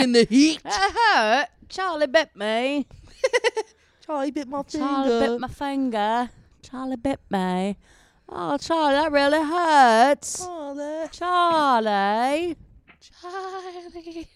bringing 0.00 0.12
the 0.12 0.34
heat. 0.34 0.60
It 0.64 0.66
hurt. 0.72 0.72
Uh-huh. 0.72 1.46
Charlie 1.68 2.06
bit 2.06 2.34
me. 2.34 2.86
Charlie 4.06 4.30
bit 4.30 4.48
my 4.48 4.62
finger. 4.62 4.86
Charlie 4.86 5.26
bit 5.28 5.40
my 5.40 5.48
finger. 5.48 6.30
Charlie 6.62 6.96
bit 6.96 7.20
me. 7.30 7.76
Oh, 8.28 8.56
Charlie, 8.58 8.94
that 8.94 9.12
really 9.12 9.42
hurts. 9.42 10.44
Charlie. 10.44 11.08
Charlie. 11.12 12.56
Charlie. 13.20 14.28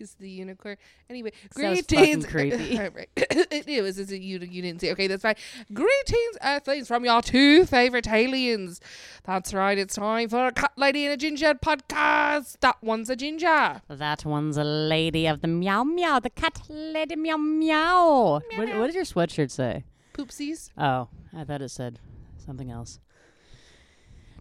He's 0.00 0.14
the 0.14 0.30
unicorn. 0.30 0.78
Anyway, 1.10 1.30
Sounds 1.54 1.82
greetings. 1.82 2.24
creepy. 2.32 2.80
It 3.52 3.82
was. 3.82 3.98
It's 3.98 4.10
a, 4.10 4.18
you, 4.18 4.38
you 4.38 4.62
didn't 4.62 4.80
say. 4.80 4.92
Okay, 4.92 5.06
that's 5.06 5.20
fine. 5.20 5.34
Greetings, 5.74 6.38
Earthlings, 6.42 6.88
from 6.88 7.04
your 7.04 7.20
two 7.20 7.66
favorite 7.66 8.08
aliens. 8.08 8.80
That's 9.24 9.52
right. 9.52 9.76
It's 9.76 9.96
time 9.96 10.30
for 10.30 10.46
a 10.46 10.52
Cat 10.52 10.72
Lady 10.76 11.04
and 11.04 11.12
a 11.12 11.18
Ginger 11.18 11.52
podcast. 11.52 12.56
That 12.60 12.78
one's 12.80 13.10
a 13.10 13.16
ginger. 13.16 13.82
That 13.88 14.24
one's 14.24 14.56
a 14.56 14.64
lady 14.64 15.26
of 15.26 15.42
the 15.42 15.48
meow 15.48 15.84
meow, 15.84 16.18
the 16.18 16.30
cat 16.30 16.62
lady 16.70 17.16
meow 17.16 17.36
meow. 17.36 18.40
What, 18.56 18.74
what 18.78 18.86
did 18.86 18.94
your 18.94 19.04
sweatshirt 19.04 19.50
say? 19.50 19.84
Poopsies. 20.14 20.70
Oh, 20.78 21.08
I 21.36 21.44
thought 21.44 21.60
it 21.60 21.68
said 21.70 21.98
something 22.38 22.70
else. 22.70 23.00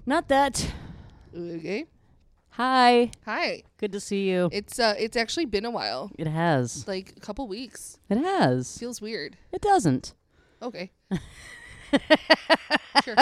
Not 0.05 0.30
that. 0.30 0.71
Okay. 1.37 1.85
Hi. 2.52 3.11
Hi. 3.25 3.64
Good 3.78 3.92
to 3.94 4.00
see 4.00 4.30
you. 4.30 4.50
It's 4.52 4.80
uh. 4.80 4.95
It's 4.97 5.16
actually 5.16 5.45
been 5.45 5.66
a 5.66 5.72
while. 5.72 6.11
It 6.17 6.28
has. 6.28 6.88
Like 6.88 7.14
a 7.16 7.19
couple 7.19 7.47
weeks. 7.47 8.00
It 8.09 8.17
has. 8.17 8.78
Feels 8.78 9.02
weird. 9.02 9.38
It 9.52 9.61
doesn't. 9.61 10.14
Okay. 10.61 10.92
sure. 13.03 13.16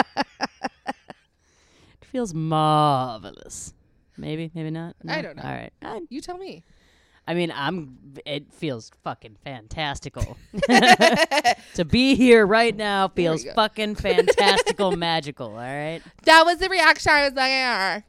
It 0.88 2.04
feels 2.04 2.34
marvelous. 2.34 3.74
Maybe, 4.16 4.50
maybe 4.54 4.70
not. 4.70 4.96
I 5.06 5.22
don't 5.22 5.36
know. 5.36 5.42
All 5.44 5.50
right. 5.50 5.72
I, 5.82 6.00
You 6.08 6.20
tell 6.20 6.38
me. 6.38 6.64
I 7.28 7.34
mean, 7.34 7.52
I'm. 7.54 7.98
It 8.24 8.52
feels 8.52 8.90
fucking 9.04 9.36
fantastical. 9.44 10.38
to 11.74 11.84
be 11.88 12.14
here 12.14 12.46
right 12.46 12.74
now 12.74 13.08
feels 13.08 13.44
fucking 13.54 13.96
fantastical, 13.96 14.96
magical. 14.96 15.48
All 15.48 15.56
right. 15.58 16.00
That 16.24 16.44
was 16.46 16.58
the 16.58 16.68
reaction 16.70 17.12
I 17.12 17.24
was 17.24 17.34
like, 17.34 18.04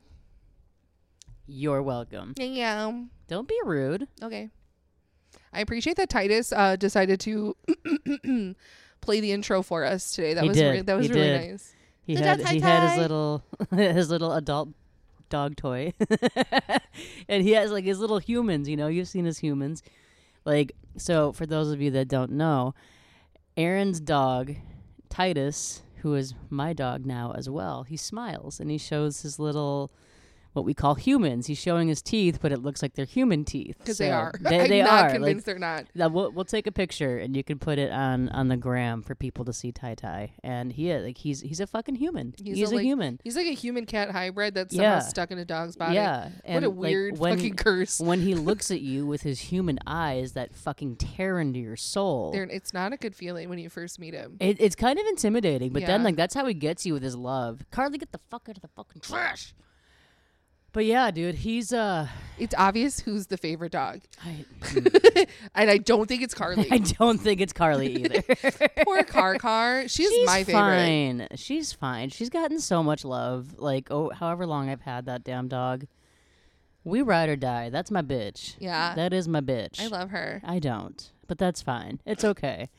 You're 1.52 1.82
welcome. 1.82 2.34
yeah. 2.38 2.92
Don't 3.28 3.48
be 3.48 3.58
rude. 3.66 4.08
Okay. 4.22 4.50
I 5.52 5.62
appreciate 5.62 5.98
that 5.98 6.10
Titus 6.10 6.52
uh, 6.54 6.76
decided 6.76 7.20
to 7.22 7.56
play 9.02 9.20
the 9.20 9.32
intro 9.32 9.62
for 9.64 9.84
us 9.84 10.12
today. 10.12 10.34
That 10.36 10.44
He 10.44 10.50
was 10.50 10.58
did. 10.58 10.70
re- 10.72 10.82
that 10.82 10.96
was 10.96 11.08
He 11.08 11.12
really 11.14 11.28
did. 11.28 11.50
nice. 11.52 11.74
He 12.06 12.16
had 12.16 12.40
he 12.48 12.60
had 12.60 12.90
his 12.90 12.98
little 13.00 13.44
his 13.76 14.10
little 14.10 14.34
adult 14.34 14.70
dog 15.30 15.56
toy, 15.56 15.94
and 17.30 17.44
he 17.44 17.52
has 17.52 17.72
like 17.72 17.84
his 17.86 18.00
little 18.00 18.18
humans. 18.20 18.68
You 18.68 18.78
know, 18.78 18.88
you've 18.88 19.08
seen 19.08 19.26
his 19.26 19.38
humans. 19.40 19.84
Like 20.46 20.72
so, 20.98 21.32
for 21.32 21.46
those 21.46 21.72
of 21.72 21.82
you 21.82 21.92
that 21.92 22.08
don't 22.08 22.32
know, 22.32 22.74
Aaron's 23.58 24.00
dog 24.00 24.56
Titus, 25.10 25.82
who 25.98 26.16
is 26.16 26.34
my 26.50 26.74
dog 26.74 27.06
now 27.06 27.34
as 27.38 27.48
well, 27.50 27.84
he 27.84 27.96
smiles 27.98 28.60
and 28.60 28.70
he 28.72 28.78
shows 28.78 29.22
his 29.22 29.38
little. 29.40 29.92
What 30.54 30.66
we 30.66 30.74
call 30.74 30.96
humans. 30.96 31.46
He's 31.48 31.60
showing 31.60 31.88
his 31.88 32.02
teeth, 32.02 32.40
but 32.42 32.52
it 32.52 32.60
looks 32.64 32.82
like 32.82 32.94
they're 32.96 33.06
human 33.06 33.46
teeth. 33.46 33.78
Because 33.78 34.00
they 34.00 34.10
are. 34.12 34.34
They, 34.42 34.60
I'm 34.62 34.68
they 34.70 34.82
not 34.82 34.90
are. 34.92 35.02
Like, 35.04 35.12
convinced 35.14 35.46
they're 35.46 35.60
not. 35.60 35.86
we'll 35.96 36.32
we'll 36.32 36.44
take 36.46 36.66
a 36.68 36.72
picture 36.72 37.18
and 37.20 37.36
you 37.36 37.44
can 37.44 37.60
put 37.60 37.78
it 37.78 37.92
on 37.92 38.30
on 38.30 38.48
the 38.48 38.58
gram 38.58 39.04
for 39.04 39.14
people 39.16 39.46
to 39.46 39.54
see 39.54 39.72
Tai 39.72 39.96
Tai. 39.96 40.32
And 40.44 40.74
he 40.74 40.90
is 40.90 41.06
like 41.06 41.18
he's 41.20 41.42
he's 41.42 41.60
a 41.60 41.68
fucking 41.68 41.96
human. 41.96 42.34
He's 42.44 42.58
He's, 42.58 42.72
a, 42.72 42.74
a, 42.74 42.78
like, 42.78 42.84
human. 42.84 43.20
He's 43.24 43.36
like 43.36 43.48
a 43.48 43.54
human 43.54 43.86
cat 43.86 44.10
hybrid 44.12 44.56
that's 44.56 44.74
somehow 44.76 44.94
Yeah. 44.96 45.00
stuck 45.00 45.30
in 45.32 45.38
a 45.38 45.46
dog's 45.46 45.76
body. 45.76 45.96
Yeah. 45.96 46.24
What 46.26 46.32
And 46.46 46.66
a 46.66 46.70
like, 46.70 46.78
weird 46.78 47.18
when, 47.20 47.38
fucking 47.38 47.56
curse. 47.56 48.00
when 48.04 48.22
he 48.22 48.34
looks 48.50 48.72
at 48.72 48.82
you 48.82 49.06
with 49.06 49.22
his 49.22 49.40
human 49.40 49.78
eyes 49.86 50.34
that 50.34 50.56
fucking 50.56 50.96
tear 50.96 51.40
into 51.40 51.60
your 51.60 51.76
soul. 51.78 52.32
They're- 52.32 52.44
it's 52.50 52.74
not 52.74 52.92
a 52.92 52.98
good 52.98 53.16
feeling 53.16 53.50
when 53.50 53.60
you 53.60 53.70
first 53.70 54.00
meet 54.00 54.14
him. 54.16 54.38
It, 54.40 54.58
it's 54.60 54.76
kind 54.76 54.98
of 54.98 55.06
intimidating, 55.06 55.72
but 55.74 55.86
then 55.86 56.04
like 56.04 56.16
that's 56.16 56.34
how 56.34 56.46
he 56.48 56.54
gets 56.56 56.86
you 56.86 56.94
with 56.94 57.04
his 57.04 57.16
love. 57.16 57.64
Carly, 57.72 57.98
get 58.00 58.12
the 58.12 58.20
fuck 58.30 58.48
out 58.50 58.56
of 58.56 58.62
the 58.64 58.68
fucking 58.70 59.02
trash. 59.02 59.54
But 60.72 60.86
yeah, 60.86 61.10
dude, 61.12 61.36
he's 61.36 61.74
uh, 61.74 62.08
It's 62.38 62.54
obvious 62.58 63.00
who's 63.00 63.28
the 63.28 63.38
favorite 63.38 63.72
dog. 63.72 64.02
I, 64.24 64.46
and 65.56 65.70
I 65.70 65.78
don't 65.78 66.08
think 66.08 66.22
it's 66.22 66.34
Carly. 66.36 66.68
I 66.72 66.78
don't 66.78 67.18
think 67.20 67.42
it's 67.42 67.54
Carly 67.54 67.96
either. 68.04 68.22
Poor 68.84 69.04
Car 69.04 69.38
Car. 69.40 69.88
She's, 69.88 70.10
She's 70.10 70.26
my 70.28 70.44
favorite. 70.44 70.54
fine. 70.54 71.28
She's 71.36 71.74
fine. 71.74 72.10
She's 72.10 72.30
gotten 72.30 72.60
so 72.60 72.84
much 72.84 73.04
love. 73.04 73.56
Like, 73.58 73.88
oh, 73.90 74.12
however 74.12 74.46
long 74.46 74.70
I've 74.70 74.82
had 74.82 75.06
that 75.08 75.24
damn 75.24 75.48
dog. 75.48 75.86
We 76.84 77.02
ride 77.02 77.30
or 77.30 77.36
die. 77.36 77.70
That's 77.70 77.92
my 77.92 78.02
bitch. 78.02 78.56
Yeah. 78.60 78.94
That 78.96 79.12
is 79.12 79.28
my 79.28 79.42
bitch. 79.42 79.82
I 79.82 79.88
love 79.88 80.12
her. 80.12 80.40
I 80.46 80.60
don't, 80.60 81.12
but 81.28 81.38
that's 81.38 81.62
fine. 81.62 82.00
It's 82.06 82.24
okay. 82.24 82.70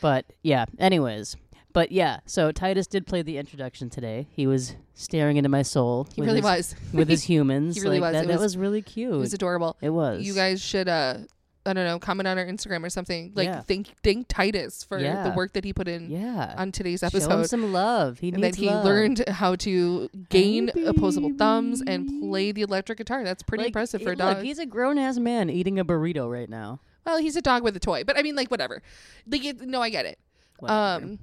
But 0.00 0.24
yeah. 0.42 0.64
Anyways, 0.78 1.36
but 1.72 1.92
yeah. 1.92 2.20
So 2.26 2.52
Titus 2.52 2.86
did 2.86 3.06
play 3.06 3.22
the 3.22 3.38
introduction 3.38 3.90
today. 3.90 4.26
He 4.30 4.46
was 4.46 4.74
staring 4.94 5.36
into 5.36 5.48
my 5.48 5.62
soul. 5.62 6.06
He 6.14 6.22
really 6.22 6.36
his, 6.36 6.44
was. 6.44 6.74
with 6.92 7.08
his 7.08 7.22
humans. 7.30 7.76
He 7.76 7.82
really 7.82 8.00
like, 8.00 8.12
was. 8.12 8.20
That, 8.22 8.28
that 8.28 8.34
was- 8.34 8.42
was 8.42 8.56
really 8.56 8.82
cute. 8.82 9.12
It 9.14 9.16
was 9.18 9.34
adorable. 9.34 9.76
It 9.80 9.90
was. 9.90 10.22
You 10.22 10.34
guys 10.34 10.60
should 10.60 10.88
uh 10.88 11.18
I 11.66 11.74
don't 11.74 11.84
know, 11.84 11.98
comment 11.98 12.26
on 12.26 12.38
our 12.38 12.46
Instagram 12.46 12.82
or 12.84 12.88
something. 12.88 13.32
Like 13.34 13.44
Yeah. 13.44 13.60
thank 13.60 13.88
thank 14.02 14.28
Titus 14.28 14.82
for 14.82 14.98
the 14.98 15.34
work 15.36 15.52
that 15.52 15.62
he 15.64 15.74
put 15.74 15.88
in 15.88 16.10
Yeah. 16.10 16.54
on 16.56 16.72
today's 16.72 17.02
episode. 17.02 17.28
Show 17.28 17.38
him 17.40 17.44
some 17.46 17.72
love. 17.72 18.18
He 18.18 18.30
and 18.30 18.42
then 18.42 18.54
he 18.54 18.68
love. 18.70 18.82
learned 18.84 19.28
how 19.28 19.56
to 19.56 20.08
gain 20.30 20.70
Hey, 20.74 20.84
opposable 20.86 21.32
thumbs 21.36 21.82
and 21.86 22.22
play 22.22 22.50
the 22.52 22.62
electric 22.62 22.96
guitar. 22.96 23.24
That's 23.24 23.42
pretty 23.42 23.64
Like, 23.64 23.68
impressive 23.68 24.00
for 24.00 24.12
a 24.12 24.16
look, 24.16 24.36
dog. 24.36 24.42
he's 24.42 24.58
a 24.58 24.64
grown 24.64 24.96
ass 24.98 25.18
man 25.18 25.50
eating 25.50 25.78
a 25.78 25.84
burrito 25.84 26.30
right 26.32 26.48
now. 26.48 26.80
well, 27.04 27.18
he's 27.18 27.36
a 27.36 27.42
dog 27.42 27.62
with 27.62 27.76
a 27.76 27.80
toy, 27.80 28.04
but 28.04 28.16
I 28.16 28.22
mean, 28.22 28.36
like 28.36 28.50
whatever. 28.50 28.80
Like, 29.26 29.44
it, 29.44 29.60
no, 29.60 29.82
I 29.82 29.90
get 29.90 30.06
it. 30.06 30.18
Whatever. 30.60 31.04
Um, 31.04 31.18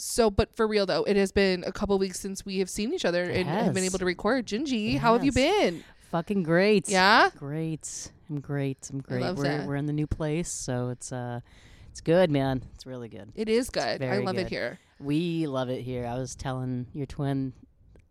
so, 0.00 0.30
but 0.30 0.54
for 0.56 0.66
real 0.66 0.86
though, 0.86 1.04
it 1.04 1.16
has 1.16 1.32
been 1.32 1.64
a 1.66 1.72
couple 1.72 1.98
weeks 1.98 2.18
since 2.18 2.44
we 2.44 2.58
have 2.58 2.70
seen 2.70 2.92
each 2.92 3.04
other 3.04 3.24
and 3.24 3.48
have 3.48 3.74
been 3.74 3.84
able 3.84 3.98
to 3.98 4.04
record. 4.04 4.46
Gingy, 4.46 4.98
how 4.98 5.12
have 5.12 5.24
you 5.24 5.32
been? 5.32 5.84
Fucking 6.10 6.42
great. 6.42 6.88
Yeah. 6.88 7.30
Great. 7.36 8.10
I'm 8.28 8.40
great. 8.40 8.88
I'm 8.90 9.00
great. 9.00 9.20
love 9.20 9.38
we're 9.38 9.44
that. 9.44 9.66
we're 9.66 9.76
in 9.76 9.86
the 9.86 9.92
new 9.92 10.06
place, 10.06 10.50
so 10.50 10.88
it's 10.88 11.12
uh 11.12 11.40
it's 11.90 12.00
good, 12.00 12.30
man. 12.30 12.62
It's 12.74 12.86
really 12.86 13.08
good. 13.08 13.32
It 13.34 13.48
is 13.48 13.70
good. 13.70 13.82
I 13.82 13.98
very 13.98 14.24
love 14.24 14.36
it 14.36 14.44
good. 14.44 14.50
here. 14.50 14.78
We 14.98 15.46
love 15.46 15.68
it 15.68 15.82
here. 15.82 16.06
I 16.06 16.14
was 16.14 16.34
telling 16.34 16.86
your 16.94 17.06
twin 17.06 17.52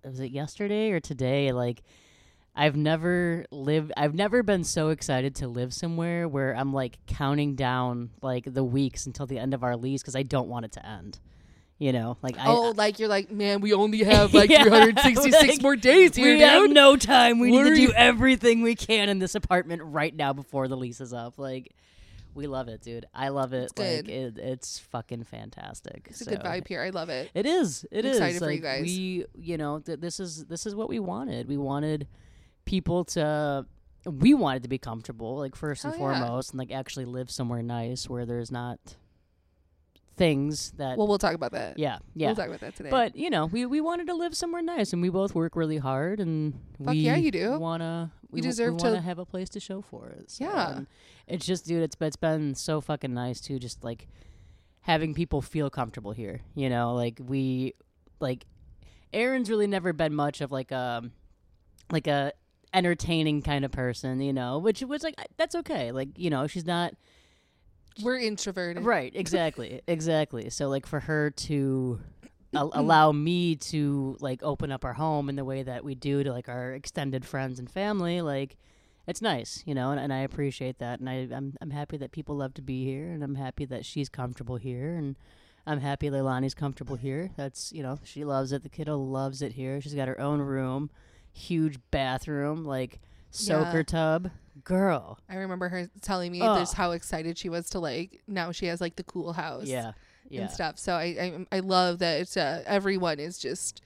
was 0.03 0.19
it 0.19 0.31
yesterday 0.31 0.91
or 0.91 0.99
today 0.99 1.51
like 1.51 1.83
I've 2.55 2.75
never 2.75 3.45
lived 3.51 3.91
I've 3.97 4.13
never 4.13 4.43
been 4.43 4.63
so 4.63 4.89
excited 4.89 5.35
to 5.35 5.47
live 5.47 5.73
somewhere 5.73 6.27
where 6.27 6.55
I'm 6.55 6.71
like 6.71 6.99
counting 7.07 7.55
down 7.55 8.11
like 8.21 8.45
the 8.45 8.63
weeks 8.63 9.05
until 9.05 9.25
the 9.25 9.39
end 9.39 9.53
of 9.53 9.63
our 9.63 9.75
lease 9.75 10.03
cuz 10.03 10.15
I 10.15 10.23
don't 10.23 10.47
want 10.47 10.65
it 10.65 10.71
to 10.73 10.85
end. 10.85 11.19
You 11.79 11.93
know, 11.93 12.17
like 12.21 12.37
I 12.37 12.47
oh, 12.47 12.73
like 12.75 12.99
you're 12.99 13.07
like, 13.07 13.31
man, 13.31 13.61
we 13.61 13.71
only 13.73 14.03
have 14.03 14.33
like 14.33 14.49
Yeah, 14.49 14.63
366 14.63 15.47
like, 15.47 15.61
more 15.61 15.77
days 15.77 16.13
here, 16.15 16.25
we 16.33 16.39
dude. 16.39 16.41
have 16.41 16.69
no 16.69 16.97
time. 16.97 17.39
We 17.39 17.51
What 17.51 17.63
need 17.63 17.75
to 17.75 17.81
you- 17.81 17.87
do 17.87 17.93
everything 17.93 18.61
we 18.61 18.75
can 18.75 19.07
in 19.07 19.19
this 19.19 19.33
apartment 19.33 19.81
right 19.85 20.13
now 20.13 20.33
before 20.33 20.67
the 20.67 20.75
lease 20.75 20.99
is 20.99 21.13
up. 21.13 21.37
Like, 21.37 21.73
we 22.35 22.47
love 22.47 22.67
it, 22.67 22.81
dude. 22.81 23.05
I 23.13 23.29
love 23.29 23.53
it. 23.53 23.63
It's 23.71 23.77
like, 23.79 24.05
good. 24.05 24.09
it, 24.09 24.37
it's 24.37 24.77
fucking 24.79 25.23
fantastic. 25.23 26.07
it's 26.09 26.19
a 26.21 26.25
good 26.25 26.41
vibe 26.41 26.67
here. 26.67 26.81
I 26.81 26.89
love 26.89 27.07
it. 27.09 27.31
It 27.33 27.45
is. 27.45 27.85
It 27.91 28.03
I'm 28.05 28.11
is. 28.11 28.17
excited 28.17 28.39
for 28.39 28.45
you 28.51 28.57
Like, 28.57 28.61
guys. 28.61 28.81
We, 28.83 29.25
you 29.37 29.57
know, 29.57 29.79
th- 29.79 29.99
this 30.01 30.19
is 30.19 30.45
this 30.45 30.65
is 30.65 30.75
what 30.75 30.89
we 30.89 30.99
wanted. 30.99 31.47
We 31.47 31.57
wanted 31.57 32.07
people 32.65 33.05
to. 33.05 33.65
We 34.05 34.33
wanted 34.33 34.63
to 34.63 34.69
be 34.69 34.77
comfortable, 34.77 35.37
like 35.37 35.55
first 35.55 35.83
and 35.85 35.93
Hell 35.95 36.11
yeah. 36.11 36.19
foremost, 36.19 36.51
and 36.51 36.59
like 36.59 36.71
actually 36.71 37.05
live 37.05 37.31
somewhere 37.31 37.61
nice 37.63 38.07
where 38.09 38.25
there's 38.25 38.51
not 38.51 38.79
things 40.19 40.71
that. 40.77 40.97
Well, 40.97 41.07
we'll 41.07 41.17
talk 41.17 41.33
about 41.33 41.53
that. 41.53 41.79
yeah, 41.79 41.97
yeah. 42.13 42.27
We'll 42.27 42.35
talk 42.35 42.47
about 42.49 42.59
that 42.59 42.75
today. 42.75 42.91
But 42.91 43.15
you 43.15 43.31
know, 43.31 43.47
we 43.47 43.65
we 43.65 43.81
wanted 43.81 44.05
to 44.07 44.13
live 44.13 44.35
somewhere 44.37 44.61
nice, 44.61 44.93
and 44.93 45.01
we 45.01 45.09
both 45.09 45.33
work 45.33 45.55
really 45.55 45.77
hard, 45.77 46.19
and 46.19 46.53
Fuck 46.83 46.93
we 46.93 46.99
yeah, 46.99 47.15
you 47.15 47.31
do. 47.31 47.57
Wanna 47.57 48.11
we 48.29 48.37
You 48.37 48.43
w- 48.43 48.51
deserve 48.51 48.73
we 48.75 48.79
to- 48.81 49.01
have 49.01 49.17
a 49.17 49.25
place 49.25 49.49
to 49.49 49.59
show 49.59 49.81
for 49.81 50.09
it. 50.09 50.29
so, 50.29 50.45
Yeah. 50.45 50.81
it's 51.27 51.45
just, 51.45 51.65
dude, 51.65 51.81
it's 51.81 51.95
it's 51.99 52.15
been 52.17 52.53
so 52.53 52.79
fucking 52.81 53.13
nice 53.13 53.41
too, 53.41 53.57
just 53.57 53.83
like 53.83 54.07
having 54.81 55.13
people 55.15 55.41
feel 55.41 55.69
comfortable 55.71 56.11
here. 56.11 56.41
You 56.53 56.69
know, 56.69 56.93
like 56.93 57.19
we 57.25 57.73
like 58.19 58.45
Aaron's 59.13 59.49
really 59.49 59.65
never 59.67 59.93
been 59.93 60.13
much 60.13 60.41
of 60.41 60.51
like 60.51 60.71
a 60.71 61.09
like 61.91 62.05
a 62.07 62.33
entertaining 62.73 63.41
kind 63.41 63.65
of 63.65 63.71
person, 63.71 64.21
you 64.21 64.31
know, 64.33 64.59
which 64.59 64.81
was 64.83 65.01
like 65.01 65.15
that's 65.37 65.55
okay. 65.55 65.91
Like 65.91 66.09
you 66.17 66.29
know, 66.29 66.45
she's 66.45 66.65
not 66.65 66.93
we're 68.01 68.19
introverted. 68.19 68.83
Right, 68.83 69.11
exactly, 69.15 69.81
exactly. 69.87 70.49
So 70.49 70.69
like 70.69 70.85
for 70.85 70.99
her 71.01 71.31
to 71.31 71.99
al- 72.55 72.71
allow 72.73 73.11
me 73.11 73.55
to 73.55 74.17
like 74.19 74.41
open 74.43 74.71
up 74.71 74.83
our 74.85 74.93
home 74.93 75.29
in 75.29 75.35
the 75.35 75.45
way 75.45 75.63
that 75.63 75.83
we 75.83 75.95
do 75.95 76.23
to 76.23 76.31
like 76.31 76.49
our 76.49 76.73
extended 76.73 77.25
friends 77.25 77.59
and 77.59 77.69
family, 77.69 78.21
like 78.21 78.57
it's 79.07 79.21
nice, 79.21 79.63
you 79.65 79.73
know, 79.73 79.91
and, 79.91 79.99
and 79.99 80.13
I 80.13 80.19
appreciate 80.19 80.77
that, 80.79 80.99
and 80.99 81.09
I 81.09 81.27
I'm 81.35 81.55
I'm 81.61 81.71
happy 81.71 81.97
that 81.97 82.11
people 82.11 82.35
love 82.37 82.53
to 82.55 82.61
be 82.61 82.85
here, 82.85 83.09
and 83.11 83.23
I'm 83.23 83.35
happy 83.35 83.65
that 83.65 83.85
she's 83.85 84.07
comfortable 84.09 84.57
here, 84.57 84.95
and 84.95 85.15
I'm 85.65 85.79
happy 85.81 86.09
Leilani's 86.09 86.53
comfortable 86.53 86.95
here. 86.95 87.31
That's 87.35 87.71
you 87.73 87.81
know 87.83 87.99
she 88.03 88.23
loves 88.23 88.51
it. 88.51 88.61
The 88.63 88.69
kiddo 88.69 88.97
loves 88.97 89.41
it 89.41 89.53
here. 89.53 89.81
She's 89.81 89.95
got 89.95 90.07
her 90.07 90.19
own 90.19 90.41
room, 90.41 90.89
huge 91.31 91.79
bathroom, 91.91 92.65
like 92.65 92.99
soaker 93.31 93.77
Yeah. 93.77 93.83
tub, 93.83 94.31
girl. 94.63 95.19
I 95.29 95.35
remember 95.35 95.69
her 95.69 95.89
telling 96.01 96.31
me 96.31 96.39
just 96.39 96.73
how 96.75 96.91
excited 96.91 97.37
she 97.37 97.49
was 97.49 97.69
to 97.71 97.79
like 97.79 98.21
now 98.27 98.51
she 98.51 98.65
has 98.67 98.79
like 98.81 98.95
the 98.95 99.03
cool 99.03 99.33
house 99.33 99.65
Yeah. 99.67 99.93
Yeah. 100.29 100.41
and 100.41 100.51
stuff. 100.51 100.77
So 100.77 100.93
I 100.93 101.45
I, 101.51 101.57
I 101.57 101.59
love 101.59 101.99
that 101.99 102.21
it's, 102.21 102.37
uh, 102.37 102.63
everyone 102.65 103.19
is 103.19 103.37
just 103.39 103.81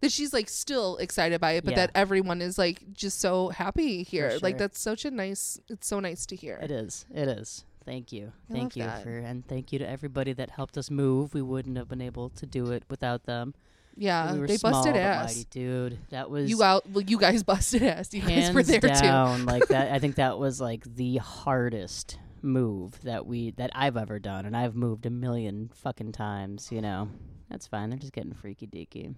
that 0.00 0.12
she's 0.12 0.32
like 0.32 0.48
still 0.48 0.96
excited 0.98 1.40
by 1.40 1.52
it, 1.52 1.64
but 1.64 1.72
Yeah. 1.72 1.86
that 1.86 1.90
everyone 1.94 2.40
is 2.40 2.56
like 2.58 2.92
just 2.92 3.20
so 3.20 3.48
happy 3.48 4.02
here. 4.02 4.38
Like 4.42 4.58
that's 4.58 4.80
such 4.80 5.04
a 5.04 5.10
nice. 5.10 5.60
It's 5.68 5.86
so 5.88 6.00
nice 6.00 6.24
to 6.26 6.36
hear. 6.36 6.58
It 6.62 6.70
is. 6.70 7.04
It 7.14 7.28
is. 7.28 7.64
Thank 7.84 8.12
you. 8.12 8.32
I 8.50 8.52
Thank 8.52 8.76
you 8.76 8.84
that. 8.84 9.02
for 9.02 9.10
and 9.18 9.46
thank 9.46 9.72
you 9.72 9.78
to 9.78 9.88
everybody 9.88 10.32
that 10.34 10.50
helped 10.50 10.76
us 10.76 10.90
move. 10.90 11.32
We 11.34 11.42
wouldn't 11.42 11.76
have 11.78 11.88
been 11.88 12.02
able 12.02 12.28
to 12.30 12.44
do 12.46 12.70
it 12.70 12.84
without 12.90 13.24
them. 13.24 13.54
Yeah, 13.98 14.34
we 14.34 14.46
they 14.46 14.56
small 14.56 14.72
busted 14.72 14.96
ass. 14.96 15.34
mighty, 15.36 15.46
dude. 15.50 15.98
That 16.10 16.30
was 16.30 16.48
You 16.48 16.62
out? 16.62 16.88
Well, 16.88 17.02
you 17.02 17.18
guys 17.18 17.42
busted 17.44 17.82
ass. 17.82 18.14
You 18.14 18.22
guys 18.22 18.52
were 18.52 18.62
there 18.62 18.80
too. 18.80 18.88
down 18.88 19.44
like 19.44 19.68
that. 19.68 19.92
I 19.92 19.98
think 19.98 20.14
that 20.22 20.38
was 20.38 20.60
like 20.60 20.84
the 20.84 21.16
hardest 21.16 22.18
move 22.40 23.00
that 23.02 23.26
we 23.26 23.50
that 23.52 23.70
I've 23.74 23.96
ever 23.96 24.18
done, 24.18 24.46
and 24.46 24.56
I've 24.56 24.74
moved 24.76 25.04
a 25.06 25.10
million 25.10 25.70
fucking 25.74 26.12
times. 26.12 26.70
You 26.70 26.80
know, 26.80 27.08
that's 27.50 27.66
fine. 27.66 27.90
They're 27.90 27.98
just 27.98 28.12
getting 28.12 28.32
freaky 28.34 28.66
deaky. 28.66 29.14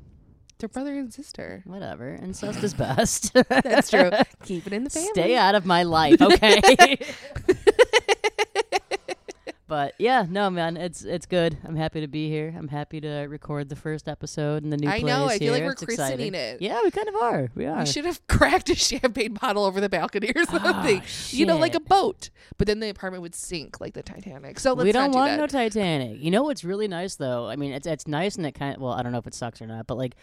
They're 0.58 0.68
brother 0.68 0.98
and 0.98 1.12
sister. 1.12 1.62
Whatever. 1.64 2.14
Incest 2.22 2.62
is 2.62 2.74
best. 2.74 3.32
That's 3.32 3.90
true. 3.90 4.10
Keep 4.44 4.66
it 4.66 4.72
in 4.74 4.84
the 4.84 4.90
family. 4.90 5.08
Stay 5.12 5.34
out 5.36 5.54
of 5.54 5.64
my 5.64 5.84
life, 5.84 6.20
okay? 6.20 6.98
But 9.70 9.94
yeah, 9.98 10.26
no, 10.28 10.50
man, 10.50 10.76
it's 10.76 11.04
it's 11.04 11.26
good. 11.26 11.56
I'm 11.64 11.76
happy 11.76 12.00
to 12.00 12.08
be 12.08 12.28
here. 12.28 12.52
I'm 12.58 12.66
happy 12.66 13.00
to 13.02 13.20
record 13.28 13.68
the 13.68 13.76
first 13.76 14.08
episode 14.08 14.64
in 14.64 14.70
the 14.70 14.76
new 14.76 14.88
I 14.88 14.98
place 14.98 15.04
know, 15.04 15.26
I 15.26 15.38
feel 15.38 15.52
like 15.52 15.62
we're 15.62 15.70
It's 15.70 15.84
christening 15.84 16.34
exciting. 16.34 16.34
it. 16.34 16.60
Yeah, 16.60 16.80
we 16.82 16.90
kind 16.90 17.08
of 17.08 17.14
are. 17.14 17.50
We 17.54 17.66
are. 17.66 17.78
We 17.78 17.86
should 17.86 18.04
have 18.04 18.26
cracked 18.26 18.68
a 18.68 18.74
champagne 18.74 19.34
bottle 19.34 19.64
over 19.64 19.80
the 19.80 19.88
balcony 19.88 20.32
or 20.34 20.44
something. 20.44 21.00
Ah, 21.04 21.06
you 21.30 21.46
know, 21.46 21.56
like 21.56 21.76
a 21.76 21.80
boat. 21.80 22.30
But 22.58 22.66
then 22.66 22.80
the 22.80 22.88
apartment 22.90 23.22
would 23.22 23.36
sink 23.36 23.80
like 23.80 23.94
the 23.94 24.02
Titanic. 24.02 24.58
So 24.58 24.72
let's 24.72 24.84
we 24.84 24.90
don't 24.92 25.04
not 25.04 25.12
do 25.12 25.18
want 25.18 25.30
that. 25.30 25.36
no 25.38 25.46
Titanic. 25.46 26.20
You 26.20 26.32
know 26.32 26.42
what's 26.42 26.64
really 26.64 26.88
nice 26.88 27.14
though? 27.14 27.46
I 27.48 27.54
mean, 27.54 27.70
it's 27.70 27.86
it's 27.86 28.08
nice 28.08 28.34
and 28.34 28.44
it 28.44 28.56
kind 28.56 28.74
of 28.74 28.82
well, 28.82 28.92
I 28.92 29.02
don't 29.04 29.12
know 29.12 29.18
if 29.18 29.28
it 29.28 29.34
sucks 29.34 29.62
or 29.62 29.68
not, 29.68 29.86
but 29.86 29.96
like, 29.96 30.16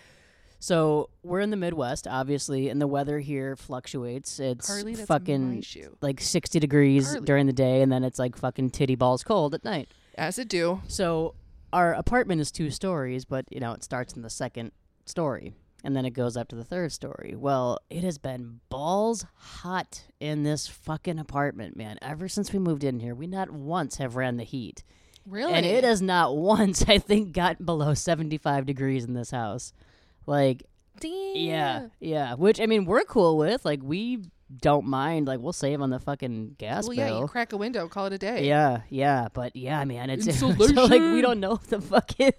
so 0.60 1.10
we're 1.24 1.42
in 1.42 1.50
the 1.50 1.58
Midwest, 1.58 2.08
obviously, 2.08 2.70
and 2.70 2.82
the 2.82 2.88
weather 2.88 3.20
here 3.20 3.56
fluctuates. 3.56 4.40
It's 4.40 4.68
Carly, 4.68 4.96
fucking 4.96 5.64
like 6.02 6.20
sixty 6.22 6.60
degrees 6.60 7.08
Carly. 7.12 7.26
during 7.26 7.46
the 7.48 7.54
day, 7.54 7.82
and 7.82 7.92
then 7.92 8.04
it's 8.04 8.20
like 8.20 8.38
fucking 8.38 8.72
titty 8.72 8.96
balls 8.96 9.24
cold 9.24 9.54
at 9.54 9.64
night. 9.64 9.90
As 10.18 10.40
it 10.40 10.48
do. 10.50 10.82
So 10.88 11.36
our 11.72 11.94
apartment 11.94 12.42
is 12.42 12.52
two 12.52 12.72
stories, 12.72 13.26
but 13.26 13.46
you 13.50 13.60
know 13.60 13.74
it 13.74 13.84
starts 13.84 14.14
in 14.14 14.22
the 14.22 14.30
second 14.30 14.72
story. 15.06 15.54
And 15.84 15.96
then 15.96 16.06
it 16.06 16.10
goes 16.10 16.36
up 16.36 16.48
to 16.50 16.56
the 16.56 16.66
third 16.66 16.92
story. 16.92 17.36
Well, 17.38 17.78
it 17.90 18.04
has 18.04 18.18
been 18.18 18.62
balls 18.68 19.26
hot 19.36 20.02
in 20.20 20.42
this 20.42 20.68
fucking 20.68 21.20
apartment, 21.20 21.78
man. 21.78 22.00
Ever 22.02 22.28
since 22.28 22.52
we 22.52 22.58
moved 22.58 22.84
in 22.84 23.00
here, 23.00 23.14
we 23.14 23.28
not 23.28 23.52
once 23.52 23.98
have 23.98 24.16
ran 24.16 24.38
the 24.38 24.44
heat. 24.44 24.84
Really? 25.26 25.54
And 25.54 25.66
it 25.66 25.84
has 25.84 26.02
not 26.02 26.36
once, 26.36 26.84
I 26.88 26.98
think, 26.98 27.32
gotten 27.32 27.66
below 27.66 27.94
75 27.94 28.66
degrees 28.66 29.06
in 29.06 29.14
this 29.14 29.30
house. 29.32 29.72
Like, 30.28 30.64
Damn. 31.00 31.36
yeah, 31.36 31.88
yeah. 32.00 32.34
Which, 32.36 32.62
I 32.62 32.68
mean, 32.68 32.86
we're 32.86 33.04
cool 33.06 33.38
with. 33.38 33.66
Like, 33.66 33.80
we 33.82 34.24
don't 34.62 34.86
mind. 34.86 35.28
Like, 35.28 35.40
we'll 35.40 35.54
save 35.54 35.82
on 35.82 35.90
the 35.90 36.00
fucking 36.00 36.56
gas 36.60 36.88
Well, 36.88 36.94
yeah, 36.96 37.18
you 37.20 37.28
crack 37.28 37.54
a 37.54 37.58
window, 37.58 37.88
call 37.88 38.06
it 38.06 38.14
a 38.14 38.18
day. 38.18 38.48
Yeah, 38.48 38.82
yeah, 38.90 39.28
but 39.34 39.56
yeah, 39.56 39.84
man, 39.86 40.10
it's 40.12 40.40
so 40.40 40.48
like 40.50 41.02
we 41.02 41.22
don't 41.22 41.40
know 41.40 41.54
if 41.54 41.68
the 41.68 41.82
fucking 41.82 42.32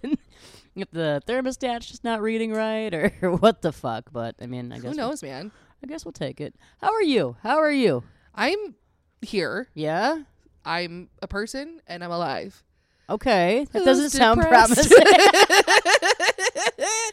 if 0.77 0.91
the 0.93 1.21
thermostat's 1.27 1.87
just 1.89 2.05
not 2.05 2.21
reading 2.23 2.53
right 2.53 2.93
or 2.95 3.09
what 3.39 3.63
the 3.63 3.73
fuck. 3.73 4.11
But 4.13 4.37
I 4.41 4.47
mean, 4.47 4.71
I 4.73 4.77
guess 4.77 4.83
Who 4.85 4.89
we'll- 4.91 4.97
knows, 5.09 5.23
man? 5.23 5.51
I 5.83 5.87
guess 5.87 6.05
we'll 6.05 6.13
take 6.13 6.41
it. 6.41 6.55
How 6.81 6.93
are 6.93 7.03
you? 7.03 7.37
How 7.43 7.59
are 7.59 7.71
you? 7.71 8.03
I'm 8.35 8.75
here. 9.23 9.69
Yeah. 9.75 10.23
I'm 10.65 11.09
a 11.23 11.29
person 11.29 11.81
and 11.87 12.03
I'm 12.03 12.11
alive. 12.11 12.63
Okay, 13.11 13.67
that 13.73 13.85
doesn't 13.87 14.11
sound 14.11 14.41
promising. 14.43 14.99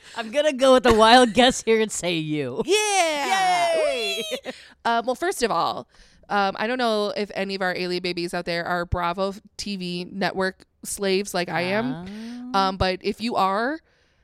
I'm 0.17 0.31
gonna 0.31 0.53
go 0.53 0.73
with 0.73 0.85
a 0.85 0.93
wild 0.93 1.33
guess 1.33 1.63
here 1.63 1.81
and 1.81 1.91
say 1.91 2.15
you. 2.15 2.61
Yeah. 2.65 3.75
Yay! 3.75 4.23
Um, 4.83 5.05
well, 5.05 5.15
first 5.15 5.43
of 5.43 5.51
all, 5.51 5.87
um, 6.29 6.55
I 6.57 6.67
don't 6.67 6.77
know 6.77 7.13
if 7.15 7.31
any 7.33 7.55
of 7.55 7.61
our 7.61 7.75
alien 7.75 8.01
babies 8.01 8.33
out 8.33 8.45
there 8.45 8.65
are 8.65 8.85
Bravo 8.85 9.33
TV 9.57 10.11
network 10.11 10.65
slaves 10.83 11.33
like 11.33 11.49
I 11.49 11.61
am. 11.61 12.51
Ah. 12.53 12.69
Um, 12.69 12.77
but 12.77 12.99
if 13.01 13.21
you 13.21 13.35
are, 13.35 13.79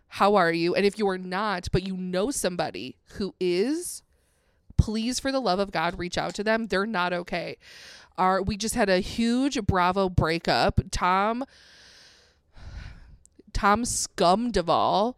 how 0.08 0.36
are 0.36 0.52
you? 0.52 0.76
And 0.76 0.86
if 0.86 0.98
you 0.98 1.08
are 1.08 1.18
not, 1.18 1.68
but 1.72 1.84
you 1.84 1.96
know 1.96 2.32
somebody 2.32 2.98
who 3.14 3.34
is, 3.40 4.04
please, 4.78 5.20
for 5.20 5.32
the 5.32 5.40
love 5.40 5.60
of 5.60 5.72
God, 5.72 6.00
reach 6.00 6.18
out 6.18 6.34
to 6.36 6.44
them. 6.44 6.68
They're 6.68 6.86
not 6.86 7.14
okay. 7.14 7.58
Our 8.18 8.42
we 8.42 8.58
just 8.58 8.76
had 8.76 8.90
a 8.90 9.00
huge 9.00 9.62
Bravo 9.66 10.10
breakup. 10.10 10.82
Tom, 10.92 11.46
Tom 13.54 13.86
Scum 13.86 14.51
Duvall, 14.51 15.18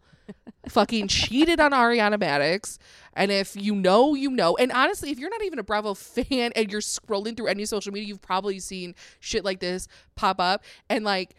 fucking 0.69 1.07
cheated 1.07 1.59
on 1.59 1.71
Ariana 1.71 2.19
Madix. 2.19 2.77
And 3.15 3.31
if 3.31 3.55
you 3.55 3.75
know, 3.75 4.15
you 4.15 4.29
know. 4.29 4.55
And 4.57 4.71
honestly, 4.71 5.11
if 5.11 5.19
you're 5.19 5.29
not 5.29 5.43
even 5.43 5.59
a 5.59 5.63
Bravo 5.63 5.93
fan 5.93 6.51
and 6.55 6.71
you're 6.71 6.81
scrolling 6.81 7.37
through 7.37 7.47
any 7.47 7.65
social 7.65 7.91
media, 7.93 8.07
you've 8.07 8.21
probably 8.21 8.59
seen 8.59 8.95
shit 9.19 9.45
like 9.45 9.59
this 9.59 9.87
pop 10.15 10.39
up. 10.39 10.63
And 10.89 11.05
like, 11.05 11.35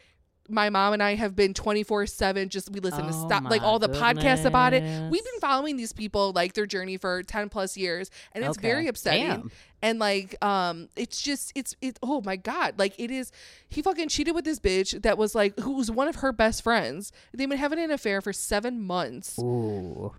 my 0.49 0.69
mom 0.71 0.93
and 0.93 1.03
I 1.03 1.15
have 1.15 1.35
been 1.35 1.55
24 1.55 2.07
7. 2.07 2.49
Just 2.49 2.71
we 2.71 2.81
listen 2.81 3.07
to 3.07 3.13
Oh 3.15 3.27
stop, 3.27 3.45
like 3.45 3.63
all 3.63 3.79
the 3.79 3.89
podcasts 3.89 4.45
about 4.45 4.75
it. 4.75 4.83
We've 5.11 5.25
been 5.25 5.41
following 5.41 5.77
these 5.77 5.93
people, 5.93 6.33
like 6.35 6.53
their 6.55 6.67
journey 6.67 6.97
for 6.99 7.23
10 7.23 7.49
plus 7.49 7.77
years. 7.77 8.11
And 8.33 8.45
it's 8.45 8.59
Okay. 8.59 8.69
very 8.69 8.87
upsetting. 8.87 9.27
Damn. 9.27 9.51
And 9.81 9.99
like, 9.99 10.43
um, 10.45 10.89
it's 10.97 11.21
just, 11.21 11.53
it's, 11.55 11.77
it, 11.83 11.99
oh 12.03 12.23
my 12.23 12.37
God. 12.37 12.79
Like, 12.79 12.95
it 12.99 13.11
is, 13.11 13.33
he 13.69 13.83
fucking 13.83 14.09
cheated 14.09 14.35
with 14.35 14.45
this 14.45 14.59
bitch 14.59 15.03
that 15.03 15.19
was 15.19 15.35
like, 15.35 15.59
who 15.61 15.73
was 15.73 15.91
one 15.91 16.09
of 16.09 16.17
her 16.17 16.33
best 16.33 16.63
friends. 16.63 17.13
They've 17.33 17.49
been 17.49 17.59
having 17.59 17.79
an 17.79 17.91
affair 17.91 18.21
for 18.21 18.33
seven 18.33 18.81
months 18.83 19.39
Ooh. 19.39 20.15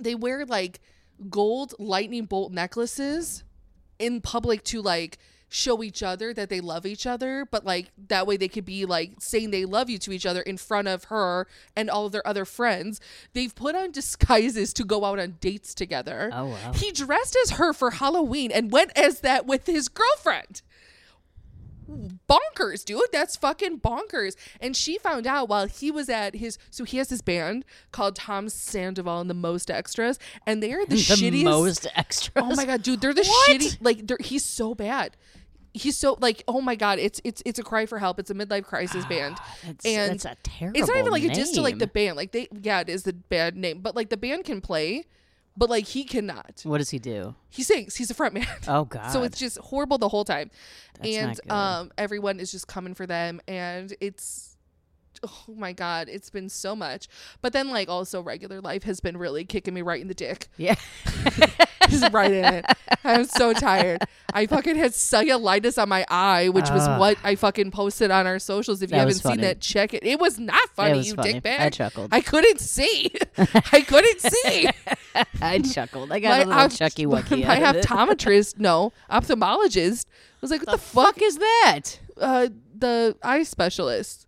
they 0.00 0.14
wear 0.14 0.44
like 0.44 0.80
gold 1.30 1.74
lightning 1.78 2.24
bolt 2.26 2.52
necklaces 2.52 3.42
in 3.98 4.20
public 4.20 4.62
to 4.64 4.82
like 4.82 5.18
show 5.48 5.82
each 5.82 6.02
other 6.02 6.34
that 6.34 6.48
they 6.48 6.60
love 6.60 6.84
each 6.84 7.06
other 7.06 7.46
but 7.50 7.64
like 7.64 7.90
that 8.08 8.26
way 8.26 8.36
they 8.36 8.48
could 8.48 8.64
be 8.64 8.84
like 8.84 9.12
saying 9.20 9.50
they 9.50 9.64
love 9.64 9.88
you 9.88 9.98
to 9.98 10.12
each 10.12 10.26
other 10.26 10.42
in 10.42 10.56
front 10.56 10.88
of 10.88 11.04
her 11.04 11.46
and 11.76 11.88
all 11.88 12.06
of 12.06 12.12
their 12.12 12.26
other 12.26 12.44
friends. 12.44 13.00
They've 13.32 13.54
put 13.54 13.74
on 13.74 13.90
disguises 13.92 14.72
to 14.74 14.84
go 14.84 15.04
out 15.04 15.18
on 15.18 15.36
dates 15.40 15.74
together. 15.74 16.30
Oh 16.32 16.46
wow. 16.46 16.72
he 16.74 16.90
dressed 16.92 17.36
as 17.44 17.52
her 17.52 17.72
for 17.72 17.92
halloween 17.92 18.50
and 18.50 18.72
went 18.72 18.96
as 18.96 19.20
that 19.20 19.46
with 19.46 19.66
his 19.66 19.88
girlfriend 19.88 20.62
bonkers, 22.28 22.84
dude. 22.84 23.00
That's 23.12 23.36
fucking 23.36 23.80
bonkers. 23.80 24.36
And 24.60 24.76
she 24.76 24.98
found 24.98 25.26
out 25.26 25.48
while 25.48 25.66
he 25.66 25.90
was 25.90 26.08
at 26.08 26.36
his 26.36 26.58
so 26.70 26.84
he 26.84 26.98
has 26.98 27.08
this 27.08 27.22
band 27.22 27.64
called 27.92 28.16
Tom 28.16 28.48
Sandoval 28.48 29.20
and 29.20 29.30
the 29.30 29.34
Most 29.34 29.70
Extras, 29.70 30.18
and 30.46 30.62
they 30.62 30.72
are 30.72 30.84
the, 30.86 30.96
shittiest. 30.96 31.08
the 31.20 31.30
shittiest. 31.30 31.44
most 31.44 31.86
extras. 31.94 32.44
oh 32.44 32.54
my 32.54 32.64
god, 32.64 32.82
dude, 32.82 33.00
they're 33.00 33.14
the 33.14 33.24
What? 33.26 33.60
shitty. 33.60 33.78
Like, 33.80 34.06
they're, 34.06 34.18
he's 34.20 34.44
so 34.44 34.74
bad. 34.74 35.16
He's 35.72 35.98
so 35.98 36.16
like, 36.20 36.42
oh 36.48 36.62
my 36.62 36.74
god, 36.74 36.98
it's 36.98 37.20
it's 37.22 37.42
it's 37.44 37.58
a 37.58 37.62
cry 37.62 37.84
for 37.84 37.98
help. 37.98 38.18
It's 38.18 38.30
a 38.30 38.34
midlife 38.34 38.64
crisis 38.64 39.04
ah, 39.04 39.08
band. 39.08 39.36
That's, 39.62 39.84
and 39.84 40.12
that's 40.12 40.24
a 40.24 40.36
terrible. 40.42 40.80
It's 40.80 40.88
not 40.88 40.96
even 40.96 41.12
like 41.12 41.24
a 41.24 41.28
diss 41.28 41.50
to 41.52 41.60
like 41.60 41.78
the 41.78 41.86
band. 41.86 42.16
Like 42.16 42.32
they, 42.32 42.48
yeah, 42.62 42.80
it 42.80 42.88
is 42.88 43.02
the 43.02 43.12
bad 43.12 43.56
name, 43.56 43.80
but 43.80 43.94
like 43.94 44.08
the 44.08 44.16
band 44.16 44.44
can 44.44 44.62
play, 44.62 45.04
but 45.56 45.70
like 45.70 45.86
he 45.86 46.04
cannot. 46.04 46.60
What 46.64 46.78
does 46.78 46.90
he 46.90 46.98
do? 46.98 47.34
He 47.50 47.62
sings. 47.62 47.96
He's 47.96 48.10
a 48.10 48.14
front 48.14 48.34
man. 48.34 48.46
Oh 48.68 48.84
God. 48.84 49.10
So 49.12 49.22
it's 49.22 49.38
just 49.38 49.58
horrible 49.58 49.98
the 49.98 50.08
whole 50.08 50.24
time. 50.24 50.50
That's 51.00 51.16
and 51.16 51.40
um 51.50 51.90
everyone 51.98 52.40
is 52.40 52.50
just 52.50 52.66
coming 52.66 52.94
for 52.94 53.06
them 53.06 53.40
and 53.46 53.94
it's 54.00 54.55
oh 55.24 55.44
my 55.56 55.72
god, 55.72 56.08
it's 56.08 56.30
been 56.30 56.48
so 56.48 56.74
much. 56.76 57.08
But 57.42 57.52
then 57.52 57.68
like 57.70 57.88
also 57.88 58.20
regular 58.22 58.60
life 58.60 58.82
has 58.84 59.00
been 59.00 59.16
really 59.16 59.44
kicking 59.44 59.74
me 59.74 59.82
right 59.82 60.00
in 60.00 60.08
the 60.08 60.14
dick. 60.14 60.48
yeah. 60.56 60.74
Just 61.88 62.12
right 62.12 62.32
in 62.32 62.44
it. 62.44 62.64
I'm 63.04 63.24
so 63.26 63.52
tired. 63.52 64.02
I 64.34 64.46
fucking 64.46 64.74
had 64.74 64.90
cellulitis 64.90 65.80
on 65.80 65.88
my 65.88 66.04
eye, 66.08 66.48
which 66.48 66.68
was 66.68 66.88
what 66.98 67.16
I 67.22 67.36
fucking 67.36 67.70
posted 67.70 68.10
on 68.10 68.26
our 68.26 68.40
socials. 68.40 68.82
If 68.82 68.90
you 68.90 68.94
That 68.94 68.98
haven't 69.00 69.08
was 69.10 69.16
seen 69.22 69.30
funny. 69.32 69.42
that, 69.42 69.60
check 69.60 69.94
it. 69.94 70.02
It 70.04 70.18
was 70.18 70.36
not 70.38 70.68
funny, 70.70 70.98
was 70.98 71.06
you 71.06 71.14
funny. 71.14 71.34
dickbag. 71.40 71.60
I 71.60 71.70
chuckled. 71.70 72.08
I 72.12 72.20
couldn't 72.22 72.58
see. 72.58 73.12
I 73.38 73.82
couldn't 73.82 74.20
see. 74.20 74.68
I 75.40 75.60
chuckled. 75.60 76.10
I 76.10 76.18
got 76.18 76.34
a 76.34 76.38
little 76.38 76.52
opt- 76.54 76.76
Chucky 76.76 77.06
Wucky. 77.06 77.46
my 77.46 77.62
out 77.62 77.76
of 77.76 77.82
it. 77.84 77.86
optometrist, 77.86 78.58
no, 78.58 78.92
ophthalmologist 79.08 80.06
I 80.08 80.38
was 80.40 80.50
like, 80.50 80.62
what 80.66 80.72
the, 80.72 80.76
the 80.76 80.82
fuck 80.82 81.22
is 81.22 81.38
that? 81.38 81.82
uh 82.20 82.48
the 82.76 83.16
eye 83.22 83.42
specialist. 83.44 84.25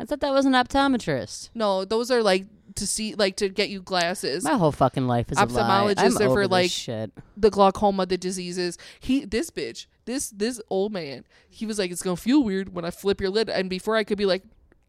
I 0.00 0.04
thought 0.04 0.20
that 0.20 0.32
was 0.32 0.46
an 0.46 0.52
optometrist. 0.52 1.50
No, 1.54 1.84
those 1.84 2.10
are 2.10 2.22
like 2.22 2.46
to 2.76 2.86
see 2.86 3.14
like 3.14 3.36
to 3.36 3.48
get 3.48 3.68
you 3.68 3.82
glasses. 3.82 4.44
My 4.44 4.56
whole 4.56 4.72
fucking 4.72 5.06
life 5.06 5.30
is 5.32 5.38
a 5.38 5.44
lie. 5.44 5.46
Ophthalmologists 5.46 6.20
I'm 6.20 6.28
are 6.28 6.34
for, 6.34 6.42
this 6.42 6.50
like, 6.50 6.70
shit. 6.70 7.12
the 7.36 7.50
glaucoma, 7.50 8.06
the 8.06 8.18
diseases. 8.18 8.78
He 9.00 9.24
this 9.24 9.50
bitch, 9.50 9.86
this 10.04 10.30
this 10.30 10.60
old 10.70 10.92
man, 10.92 11.24
he 11.48 11.66
was 11.66 11.78
like, 11.78 11.90
It's 11.90 12.02
gonna 12.02 12.16
feel 12.16 12.42
weird 12.42 12.74
when 12.74 12.84
I 12.84 12.90
flip 12.90 13.20
your 13.20 13.30
lid. 13.30 13.48
And 13.48 13.68
before 13.68 13.96
I 13.96 14.04
could 14.04 14.18
be 14.18 14.26
like 14.26 14.42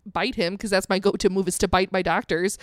bite 0.06 0.36
him, 0.36 0.54
because 0.54 0.70
that's 0.70 0.90
my 0.90 1.00
go 1.00 1.12
to 1.12 1.30
move 1.30 1.48
is 1.48 1.58
to 1.60 1.68
bite 1.68 1.92
my 1.92 2.02
doctors. 2.02 2.58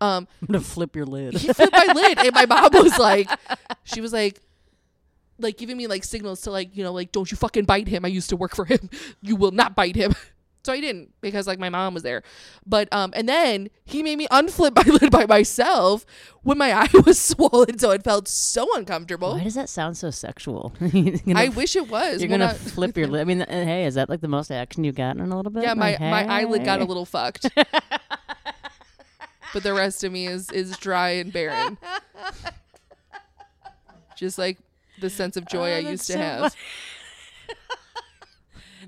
Um 0.00 0.28
I'm 0.40 0.46
gonna 0.46 0.60
flip 0.60 0.94
your 0.94 1.06
lid. 1.06 1.34
he 1.34 1.52
flipped 1.52 1.72
my 1.72 1.92
lid 1.92 2.18
and 2.18 2.32
my 2.32 2.46
mom 2.46 2.70
was 2.72 2.98
like 2.98 3.28
she 3.84 4.00
was 4.00 4.12
like 4.12 4.40
like 5.38 5.56
giving 5.56 5.76
me 5.76 5.88
like 5.88 6.04
signals 6.04 6.42
to 6.42 6.50
like 6.50 6.76
you 6.76 6.84
know 6.84 6.92
like 6.92 7.10
don't 7.10 7.30
you 7.30 7.36
fucking 7.36 7.64
bite 7.64 7.88
him. 7.88 8.04
I 8.04 8.08
used 8.08 8.30
to 8.30 8.36
work 8.36 8.54
for 8.54 8.64
him. 8.64 8.88
You 9.22 9.36
will 9.36 9.50
not 9.50 9.74
bite 9.74 9.96
him. 9.96 10.14
So 10.64 10.72
I 10.72 10.80
didn't 10.80 11.12
because 11.20 11.46
like 11.48 11.58
my 11.58 11.68
mom 11.70 11.92
was 11.94 12.04
there. 12.04 12.22
But 12.64 12.88
um 12.92 13.12
and 13.16 13.28
then 13.28 13.68
he 13.84 14.02
made 14.02 14.16
me 14.16 14.28
unflip 14.28 14.76
my 14.86 14.92
lid 14.92 15.10
by 15.10 15.26
myself 15.26 16.06
when 16.42 16.56
my 16.58 16.72
eye 16.82 16.88
was 17.04 17.18
swollen 17.20 17.78
so 17.78 17.90
it 17.90 18.04
felt 18.04 18.28
so 18.28 18.66
uncomfortable. 18.76 19.32
Why 19.32 19.42
does 19.44 19.54
that 19.54 19.68
sound 19.68 19.96
so 19.96 20.10
sexual? 20.10 20.72
I 20.80 21.46
f- 21.46 21.56
wish 21.56 21.74
it 21.74 21.88
was. 21.88 22.20
You're 22.20 22.28
gonna 22.28 22.46
not- 22.46 22.56
flip 22.56 22.96
your 22.96 23.08
lid. 23.08 23.22
I 23.22 23.24
mean, 23.24 23.40
hey, 23.48 23.86
is 23.86 23.94
that 23.96 24.08
like 24.08 24.20
the 24.20 24.28
most 24.28 24.50
action 24.52 24.84
you've 24.84 24.94
gotten 24.94 25.20
in 25.20 25.32
a 25.32 25.36
little 25.36 25.50
bit? 25.52 25.64
Yeah, 25.64 25.74
my 25.74 25.92
Like, 25.92 26.00
my 26.00 26.24
eyelid 26.26 26.64
got 26.64 26.80
a 26.80 26.84
little 26.84 27.04
fucked. 27.06 27.48
but 29.52 29.62
the 29.64 29.74
rest 29.74 30.04
of 30.04 30.12
me 30.12 30.26
is 30.28 30.48
is 30.52 30.76
dry 30.78 31.10
and 31.10 31.32
barren. 31.32 31.76
Just 34.16 34.38
like 34.38 34.58
the 35.00 35.10
sense 35.10 35.36
of 35.36 35.46
joy 35.46 35.70
Oh, 35.72 35.76
I 35.76 35.78
used 35.78 36.06
to 36.06 36.12
so 36.12 36.18
have. 36.18 36.56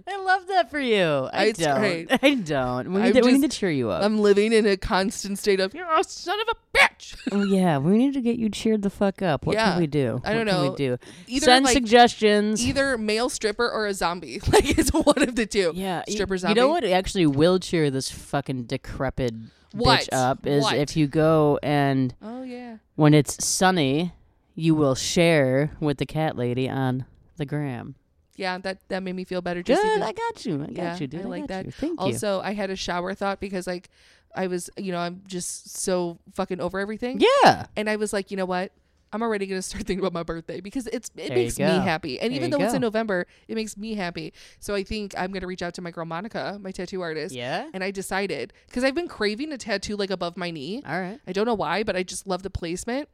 I 0.06 0.16
love 0.22 0.46
that 0.48 0.70
for 0.70 0.78
you. 0.80 1.28
I 1.32 1.46
It's 1.46 1.58
don't. 1.58 1.78
great. 1.80 2.08
I 2.22 2.34
don't. 2.34 2.92
We 2.92 3.02
need, 3.02 3.14
to, 3.14 3.20
we 3.22 3.32
need 3.32 3.50
to 3.50 3.56
cheer 3.56 3.70
you 3.70 3.88
up. 3.90 4.02
I'm 4.04 4.18
living 4.18 4.52
in 4.52 4.66
a 4.66 4.76
constant 4.76 5.38
state 5.38 5.60
of 5.60 5.72
you're 5.74 5.90
a 5.90 6.04
son 6.04 6.38
of 6.40 6.48
a 6.48 6.78
bitch. 6.78 7.16
Oh, 7.32 7.42
yeah, 7.42 7.78
we 7.78 7.96
need 7.96 8.12
to 8.14 8.20
get 8.20 8.36
you 8.36 8.48
cheered 8.50 8.82
the 8.82 8.90
fuck 8.90 9.20
up. 9.22 9.46
What 9.46 9.54
Yeah, 9.54 9.72
can 9.72 9.80
we 9.80 9.86
do? 9.86 10.20
I 10.24 10.34
don't 10.34 10.46
what 10.46 10.52
know. 10.52 10.70
we 10.70 10.76
do? 10.76 10.98
Either 11.26 11.44
Send 11.44 11.64
like 11.64 11.72
suggestions. 11.74 12.64
either 12.66 12.96
male 12.98 13.28
stripper 13.28 13.68
or 13.68 13.86
a 13.86 13.94
zombie. 13.94 14.40
Like 14.52 14.78
it's 14.78 14.90
one 14.92 15.22
of 15.22 15.34
the 15.34 15.46
two. 15.46 15.72
yeah, 15.74 16.02
stripper 16.08 16.34
You 16.34 16.38
zombie. 16.38 16.60
know 16.60 16.68
what 16.68 16.84
actually 16.84 17.26
will 17.26 17.58
cheer 17.58 17.90
this 17.90 18.10
fucking 18.10 18.64
decrepit 18.64 19.32
What? 19.72 20.00
bitch 20.02 20.08
up 20.12 20.46
is 20.46 20.62
What? 20.62 20.76
if 20.76 20.96
you 20.96 21.06
go 21.06 21.58
and 21.62 22.14
Oh 22.22 22.42
yeah. 22.42 22.76
when 22.94 23.14
it's 23.14 23.42
sunny, 23.44 24.12
you 24.54 24.74
will 24.74 24.94
share 24.94 25.72
with 25.80 25.96
the 25.98 26.06
cat 26.06 26.36
lady 26.36 26.68
on 26.68 27.04
the 27.36 27.46
gram. 27.46 27.94
Yeah, 28.36 28.58
that 28.58 28.78
that 28.88 29.02
made 29.02 29.14
me 29.14 29.24
feel 29.24 29.40
better. 29.42 29.62
Just 29.62 29.82
Good, 29.82 29.88
even- 29.96 30.02
I 30.02 30.12
got 30.12 30.44
you. 30.46 30.62
I 30.62 30.66
got 30.66 30.76
Yeah, 30.76 30.96
you, 30.98 31.06
dude. 31.06 31.20
I 31.22 31.24
like 31.28 31.40
got 31.42 31.48
that. 31.48 31.64
you. 31.66 31.70
Thank 31.72 31.92
you. 32.00 32.06
also, 32.06 32.40
I 32.40 32.52
had 32.52 32.70
a 32.70 32.76
shower 32.76 33.14
thought 33.14 33.40
because 33.40 33.66
like 33.66 33.88
I 34.34 34.48
was, 34.48 34.68
you 34.76 34.90
know, 34.92 34.98
I'm 34.98 35.22
just 35.26 35.76
so 35.76 36.18
fucking 36.34 36.60
over 36.60 36.80
everything. 36.80 37.22
Yeah. 37.44 37.66
And 37.76 37.88
I 37.88 37.96
was 37.96 38.12
like, 38.12 38.30
you 38.32 38.36
know 38.36 38.46
what? 38.46 38.72
I'm 39.12 39.22
already 39.22 39.46
gonna 39.46 39.62
start 39.70 39.84
thinking 39.86 40.00
about 40.00 40.12
my 40.12 40.24
birthday 40.24 40.60
because 40.60 40.88
it's 40.88 41.08
it 41.16 41.28
There 41.28 41.36
makes 41.36 41.56
me 41.56 41.64
happy. 41.66 42.18
And 42.18 42.32
There 42.32 42.36
even 42.38 42.50
you 42.50 42.58
though 42.58 42.64
it's 42.64 42.74
in. 42.74 42.80
November, 42.80 43.28
it 43.46 43.54
makes 43.54 43.76
me 43.76 43.94
happy. 43.94 44.32
So 44.58 44.74
I 44.74 44.82
think 44.82 45.14
I'm 45.16 45.30
gonna 45.30 45.46
reach 45.46 45.62
out 45.62 45.74
to 45.74 45.82
my 45.82 45.92
girl 45.92 46.04
Monica, 46.04 46.58
my 46.60 46.72
tattoo 46.72 47.00
artist. 47.00 47.32
Yeah. 47.32 47.70
And 47.72 47.84
I 47.84 47.92
decided 47.92 48.52
because 48.66 48.82
I've 48.82 48.96
been 48.96 49.06
craving 49.06 49.52
a 49.52 49.56
tattoo 49.58 49.94
like 49.94 50.10
above 50.10 50.36
my 50.36 50.50
knee. 50.50 50.82
All 50.84 51.00
right. 51.00 51.20
I 51.28 51.32
don't 51.32 51.46
know 51.46 51.54
why, 51.54 51.84
but 51.84 51.94
I 51.94 52.02
just 52.02 52.26
love 52.26 52.42
the 52.42 52.50
placement. 52.50 53.08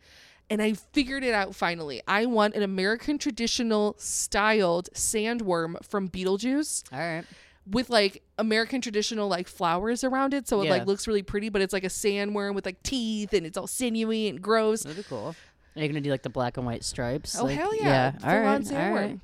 And 0.50 0.60
I 0.60 0.72
figured 0.72 1.22
it 1.22 1.32
out 1.32 1.54
finally. 1.54 2.02
I 2.08 2.26
want 2.26 2.54
an 2.56 2.62
American 2.64 3.18
traditional 3.18 3.94
styled 3.98 4.88
sandworm 4.94 5.76
from 5.84 6.08
Beetlejuice 6.08 6.92
All 6.92 6.98
right. 6.98 7.24
with 7.70 7.88
like 7.88 8.22
American 8.36 8.80
traditional 8.80 9.28
like 9.28 9.46
flowers 9.46 10.02
around 10.02 10.34
it. 10.34 10.48
So 10.48 10.60
it 10.60 10.64
Yeah. 10.64 10.70
like 10.72 10.86
looks 10.86 11.06
really 11.06 11.22
pretty, 11.22 11.50
but 11.50 11.62
it's 11.62 11.72
like 11.72 11.84
a 11.84 11.88
sandworm 11.88 12.54
with 12.54 12.66
like 12.66 12.82
teeth 12.82 13.32
and 13.32 13.46
it's 13.46 13.56
all 13.56 13.68
sinewy 13.68 14.26
and 14.28 14.42
gross. 14.42 14.82
That'd 14.82 14.96
be 14.96 15.02
cool. 15.04 15.36
Are 15.76 15.82
you 15.82 15.86
gonna 15.86 16.00
do 16.00 16.10
like 16.10 16.22
the 16.24 16.30
black 16.30 16.56
and 16.56 16.66
white 16.66 16.82
stripes? 16.82 17.38
Oh 17.38 17.44
Like- 17.44 17.56
hell 17.56 17.72
yeah! 17.76 17.84
Yeah. 17.84 18.10
Full 18.18 18.28
All 18.28 18.36
on 18.36 18.42
right. 18.44 18.54
All 18.54 18.60
sandworm. 18.72 18.94
right. 18.94 19.18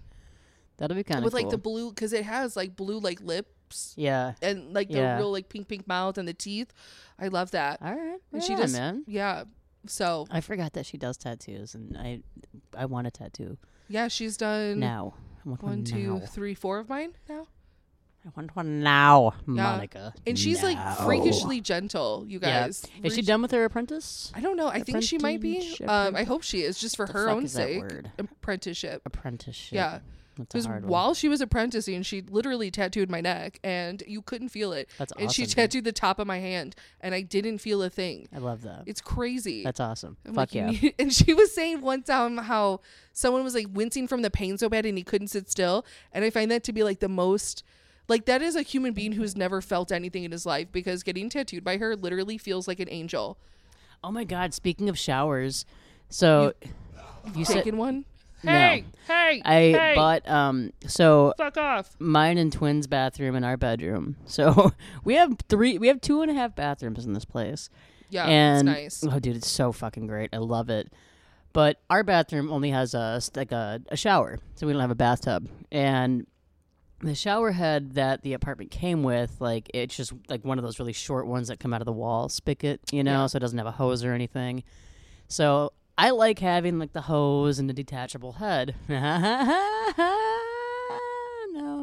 That'll 0.76 0.95
be 0.97 1.02
kind 1.02 1.18
of 1.18 1.25
with 1.25 1.33
cool. 1.35 1.42
like 1.42 1.50
the 1.50 1.59
blue 1.59 1.90
because 1.90 2.12
it 2.12 2.25
has 2.25 2.54
like 2.54 2.76
blue 2.76 3.00
like 3.00 3.21
lips 3.21 3.95
yeah. 3.97 4.35
and 4.42 4.73
like 4.73 4.88
the 4.88 4.99
Yeah. 4.99 5.16
real 5.16 5.33
like 5.33 5.49
pink 5.49 5.66
pink 5.66 5.88
mouth 5.88 6.18
and 6.18 6.28
the 6.28 6.35
teeth. 6.35 6.73
I 7.18 7.28
love 7.28 7.50
that. 7.50 7.80
All 7.83 7.95
right. 7.95 8.18
And 8.33 8.45
she 8.45 8.54
just 8.54 8.75
man. 8.76 9.02
yeah. 9.09 9.45
So 9.88 10.26
I 10.30 10.40
forgot 10.40 10.72
that 10.74 10.86
she 10.86 10.96
does 10.98 11.16
tattoos, 11.16 11.74
and 11.74 11.96
I, 11.96 12.20
I 12.76 12.86
want 12.86 13.06
a 13.06 13.10
tattoo 13.10 13.58
yeah, 13.88 14.08
she's 14.08 14.36
done 14.36 14.80
now. 14.80 15.14
I 15.44 15.48
want 15.48 15.62
one, 15.62 15.72
one, 15.72 15.84
two, 15.84 16.18
now. 16.18 16.26
three, 16.26 16.54
four 16.54 16.78
of 16.78 16.88
mine 16.88 17.12
now. 17.28 17.46
I 18.24 18.30
want 18.34 18.56
one 18.56 18.82
now, 18.82 19.34
Monica. 19.46 20.12
And 20.26 20.36
she's 20.36 20.60
like 20.60 20.78
freakishly 20.98 21.60
gentle, 21.60 22.24
you 22.26 22.40
Yeah. 22.42 22.64
guys. 22.66 22.84
Is 23.04 23.14
she 23.14 23.22
done 23.22 23.40
with 23.40 23.52
her 23.52 23.64
apprentice 23.64 24.32
I 24.34 24.40
don't 24.40 24.56
know. 24.56 24.66
I 24.66 24.80
think 24.80 25.04
she 25.04 25.18
might 25.18 25.40
be. 25.40 25.78
Um, 25.86 26.16
I 26.16 26.24
hope 26.24 26.42
she 26.42 26.62
is, 26.62 26.78
just 26.78 26.96
for 26.96 27.06
the 27.06 27.12
her 27.12 27.30
own 27.30 27.46
sake. 27.46 27.84
Apprenticeship. 28.18 29.02
apprenticeship? 29.06 29.76
Yeah. 29.76 30.00
That's 30.36 30.66
hard 30.66 30.82
one. 30.84 30.90
while 30.90 31.14
she 31.14 31.28
was 31.28 31.40
apprenticing, 31.40 32.02
she 32.02 32.22
literally 32.22 32.70
tattooed 32.70 33.10
my 33.10 33.20
neck, 33.20 33.58
and 33.64 34.02
you 34.06 34.22
couldn't 34.22 34.50
feel 34.50 34.72
it. 34.72 34.88
That's 34.98 35.12
awesome. 35.12 35.22
and 35.22 35.32
she 35.32 35.42
awesome, 35.42 35.50
dude. 35.50 35.56
tattooed 35.56 35.84
the 35.84 35.92
top 35.92 36.18
of 36.18 36.26
my 36.26 36.38
hand, 36.38 36.76
and 37.00 37.14
I 37.14 37.22
didn't 37.22 37.58
feel 37.58 37.82
a 37.82 37.90
thing. 37.90 38.28
I 38.34 38.38
love 38.38 38.62
that. 38.62 38.82
It's 38.86 39.00
crazy. 39.00 39.64
That's 39.64 39.80
awesome. 39.80 40.16
I'm 40.26 40.34
Fuck 40.34 40.54
like, 40.54 40.82
yeah. 40.82 40.90
and 40.98 41.12
she 41.12 41.34
was 41.34 41.52
saying 41.54 41.80
one 41.80 42.02
time 42.02 42.38
how 42.38 42.80
someone 43.12 43.44
was 43.44 43.54
like 43.54 43.68
wincing 43.72 44.06
from 44.06 44.22
the 44.22 44.30
pain 44.30 44.58
so 44.58 44.68
bad 44.68 44.86
and 44.86 44.98
he 44.98 45.04
couldn't 45.04 45.28
sit 45.28 45.50
still. 45.50 45.84
And 46.12 46.24
I 46.24 46.30
find 46.30 46.50
that 46.50 46.64
to 46.64 46.72
be 46.72 46.82
like 46.82 47.00
the 47.00 47.08
most, 47.08 47.64
like, 48.08 48.26
that 48.26 48.42
is 48.42 48.56
a 48.56 48.62
human 48.62 48.92
being 48.92 49.12
who's 49.12 49.36
never 49.36 49.60
felt 49.60 49.90
anything 49.90 50.24
in 50.24 50.32
his 50.32 50.44
life 50.46 50.68
because 50.70 51.02
getting 51.02 51.28
tattooed 51.28 51.64
by 51.64 51.78
her 51.78 51.96
literally 51.96 52.38
feels 52.38 52.68
like 52.68 52.80
an 52.80 52.88
angel. 52.90 53.38
Oh 54.04 54.12
my 54.12 54.24
God! 54.24 54.54
Speaking 54.54 54.88
of 54.88 54.98
showers, 54.98 55.64
so 56.10 56.52
you, 57.34 57.44
said 57.44 57.54
Taking 57.54 57.76
one? 57.76 58.04
No. 58.46 58.52
Hey, 58.52 58.84
hey, 59.06 59.42
I 59.44 59.52
hey, 59.72 59.92
bought 59.94 60.28
um 60.28 60.72
so 60.86 61.32
fuck 61.36 61.56
off. 61.56 61.94
mine 61.98 62.38
and 62.38 62.52
twins 62.52 62.86
bathroom 62.86 63.34
in 63.36 63.44
our 63.44 63.56
bedroom. 63.56 64.16
So 64.26 64.72
we 65.04 65.14
have 65.14 65.36
three, 65.48 65.78
we 65.78 65.88
have 65.88 66.00
two 66.00 66.22
and 66.22 66.30
a 66.30 66.34
half 66.34 66.54
bathrooms 66.56 67.04
in 67.04 67.12
this 67.12 67.24
place. 67.24 67.68
Yeah, 68.10 68.26
and 68.26 68.68
it's 68.68 69.02
nice. 69.02 69.12
oh, 69.14 69.18
dude, 69.18 69.36
it's 69.36 69.48
so 69.50 69.72
fucking 69.72 70.06
great. 70.06 70.30
I 70.32 70.38
love 70.38 70.70
it. 70.70 70.92
But 71.52 71.80
our 71.90 72.04
bathroom 72.04 72.50
only 72.52 72.70
has 72.70 72.94
a 72.94 73.20
like 73.34 73.50
a, 73.52 73.80
a 73.88 73.96
shower, 73.96 74.38
so 74.54 74.66
we 74.66 74.72
don't 74.72 74.80
have 74.82 74.90
a 74.90 74.94
bathtub. 74.94 75.48
And 75.72 76.26
the 77.00 77.14
shower 77.14 77.50
head 77.52 77.94
that 77.94 78.22
the 78.22 78.32
apartment 78.34 78.70
came 78.70 79.02
with, 79.02 79.40
like 79.40 79.70
it's 79.74 79.96
just 79.96 80.12
like 80.28 80.44
one 80.44 80.58
of 80.58 80.64
those 80.64 80.78
really 80.78 80.92
short 80.92 81.26
ones 81.26 81.48
that 81.48 81.58
come 81.60 81.72
out 81.74 81.80
of 81.80 81.86
the 81.86 81.92
wall 81.92 82.28
spigot, 82.28 82.80
you 82.92 83.02
know, 83.02 83.22
Yeah. 83.22 83.26
so 83.26 83.36
it 83.36 83.40
doesn't 83.40 83.58
have 83.58 83.66
a 83.66 83.72
hose 83.72 84.04
or 84.04 84.12
anything. 84.12 84.62
So 85.28 85.72
I 85.98 86.10
like 86.10 86.38
having 86.40 86.78
like 86.78 86.92
the 86.92 87.02
hose 87.02 87.58
and 87.58 87.68
the 87.68 87.74
detachable 87.74 88.32
head. 88.32 88.74
no, 88.88 88.98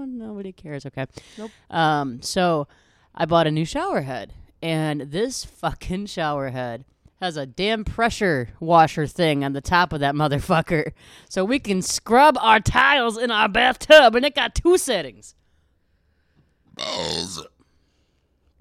nobody 0.05 0.51
cares. 0.51 0.85
Okay. 0.85 1.05
Nope. 1.37 1.51
Um. 1.69 2.21
So 2.21 2.67
I 3.15 3.25
bought 3.25 3.47
a 3.47 3.51
new 3.51 3.65
shower 3.65 4.01
head, 4.01 4.33
and 4.61 5.01
this 5.01 5.43
fucking 5.43 6.05
shower 6.07 6.49
head 6.49 6.85
has 7.21 7.37
a 7.37 7.45
damn 7.45 7.85
pressure 7.85 8.49
washer 8.59 9.07
thing 9.07 9.43
on 9.43 9.53
the 9.53 9.61
top 9.61 9.93
of 9.93 9.99
that 10.01 10.13
motherfucker, 10.13 10.91
so 11.29 11.43
we 11.45 11.57
can 11.57 11.81
scrub 11.81 12.37
our 12.39 12.59
tiles 12.59 13.17
in 13.17 13.31
our 13.31 13.47
bathtub, 13.47 14.13
and 14.15 14.25
it 14.25 14.35
got 14.35 14.53
two 14.53 14.77
settings. 14.77 15.33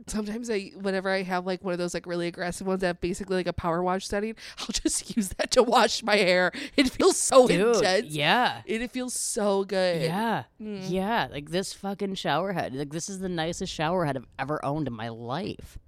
Sometimes 0.08 0.50
I, 0.50 0.72
whenever 0.80 1.08
I 1.10 1.22
have 1.22 1.46
like 1.46 1.62
one 1.62 1.72
of 1.72 1.78
those 1.78 1.94
like 1.94 2.06
really 2.06 2.26
aggressive 2.26 2.66
ones 2.66 2.80
that 2.80 2.86
have 2.88 3.00
basically 3.00 3.36
like 3.36 3.46
a 3.46 3.52
power 3.52 3.82
wash 3.82 4.06
setting, 4.06 4.34
I'll 4.58 4.66
just 4.68 5.16
use 5.16 5.28
that 5.38 5.50
to 5.52 5.62
wash 5.62 6.02
my 6.02 6.16
hair. 6.16 6.50
It 6.76 6.90
feels 6.90 7.16
so 7.16 7.46
Dude, 7.46 7.76
intense. 7.76 8.06
yeah. 8.14 8.62
It, 8.66 8.82
it 8.82 8.90
feels 8.90 9.14
so 9.14 9.64
good. 9.64 10.02
Yeah, 10.02 10.44
Mm. 10.60 10.84
yeah, 10.88 11.28
like 11.30 11.50
this 11.50 11.72
fucking 11.72 12.14
shower 12.16 12.52
head. 12.52 12.74
Like 12.74 12.90
this 12.90 13.08
is 13.08 13.20
the 13.20 13.28
nicest 13.28 13.72
shower 13.72 14.04
head 14.04 14.16
I've 14.16 14.26
ever 14.38 14.64
owned 14.64 14.86
in 14.88 14.92
my 14.94 15.08
life. 15.08 15.78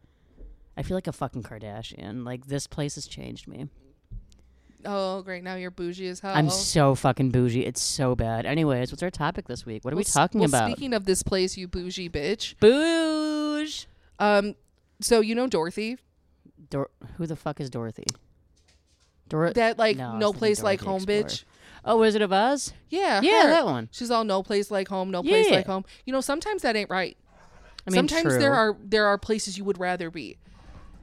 I 0.76 0.83
feel 0.83 0.97
like 0.97 1.06
a 1.06 1.12
fucking 1.12 1.42
Kardashian. 1.42 2.25
Like 2.25 2.47
this 2.47 2.66
place 2.66 2.94
has 2.97 3.06
changed 3.06 3.47
me. 3.49 3.68
Oh, 4.87 5.23
great. 5.23 5.42
Now 5.42 5.54
you're 5.54 5.71
bougie 5.71 6.09
as 6.09 6.21
hell. 6.21 6.35
I'm 6.35 6.50
so 6.50 6.94
fucking 6.94 7.30
bougie. 7.30 7.64
It's 7.64 7.80
so 7.83 8.14
bad. 8.14 8.44
Anyways, 8.44 8.92
what's 8.92 9.02
our 9.02 9.11
topic 9.11 9.49
this 9.49 9.64
week? 9.64 9.83
What 9.83 9.94
are 9.94 9.97
Well, 9.97 10.00
we 10.00 10.04
talking 10.04 10.40
well, 10.40 10.49
about? 10.50 10.71
Speaking 10.71 10.92
of 10.92 11.06
this 11.06 11.23
place, 11.23 11.56
you 11.56 11.66
bougie 11.68 12.11
bitch. 12.11 12.54
Bouge. 12.61 13.34
Um, 14.18 14.54
so 15.00 15.21
you 15.21 15.35
know 15.35 15.47
Dorothy, 15.47 15.99
Dor- 16.71 16.90
who 17.16 17.26
the 17.26 17.37
fuck 17.37 17.61
is 17.61 17.71
Dorothy? 17.71 18.04
Dor- 19.28 19.52
that 19.52 19.78
like 19.78 19.97
No, 19.97 20.16
no 20.18 20.33
place 20.33 20.62
like 20.62 20.80
home 20.80 20.97
Explorer. 21.02 21.23
bitch. 21.25 21.44
oh, 21.85 21.99
Wizard 21.99 22.23
of 22.23 22.33
Oz. 22.33 22.73
Yeah, 22.90 23.21
Yeah, 23.23 23.42
her. 23.44 23.49
that 23.49 23.64
one. 23.64 23.88
She's 23.90 24.11
all 24.11 24.25
no 24.25 24.42
place 24.42 24.71
like 24.71 24.88
home, 24.88 25.11
no 25.11 25.23
place 25.23 25.49
Yeah. 25.49 25.56
like 25.56 25.66
home. 25.66 25.85
You 26.04 26.12
know, 26.12 26.21
sometimes 26.21 26.62
that 26.62 26.76
ain't 26.76 26.90
right. 26.90 27.16
I 27.87 27.90
mean, 27.90 27.97
sometimes 27.97 28.35
true. 28.35 28.38
there 28.38 28.54
are 28.54 28.76
there 28.83 29.06
are 29.06 29.18
places 29.18 29.59
you 29.59 29.64
would 29.64 29.78
rather 29.78 30.11
be 30.11 30.38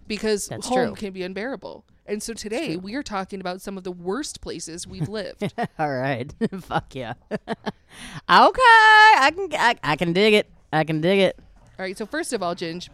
because 0.07 0.47
That's 0.47 0.67
home 0.67 0.87
true. 0.89 0.95
can 0.95 1.13
be 1.13 1.23
unbearable. 1.23 1.85
And 2.07 2.21
so 2.21 2.33
today 2.33 2.75
we 2.75 2.95
are 2.95 3.03
talking 3.03 3.39
about 3.39 3.61
some 3.61 3.77
of 3.77 3.83
the 3.83 3.91
worst 3.91 4.41
places 4.41 4.87
we've 4.87 5.07
lived. 5.07 5.53
All 5.79 5.91
right. 5.93 6.33
fuck 6.61 6.95
yeah. 6.95 7.13
okay, 7.31 7.47
I 8.29 9.31
can 9.35 9.49
I, 9.53 9.75
I 9.83 9.95
can 9.95 10.13
dig 10.13 10.33
it. 10.33 10.49
I 10.73 10.83
can 10.83 11.01
dig 11.01 11.19
it. 11.19 11.39
All 11.81 11.85
right. 11.87 11.97
So 11.97 12.05
first 12.05 12.31
of 12.31 12.43
all, 12.43 12.53
Ginge, 12.53 12.89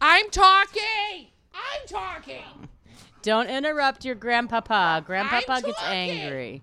I'm 0.00 0.28
talking. 0.30 1.28
I'm 1.54 1.86
talking. 1.86 2.68
Don't 3.22 3.48
interrupt 3.48 4.04
your 4.04 4.16
grandpapa. 4.16 5.04
Grandpapa 5.06 5.52
I'm 5.52 5.62
gets 5.62 5.78
talking. 5.78 6.10
angry. 6.10 6.62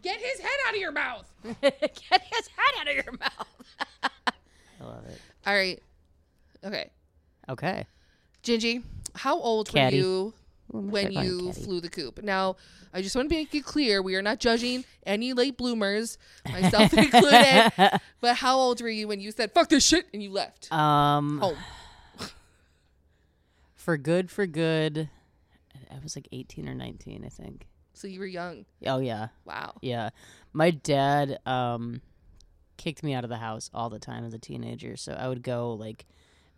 Get 0.00 0.18
his 0.18 0.40
head 0.40 0.50
out 0.66 0.72
of 0.74 0.80
your 0.80 0.92
mouth. 0.92 1.30
Get 1.60 1.78
his 1.82 2.48
head 2.48 2.80
out 2.80 2.88
of 2.88 2.94
your 2.94 3.12
mouth. 3.20 3.64
I 4.80 4.84
love 4.84 5.04
it. 5.08 5.20
All 5.46 5.52
right. 5.54 5.82
Okay. 6.64 6.88
Okay. 7.50 7.84
Gingy, 8.42 8.82
how 9.14 9.38
old 9.38 9.68
Caddy. 9.68 9.98
were 9.98 10.02
you 10.02 10.22
Well, 10.22 10.24
I'm 10.24 10.32
gonna 10.32 10.45
when 10.68 11.12
you 11.12 11.52
flew 11.52 11.80
the 11.80 11.88
coop. 11.88 12.22
Now, 12.22 12.56
I 12.92 13.02
just 13.02 13.14
want 13.16 13.28
to 13.28 13.34
make 13.34 13.54
it 13.54 13.64
clear 13.64 14.02
we 14.02 14.16
are 14.16 14.22
not 14.22 14.38
judging 14.40 14.84
any 15.04 15.32
late 15.32 15.56
bloomers, 15.56 16.18
myself 16.50 16.92
included. 16.98 17.72
But 18.20 18.36
how 18.36 18.56
old 18.58 18.80
were 18.80 18.88
you 18.88 19.06
when 19.08 19.20
you 19.20 19.30
said 19.30 19.52
"fuck 19.52 19.68
this 19.68 19.84
shit" 19.86 20.06
and 20.12 20.22
you 20.22 20.30
left 20.32 20.72
Um, 20.72 21.38
home? 21.38 21.56
for 23.74 23.96
good, 23.96 24.30
for 24.30 24.46
good. 24.46 25.08
I 25.90 25.98
was 26.02 26.16
like 26.16 26.28
18 26.32 26.68
or 26.68 26.74
19, 26.74 27.24
I 27.24 27.28
think. 27.28 27.66
So 27.94 28.08
you 28.08 28.20
were 28.20 28.26
young. 28.26 28.66
Oh 28.86 28.98
yeah, 28.98 29.28
Wow. 29.44 29.74
yeah. 29.80 30.10
My 30.52 30.70
dad 30.70 31.38
um 31.46 32.00
kicked 32.76 33.02
me 33.02 33.14
out 33.14 33.24
of 33.24 33.30
the 33.30 33.36
house 33.38 33.70
all 33.72 33.88
the 33.88 33.98
time 33.98 34.24
as 34.24 34.34
a 34.34 34.38
teenager, 34.38 34.96
so 34.96 35.12
I 35.12 35.28
would 35.28 35.42
go 35.42 35.72
like 35.74 36.04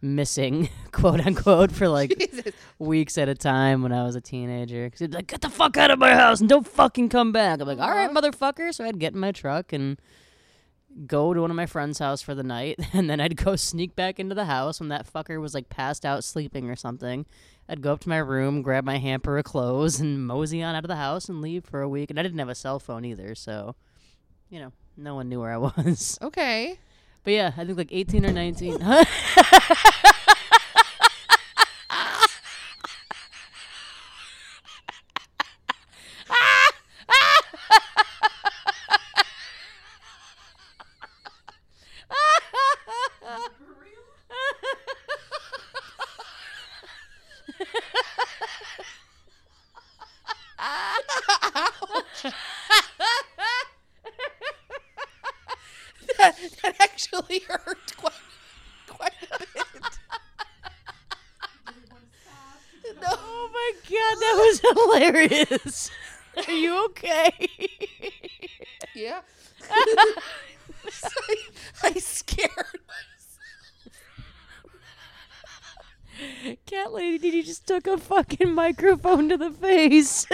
missing, 0.00 0.68
quote 0.92 1.24
unquote, 1.26 1.72
for 1.72 1.88
like 1.88 2.16
Jesus. 2.18 2.52
weeks 2.78 3.18
at 3.18 3.28
a 3.28 3.34
time 3.34 3.82
when 3.82 3.92
I 3.92 4.04
was 4.04 4.16
a 4.16 4.20
teenager. 4.20 4.88
Cause 4.90 5.00
he'd 5.00 5.10
be 5.10 5.16
like, 5.16 5.26
"Get 5.26 5.40
the 5.40 5.50
fuck 5.50 5.76
out 5.76 5.90
of 5.90 5.98
my 5.98 6.14
house 6.14 6.40
and 6.40 6.48
don't 6.48 6.66
fucking 6.66 7.08
come 7.08 7.32
back." 7.32 7.60
I'm 7.60 7.66
like, 7.66 7.78
"All 7.78 7.90
right, 7.90 8.10
uh-huh. 8.10 8.20
motherfucker." 8.20 8.74
So 8.74 8.84
I'd 8.84 8.98
get 8.98 9.14
in 9.14 9.20
my 9.20 9.32
truck 9.32 9.72
and 9.72 10.00
go 11.06 11.32
to 11.34 11.40
one 11.40 11.50
of 11.50 11.56
my 11.56 11.66
friends' 11.66 11.98
house 11.98 12.22
for 12.22 12.34
the 12.34 12.42
night, 12.42 12.78
and 12.92 13.08
then 13.08 13.20
I'd 13.20 13.36
go 13.36 13.56
sneak 13.56 13.94
back 13.96 14.18
into 14.18 14.34
the 14.34 14.46
house 14.46 14.80
when 14.80 14.88
that 14.88 15.10
fucker 15.10 15.40
was 15.40 15.54
like 15.54 15.68
passed 15.68 16.04
out 16.04 16.24
sleeping 16.24 16.70
or 16.70 16.76
something. 16.76 17.26
I'd 17.68 17.82
go 17.82 17.92
up 17.92 18.00
to 18.00 18.08
my 18.08 18.18
room, 18.18 18.62
grab 18.62 18.84
my 18.84 18.96
hamper 18.96 19.36
of 19.36 19.44
clothes, 19.44 20.00
and 20.00 20.26
mosey 20.26 20.62
on 20.62 20.74
out 20.74 20.84
of 20.84 20.88
the 20.88 20.96
house 20.96 21.28
and 21.28 21.42
leave 21.42 21.64
for 21.64 21.82
a 21.82 21.88
week. 21.88 22.08
And 22.08 22.18
I 22.18 22.22
didn't 22.22 22.38
have 22.38 22.48
a 22.48 22.54
cell 22.54 22.78
phone 22.78 23.04
either, 23.04 23.34
so 23.34 23.74
you 24.48 24.58
know, 24.58 24.72
no 24.96 25.14
one 25.14 25.28
knew 25.28 25.40
where 25.40 25.52
I 25.52 25.56
was. 25.58 26.18
Okay. 26.22 26.78
But 27.28 27.34
yeah, 27.34 27.52
I 27.58 27.64
think 27.66 27.76
like 27.76 27.92
18 27.92 28.24
or 28.24 28.32
19. 28.32 28.78
that, 56.18 56.36
that 56.62 56.74
actually 56.80 57.40
hurt 57.40 57.96
quite, 57.96 58.12
quite 58.88 59.12
a 59.30 59.38
bit. 59.38 59.98
no. 63.00 63.08
Oh 63.10 63.50
my 63.52 63.72
god, 63.82 64.16
that 64.20 64.34
was 65.28 65.40
hilarious. 65.48 65.90
Are 66.46 66.52
you 66.52 66.84
okay? 66.86 67.48
Yeah. 68.94 69.20
I, 69.70 70.14
I 71.82 71.92
scared 71.94 72.50
Cat 76.66 76.92
lady, 76.92 77.18
did 77.18 77.34
you 77.34 77.42
just 77.44 77.66
took 77.66 77.86
a 77.86 77.96
fucking 77.96 78.52
microphone 78.52 79.28
to 79.28 79.36
the 79.36 79.50
face? 79.50 80.26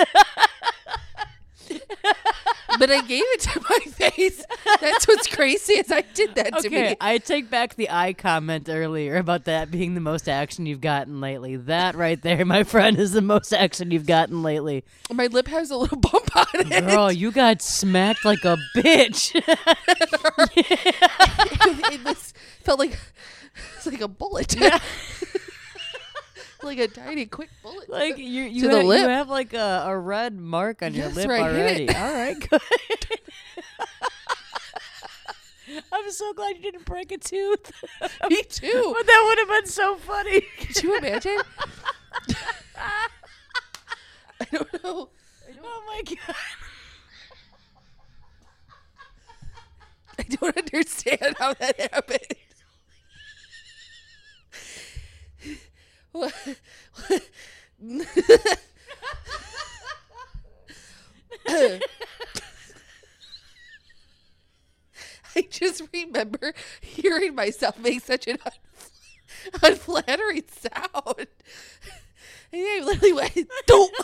but 2.79 2.91
I 2.91 3.01
gave 3.03 3.23
it 3.27 3.41
to 3.41 3.61
my 3.69 3.79
face. 3.91 4.45
That's 4.81 5.07
what's 5.07 5.27
crazy 5.45 5.75
is 5.75 5.93
I 5.93 6.01
did 6.01 6.35
that 6.37 6.59
to 6.61 6.69
okay, 6.69 6.91
me. 6.91 6.97
I 7.01 7.19
take 7.19 7.51
back 7.51 7.75
the 7.75 7.91
eye 7.91 8.15
comment 8.15 8.69
earlier 8.71 9.17
about 9.17 9.45
that 9.45 9.71
being 9.71 9.95
the 9.95 10.01
most 10.01 10.27
action 10.27 10.65
you've 10.65 10.81
gotten 10.81 11.21
lately. 11.21 11.57
That 11.57 11.97
right 11.97 12.21
there, 12.21 12.47
my 12.47 12.65
friend, 12.65 12.99
is 12.99 13.13
the 13.13 13.21
most 13.21 13.53
action 13.53 13.91
you've 13.91 14.07
gotten 14.07 14.43
lately. 14.43 14.85
My 15.13 15.27
lip 15.27 15.49
has 15.49 15.71
a 15.71 15.77
little 15.77 15.99
bump 15.99 16.35
on 16.35 16.47
it. 16.55 16.87
Girl, 16.87 17.13
you 17.13 17.31
got 17.31 17.61
smacked 17.61 18.25
like 18.25 18.45
a 18.45 18.57
bitch. 18.75 19.35
it 20.57 22.05
was 22.05 22.33
felt 22.63 22.79
like 22.79 22.99
it's 23.77 23.87
like 23.87 24.01
a 24.01 24.09
bullet. 24.09 24.59
Yeah. 24.59 24.79
like 26.63 26.79
a 26.79 26.89
tiny 26.89 27.27
quick 27.27 27.51
bullet. 27.63 27.91
like 27.91 28.17
you, 28.17 28.45
you, 28.45 28.63
To 28.63 28.69
the 28.69 28.77
have, 28.77 28.85
lip. 28.87 29.01
you 29.03 29.09
have 29.09 29.29
like 29.29 29.53
a, 29.53 29.85
a 29.89 29.99
red 29.99 30.39
mark 30.39 30.83
on 30.83 30.95
your 30.95 31.09
lip 31.09 31.29
hit 31.31 31.41
already. 31.41 31.85
it. 31.85 31.97
All 31.97 32.15
right, 32.15 32.49
good. 32.51 33.04
I'm 36.05 36.11
so 36.11 36.35
glad 36.35 36.57
you 36.57 36.63
didn't 36.63 36.85
break 36.85 37.13
a 37.13 37.19
tooth. 37.19 37.73
me 38.29 38.43
too. 38.43 38.95
But 38.95 39.07
that 39.07 39.25
would 39.27 39.39
have 39.39 39.49
been 39.49 39.67
so 39.67 39.97
funny. 39.97 40.43
Could 40.59 40.83
you 40.83 40.99
imagine? 40.99 41.39
I 42.77 43.09
don't 44.53 44.85
know. 44.85 45.09
Oh 45.65 45.83
my 45.87 46.03
god. 46.03 46.37
I 50.19 50.23
don't 50.25 50.59
understand 50.59 51.37
how 51.39 51.55
that 51.55 51.81
happened. 51.81 52.35
What? 56.13 56.35
I 65.37 65.43
just 65.51 65.83
remember 65.93 66.55
hearing 66.81 67.35
myself 67.35 67.79
make 67.79 68.03
such 68.03 68.27
an 68.29 68.39
un- 68.45 68.53
unflattering 69.63 70.45
sound. 70.49 71.27
And 72.53 72.63
I 72.63 72.83
literally 72.85 73.13
went, 73.13 73.49
don't. 73.67 73.95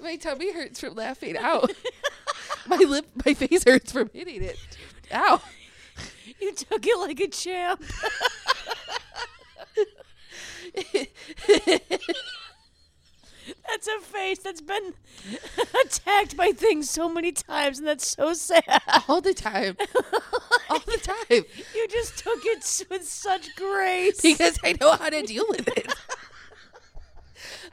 my 0.00 0.16
tummy 0.16 0.52
hurts 0.52 0.80
from 0.80 0.94
laughing 0.94 1.36
out. 1.36 1.72
my 2.66 2.76
lip, 2.76 3.06
my 3.24 3.34
face 3.34 3.64
hurts 3.64 3.90
from 3.90 4.10
hitting 4.12 4.42
it. 4.42 4.58
Ow. 5.12 5.40
You 6.40 6.54
took 6.54 6.86
it 6.86 6.98
like 6.98 7.20
a 7.20 7.28
champ. 7.28 7.82
That's 13.68 13.88
a 13.88 14.00
face 14.00 14.38
that's 14.38 14.60
been 14.60 14.94
attacked 15.84 16.36
by 16.36 16.52
things 16.52 16.88
so 16.88 17.08
many 17.08 17.32
times, 17.32 17.78
and 17.78 17.88
that's 17.88 18.08
so 18.08 18.32
sad. 18.32 18.64
All 19.08 19.20
the 19.20 19.34
time. 19.34 19.76
All 20.70 20.78
the 20.80 20.98
time. 21.02 21.44
You 21.74 21.88
just 21.88 22.18
took 22.18 22.38
it 22.44 22.86
with 22.90 23.04
such 23.04 23.54
grace. 23.56 24.20
Because 24.20 24.58
I 24.64 24.74
know 24.80 24.92
how 24.92 25.10
to 25.10 25.22
deal 25.22 25.44
with 25.48 25.66
it. 25.68 25.92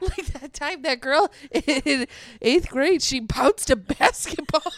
like 0.00 0.26
that 0.26 0.52
time 0.52 0.82
that 0.82 1.00
girl 1.00 1.30
in 1.50 2.06
eighth 2.40 2.68
grade, 2.68 3.02
she 3.02 3.20
bounced 3.20 3.70
a 3.70 3.76
basketball 3.76 4.72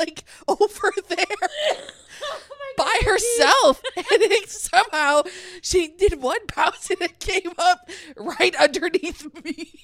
like 0.00 0.24
over 0.48 0.92
there 1.08 1.16
by 2.76 2.98
oh 3.02 3.04
herself. 3.04 3.82
and 3.96 4.22
it, 4.22 4.50
somehow 4.50 5.22
she 5.62 5.88
did 5.88 6.20
one 6.20 6.40
bounce 6.54 6.90
and 6.90 7.02
it 7.02 7.20
came 7.20 7.52
up 7.58 7.88
right 8.16 8.56
underneath 8.56 9.26
me. 9.44 9.72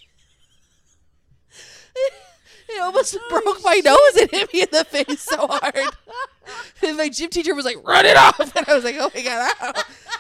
It 2.69 2.83
almost 2.83 3.17
oh, 3.17 3.29
broke 3.29 3.63
my 3.63 3.77
nose 3.77 4.21
and 4.21 4.29
hit 4.29 4.53
me 4.53 4.63
in 4.63 4.69
the 4.73 4.85
face 4.85 5.23
so 5.23 5.47
hard. 5.47 5.95
And 6.83 6.97
my 6.97 7.09
gym 7.09 7.31
teacher 7.31 7.55
was 7.55 7.65
like, 7.65 7.77
run 7.87 8.05
it 8.05 8.17
off. 8.17 8.41
And 8.57 8.69
I 8.69 8.75
was 8.75 8.83
like, 8.83 8.97
oh 8.99 9.09
my 9.15 9.23
God, 9.23 9.53
ow. 9.63 9.73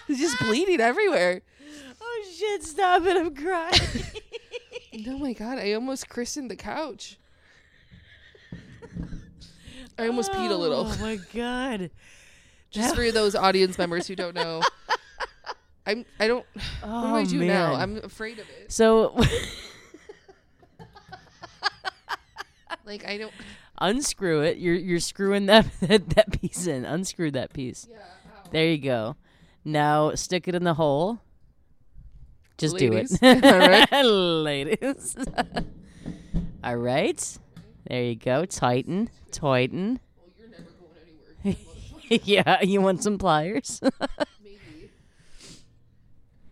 It's 0.09 0.21
just 0.21 0.39
bleeding 0.39 0.81
everywhere. 0.81 1.43
Oh 2.01 2.25
shit! 2.39 2.63
Stop 2.63 3.05
it! 3.05 3.17
I'm 3.17 3.35
crying. 3.35 3.81
Oh 5.09 5.19
my 5.19 5.33
God, 5.33 5.59
I 5.59 5.73
almost 5.73 6.09
christened 6.09 6.49
the 6.49 6.57
couch. 6.57 7.19
I 9.99 10.07
almost 10.09 10.31
peed 10.33 10.51
a 10.51 10.55
little. 10.55 10.87
Oh 10.87 10.97
my 11.01 11.19
god! 11.35 11.91
Just 12.71 12.95
for 12.95 13.11
those 13.13 13.35
audience 13.35 13.79
members 13.83 14.07
who 14.07 14.15
don't 14.17 14.35
know. 14.35 14.61
I'm, 15.87 16.05
I 16.19 16.27
don't, 16.27 16.45
what 16.83 16.83
do 16.83 16.89
I 17.17 17.21
Oh, 17.21 17.25
do 17.25 17.39
now? 17.45 17.73
man. 17.73 17.81
I'm 17.81 17.97
afraid 18.05 18.39
of 18.41 18.47
it. 18.61 18.73
So 18.73 19.17
Like, 22.85 23.05
I 23.07 23.17
don't, 23.19 23.33
unscrew 23.81 24.43
it. 24.43 24.59
You're 24.59 24.75
you're 24.75 25.01
screwing 25.01 25.47
that 25.47 25.67
that, 25.81 26.09
that 26.11 26.41
piece 26.41 26.67
in. 26.67 26.85
Unscrew 26.85 27.31
that 27.33 27.53
piece. 27.53 27.89
yeah. 27.91 27.99
ow. 27.99 28.49
There 28.53 28.67
you 28.69 28.79
go. 28.79 29.17
Now 29.65 30.15
stick 30.15 30.47
it 30.47 30.55
in 30.55 30.63
the 30.65 30.75
hole. 30.75 31.19
Just 32.59 32.75
Ladies. 32.81 33.19
do 33.19 33.27
it. 33.27 33.45
All 33.45 33.59
right. 33.59 34.03
Ladies. 34.05 35.17
All 36.65 36.77
right. 36.77 37.39
There 37.89 38.03
you 38.03 38.15
go. 38.17 38.45
Tighten. 38.45 39.11
Tighten. 39.37 40.01
Well, 40.17 40.29
you're 40.39 40.49
never 40.49 40.65
going 40.81 40.97
anywhere. 41.45 41.57
yeah, 42.25 42.63
you 42.63 42.81
want 42.81 43.03
some 43.03 43.19
pliers? 43.19 43.81
Maybe. 44.43 44.91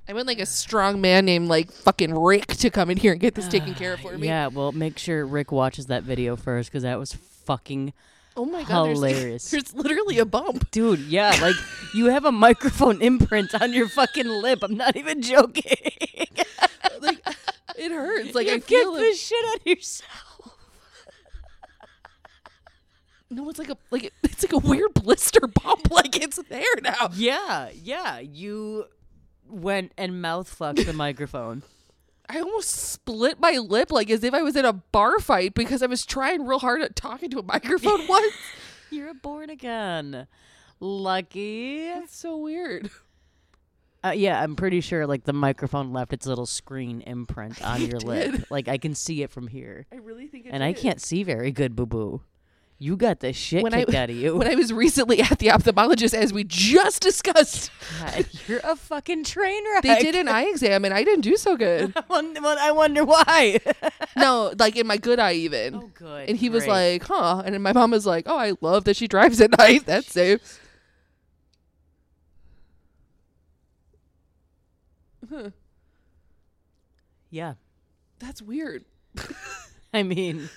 I 0.06 0.12
want 0.12 0.26
like 0.26 0.38
a 0.38 0.46
strong 0.46 1.00
man 1.00 1.24
named 1.24 1.48
like 1.48 1.72
fucking 1.72 2.14
Rick 2.14 2.48
to 2.58 2.68
come 2.70 2.90
in 2.90 2.98
here 2.98 3.12
and 3.12 3.20
get 3.20 3.34
this 3.34 3.48
taken 3.48 3.74
care 3.80 3.94
of 3.94 4.00
for 4.00 4.18
me. 4.18 4.26
yeah, 4.26 4.48
well, 4.48 4.70
make 4.72 4.98
sure 4.98 5.24
Rick 5.26 5.50
watches 5.50 5.86
that 5.86 6.02
video 6.02 6.36
first 6.36 6.70
because 6.70 6.82
that 6.82 6.98
was 6.98 7.12
fucking 7.14 7.92
Oh 8.36 8.44
my 8.44 8.64
god, 8.64 8.88
Hilarious. 8.88 9.48
There's, 9.48 9.72
literally 9.74 10.18
a 10.18 10.24
bump. 10.24 10.68
Dude, 10.72 10.98
yeah, 11.00 11.36
like 11.40 11.54
you 11.94 12.06
have 12.06 12.24
a 12.24 12.32
microphone 12.32 13.00
imprint 13.00 13.54
on 13.62 13.72
your 13.72 13.88
fucking 13.88 14.26
lip. 14.26 14.58
I'm 14.62 14.76
not 14.76 14.96
even 14.96 15.22
joking. 15.22 15.62
Like 17.00 17.24
it 17.76 17.92
hurts. 17.92 18.34
Like 18.34 18.48
you 18.48 18.54
I 18.54 18.58
feel 18.60 18.92
the 18.94 19.02
it. 19.02 19.16
shit 19.16 19.44
out 19.50 19.60
of 19.60 19.66
yourself. 19.66 20.23
No, 23.34 23.48
it's 23.50 23.58
like 23.58 23.70
a 23.70 23.76
like 23.90 24.12
it's 24.22 24.44
like 24.44 24.52
a 24.52 24.66
weird 24.66 24.94
blister 24.94 25.46
bump. 25.46 25.82
Like 25.94 26.20
it's 26.20 26.40
there 26.48 26.64
now. 26.82 27.10
Yeah, 27.14 27.68
yeah. 27.72 28.18
You 28.18 28.86
went 29.48 29.92
and 29.96 30.20
mouth 30.20 30.48
fucked 30.48 30.84
the 30.84 30.92
microphone. 30.92 31.62
I 32.28 32.40
almost 32.40 32.70
split 32.70 33.38
my 33.38 33.58
lip 33.58 33.92
like 33.92 34.10
as 34.10 34.24
if 34.24 34.34
I 34.34 34.42
was 34.42 34.56
in 34.56 34.64
a 34.64 34.72
bar 34.72 35.20
fight 35.20 35.54
because 35.54 35.82
I 35.82 35.86
was 35.86 36.04
trying 36.04 36.46
real 36.46 36.58
hard 36.58 36.80
at 36.82 36.96
talking 36.96 37.30
to 37.30 37.38
a 37.38 37.42
microphone 37.44 38.08
once. 38.08 38.32
You're 38.90 39.10
a 39.10 39.14
born 39.14 39.50
again. 39.50 40.26
Lucky. 40.80 41.86
That's 41.86 42.16
so 42.16 42.38
weird. 42.38 42.90
Uh, 44.04 44.10
yeah, 44.10 44.42
I'm 44.42 44.56
pretty 44.56 44.80
sure 44.80 45.06
like 45.06 45.24
the 45.24 45.32
microphone 45.32 45.92
left 45.92 46.12
its 46.12 46.26
little 46.26 46.46
screen 46.46 47.02
imprint 47.02 47.64
on 47.64 47.80
your 47.82 48.00
lip. 48.00 48.46
Like 48.50 48.68
I 48.68 48.78
can 48.78 48.94
see 48.94 49.22
it 49.22 49.30
from 49.30 49.46
here. 49.46 49.86
I 49.92 49.96
really 49.96 50.26
think 50.26 50.46
it 50.46 50.50
And 50.50 50.62
I 50.64 50.72
can't 50.72 51.00
see 51.00 51.22
very 51.22 51.52
good, 51.52 51.76
boo 51.76 51.86
boo. 51.86 52.20
You 52.84 52.98
got 52.98 53.20
the 53.20 53.32
shit 53.32 53.62
When 53.62 53.72
I- 53.72 53.78
kicked 53.78 53.94
out 53.94 54.10
of 54.10 54.16
you. 54.16 54.36
When 54.44 54.46
I 54.46 54.56
was 54.56 54.70
recently 54.70 55.22
at 55.22 55.38
the 55.38 55.46
ophthalmologist, 55.46 56.12
as 56.12 56.34
we 56.34 56.44
just 56.44 57.00
discussed, 57.00 57.70
God, 57.98 58.26
you're 58.46 58.60
a 58.62 58.76
fucking 58.76 59.24
train 59.24 59.64
wreck. 59.72 59.84
they 59.84 60.02
did 60.02 60.14
an 60.14 60.28
eye 60.28 60.44
exam 60.44 60.84
and 60.84 60.92
I 60.92 61.02
didn't 61.02 61.22
do 61.22 61.38
so 61.38 61.56
good. 61.56 61.94
I 61.96 62.02
wonder, 62.10 62.42
well, 62.42 62.58
I 62.60 62.72
wonder 62.72 63.02
why. 63.02 63.58
no, 64.18 64.52
like 64.58 64.76
in 64.76 64.86
my 64.86 64.98
good 64.98 65.18
eye 65.18 65.32
even. 65.32 65.76
oh, 65.76 65.90
good. 65.94 66.28
and 66.28 66.36
he 66.36 66.50
was 66.50 66.66
like, 66.66 67.04
huh. 67.04 67.42
And 67.46 67.62
my 67.62 67.72
mom 67.72 67.92
was 67.92 68.04
like, 68.04 68.24
oh, 68.26 68.36
I 68.36 68.52
love 68.60 68.84
that 68.84 68.96
she 68.96 69.08
drives 69.08 69.40
at 69.40 69.56
night. 69.56 69.86
That's 69.86 70.12
safe. 70.12 70.60
Huh, 75.30 75.50
yeah. 77.30 77.54
that's 78.18 78.42
weird. 78.42 78.84
I 79.94 80.02
mean, 80.02 80.50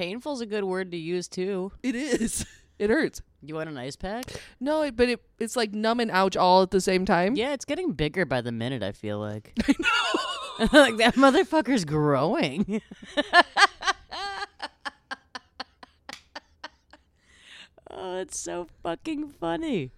painful's 0.00 0.40
a 0.40 0.46
good 0.46 0.64
word 0.64 0.90
to 0.92 0.96
use 0.96 1.28
too. 1.28 1.72
It 1.82 1.94
is. 1.94 2.46
It 2.80 2.88
hurts. 2.88 3.20
You 3.42 3.56
want 3.56 3.68
an 3.68 3.76
ice 3.76 3.94
pack? 3.94 4.24
No, 4.58 4.80
it, 4.80 4.96
but 4.96 5.10
it 5.10 5.20
it's 5.38 5.54
like 5.54 5.74
numb 5.74 6.00
and 6.00 6.10
ouch 6.10 6.34
all 6.34 6.62
at 6.62 6.70
the 6.70 6.80
same 6.80 7.04
time. 7.04 7.36
Yeah, 7.36 7.52
it's 7.52 7.66
getting 7.66 7.92
bigger 7.92 8.24
by 8.24 8.40
the 8.40 8.52
minute. 8.52 8.82
I 8.82 8.92
feel 8.92 9.18
like. 9.18 9.52
I 9.68 9.74
know. 9.78 10.68
like 10.72 10.96
that 10.96 11.14
motherfucker's 11.16 11.84
growing. 11.84 12.80
oh, 17.90 18.16
it's 18.16 18.40
so 18.40 18.66
fucking 18.82 19.28
funny. 19.28 19.92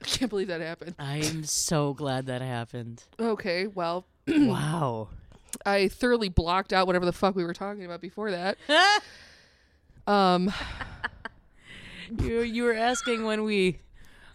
I 0.00 0.04
can't 0.04 0.30
believe 0.30 0.46
that 0.46 0.60
happened. 0.60 0.94
I'm 1.00 1.42
so 1.42 1.94
glad 1.94 2.26
that 2.26 2.42
happened. 2.42 3.02
Okay, 3.18 3.66
well, 3.66 4.06
wow. 4.28 5.08
I 5.64 5.88
thoroughly 5.88 6.28
blocked 6.28 6.72
out 6.72 6.86
whatever 6.86 7.04
the 7.04 7.12
fuck 7.12 7.34
we 7.34 7.44
were 7.44 7.54
talking 7.54 7.84
about 7.84 8.00
before 8.00 8.30
that. 8.30 8.58
Um, 10.06 10.52
you 12.20 12.40
you 12.40 12.64
were 12.64 12.74
asking 12.74 13.24
when 13.24 13.44
we 13.44 13.78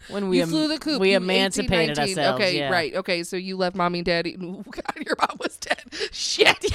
when 0.08 0.28
we 0.28 0.38
you 0.38 0.46
flew 0.46 0.66
the 0.68 0.78
coop. 0.78 1.00
we 1.00 1.14
emancipated 1.14 1.98
18, 1.98 2.18
ourselves. 2.18 2.40
Okay, 2.40 2.58
yeah. 2.58 2.70
right. 2.70 2.94
Okay, 2.94 3.22
so 3.22 3.36
you 3.36 3.56
left 3.56 3.76
mommy 3.76 4.00
and 4.00 4.06
daddy. 4.06 4.36
Oh 4.40 4.64
God, 4.70 4.96
your 5.04 5.16
mom 5.18 5.36
was 5.38 5.56
dead. 5.58 5.84
Shit. 6.12 6.66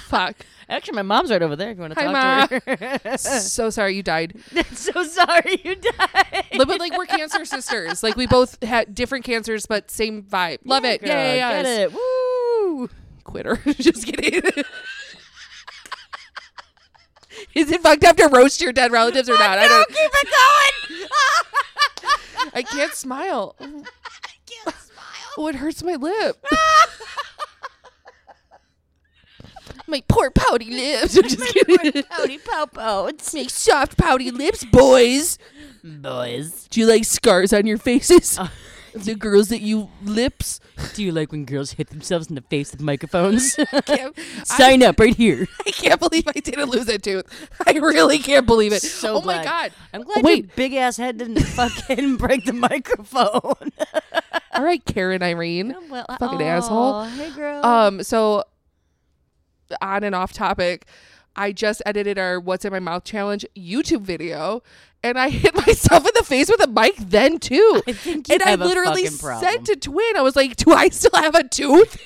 Fuck. 0.00 0.36
Actually, 0.68 0.96
my 0.96 1.02
mom's 1.02 1.30
right 1.30 1.42
over 1.42 1.54
there. 1.54 1.70
If 1.70 1.76
you 1.76 1.80
want 1.82 1.94
to 1.94 2.00
Hi, 2.00 2.46
talk 2.46 2.64
to 2.64 3.08
her. 3.08 3.18
so 3.18 3.70
sorry 3.70 3.94
you 3.94 4.02
died. 4.02 4.34
so 4.72 5.04
sorry 5.04 5.60
you 5.64 5.76
died. 5.76 6.44
But 6.56 6.68
like 6.80 6.96
we're 6.98 7.06
cancer 7.06 7.44
sisters. 7.44 8.02
Like 8.02 8.16
we 8.16 8.26
both 8.26 8.60
had 8.64 8.92
different 8.94 9.24
cancers, 9.24 9.66
but 9.66 9.90
same 9.90 10.24
vibe. 10.24 10.58
Love 10.64 10.84
it. 10.84 11.00
girl, 11.02 11.10
Yeah, 11.10 11.34
yeah, 11.34 11.34
yeah. 11.34 11.62
Get 11.62 11.80
it. 11.80 11.92
Woo. 11.94 12.90
Quitter. 13.22 13.56
Just 13.78 14.06
kidding. 14.06 14.42
Is 17.54 17.70
it 17.70 17.80
fucked 17.82 18.04
up 18.04 18.16
to 18.16 18.28
roast 18.28 18.60
your 18.60 18.72
dead 18.72 18.90
relatives 18.90 19.28
or 19.28 19.38
not? 19.38 19.58
I 19.58 19.68
don't. 19.68 19.88
keep 19.88 20.10
it 20.12 20.28
going. 20.98 21.08
I 22.54 22.62
can't 22.62 22.94
smile. 22.94 23.54
I 23.60 23.64
can't 24.46 24.76
smile. 24.76 25.32
Oh, 25.38 25.46
it 25.48 25.56
hurts 25.56 25.82
my 25.82 25.94
lip. 25.94 26.44
My 29.88 30.02
poor 30.08 30.30
pouty 30.30 30.70
lips. 30.70 31.16
I'm 31.18 31.22
just 31.24 31.54
kidding. 31.54 32.02
Pouty 32.04 32.38
popo. 32.38 33.06
It's 33.06 33.32
Make 33.34 33.50
soft 33.50 33.96
pouty 33.96 34.30
lips, 34.30 34.64
boys. 34.64 35.38
boys. 35.84 36.66
Do 36.70 36.80
you 36.80 36.86
like 36.86 37.04
scars 37.04 37.52
on 37.52 37.66
your 37.66 37.78
faces? 37.78 38.38
the 38.94 39.14
girls 39.14 39.48
that 39.48 39.60
you 39.60 39.90
lips. 40.02 40.58
Do 40.94 41.02
you 41.04 41.12
like 41.12 41.30
when 41.32 41.44
girls 41.44 41.72
hit 41.72 41.90
themselves 41.90 42.28
in 42.28 42.34
the 42.34 42.40
face 42.42 42.72
with 42.72 42.80
microphones? 42.80 43.56
Sign 44.44 44.82
up 44.82 44.98
right 44.98 45.14
here. 45.14 45.46
I 45.66 45.70
can't 45.70 46.00
believe 46.00 46.24
I 46.28 46.32
didn't 46.40 46.70
lose 46.70 46.88
a 46.88 46.98
tooth. 46.98 47.50
I 47.66 47.72
really 47.72 48.18
can't 48.18 48.46
believe 48.46 48.72
it. 48.72 48.82
So 48.82 49.16
oh 49.16 49.20
glad. 49.20 49.38
my 49.38 49.44
god. 49.44 49.72
I'm 49.92 50.02
glad 50.02 50.24
Wait. 50.24 50.44
your 50.44 50.52
big 50.56 50.74
ass 50.74 50.96
head 50.96 51.18
didn't 51.18 51.40
fucking 51.40 52.16
break 52.16 52.44
the 52.46 52.52
microphone. 52.52 53.72
All 54.54 54.64
right, 54.64 54.82
Karen 54.86 55.22
Irene. 55.22 55.74
well, 55.90 56.06
Fucking 56.18 56.42
asshole. 56.42 57.04
Hey, 57.04 57.30
girl. 57.32 57.64
Um, 57.64 58.02
so 58.02 58.44
on 59.80 60.04
and 60.04 60.14
off 60.14 60.32
topic, 60.32 60.86
I 61.34 61.52
just 61.52 61.82
edited 61.84 62.18
our 62.18 62.40
What's 62.40 62.64
in 62.64 62.72
My 62.72 62.80
Mouth 62.80 63.04
challenge 63.04 63.44
YouTube 63.56 64.00
video 64.02 64.62
and 65.02 65.18
I 65.18 65.28
hit 65.42 65.54
myself 65.54 66.06
in 66.06 66.12
the 66.14 66.24
face 66.24 66.48
with 66.48 66.62
a 66.62 66.68
mic 66.68 66.96
then 66.96 67.38
too. 67.38 67.82
I 67.86 68.22
and 68.30 68.42
I 68.42 68.54
literally 68.56 69.06
said 69.06 69.66
to 69.66 69.76
Twin, 69.76 70.16
I 70.16 70.22
was 70.22 70.34
like, 70.36 70.56
Do 70.56 70.72
I 70.72 70.88
still 70.88 71.20
have 71.20 71.34
a 71.34 71.46
tooth? 71.46 71.96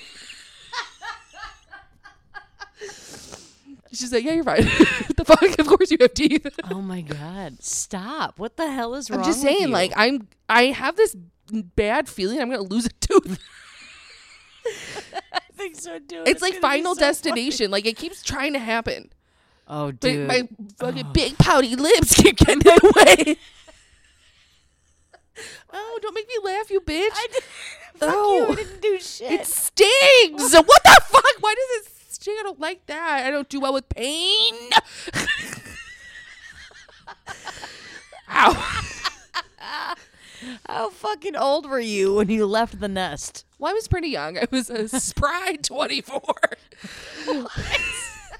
She's 3.93 4.13
like, 4.13 4.25
Yeah, 4.25 4.33
you're 4.33 4.45
fine. 4.45 4.63
the 5.17 5.25
fuck? 5.25 5.59
Of 5.59 5.67
course 5.67 5.91
you 5.91 5.99
have 6.01 6.15
teeth. 6.15 6.47
oh 6.71 6.81
my 6.81 7.01
god! 7.01 7.63
Stop! 7.63 8.39
What 8.39 8.57
the 8.57 8.71
hell 8.71 8.95
is 8.95 9.11
wrong? 9.11 9.21
I'm 9.21 9.27
just 9.27 9.43
saying, 9.43 9.71
like, 9.71 9.93
I'm 9.97 10.29
I 10.49 10.67
have 10.67 10.97
this 10.97 11.17
bad 11.51 12.09
feeling 12.09 12.41
I'm 12.41 12.51
gonna 12.51 12.63
lose 12.63 12.87
a 12.87 12.91
tooth. 12.91 13.39
I 15.61 15.63
think 15.65 15.77
so 15.77 15.99
too. 15.99 16.23
It's 16.27 16.41
like 16.41 16.55
final 16.55 16.95
destination. 16.95 17.71
Like 17.71 17.85
it 17.85 17.97
keeps 17.97 18.23
trying 18.23 18.55
to 18.55 18.59
happen. 18.59 19.13
Oh, 19.69 19.87
But 19.93 20.01
dude. 20.01 20.27
my 20.27 20.49
fucking 20.79 21.07
oh. 21.07 21.13
big 21.13 21.37
pouty 21.39 21.77
lips 21.77 22.15
keep 22.15 22.39
getting 22.39 22.55
in 22.55 22.61
the 22.61 22.93
way. 22.97 23.37
oh, 25.73 25.99
don't 26.03 26.15
make 26.15 26.27
me 26.29 26.35
laugh, 26.43 26.71
you 26.71 26.81
bitch. 26.81 27.11
I 27.13 27.27
did, 27.33 27.43
fuck 27.95 28.09
Oh. 28.13 28.47
you! 28.47 28.53
I 28.53 28.55
didn't 28.57 28.81
do 28.81 28.99
shit. 28.99 29.31
it 29.33 29.47
stings. 29.47 30.53
what 30.55 30.83
the 30.83 31.01
fuck? 31.05 31.35
Why 31.41 31.55
does 31.55 31.87
it 31.87 31.93
sting? 32.09 32.37
I 32.41 32.43
don't 32.43 32.59
like 32.61 32.87
that. 32.87 33.27
I 33.27 33.31
don't 33.31 33.49
do 33.49 33.61
well 33.61 33.75
with 33.75 33.89
pain. 33.91 34.55
Ow. 38.33 38.83
How 40.67 40.89
fucking 40.91 41.37
old 41.37 41.69
were 41.69 41.79
you 41.81 42.15
when 42.15 42.31
you 42.31 42.47
left 42.47 42.81
the 42.81 42.89
nest? 42.89 43.45
Well, 43.61 43.71
I 43.71 43.75
was 43.75 43.87
pretty 43.89 44.09
young. 44.09 44.39
I 44.39 44.47
was 44.51 44.71
a 44.71 44.89
spry 45.01 45.57
24. 45.63 46.23
I 47.29 47.47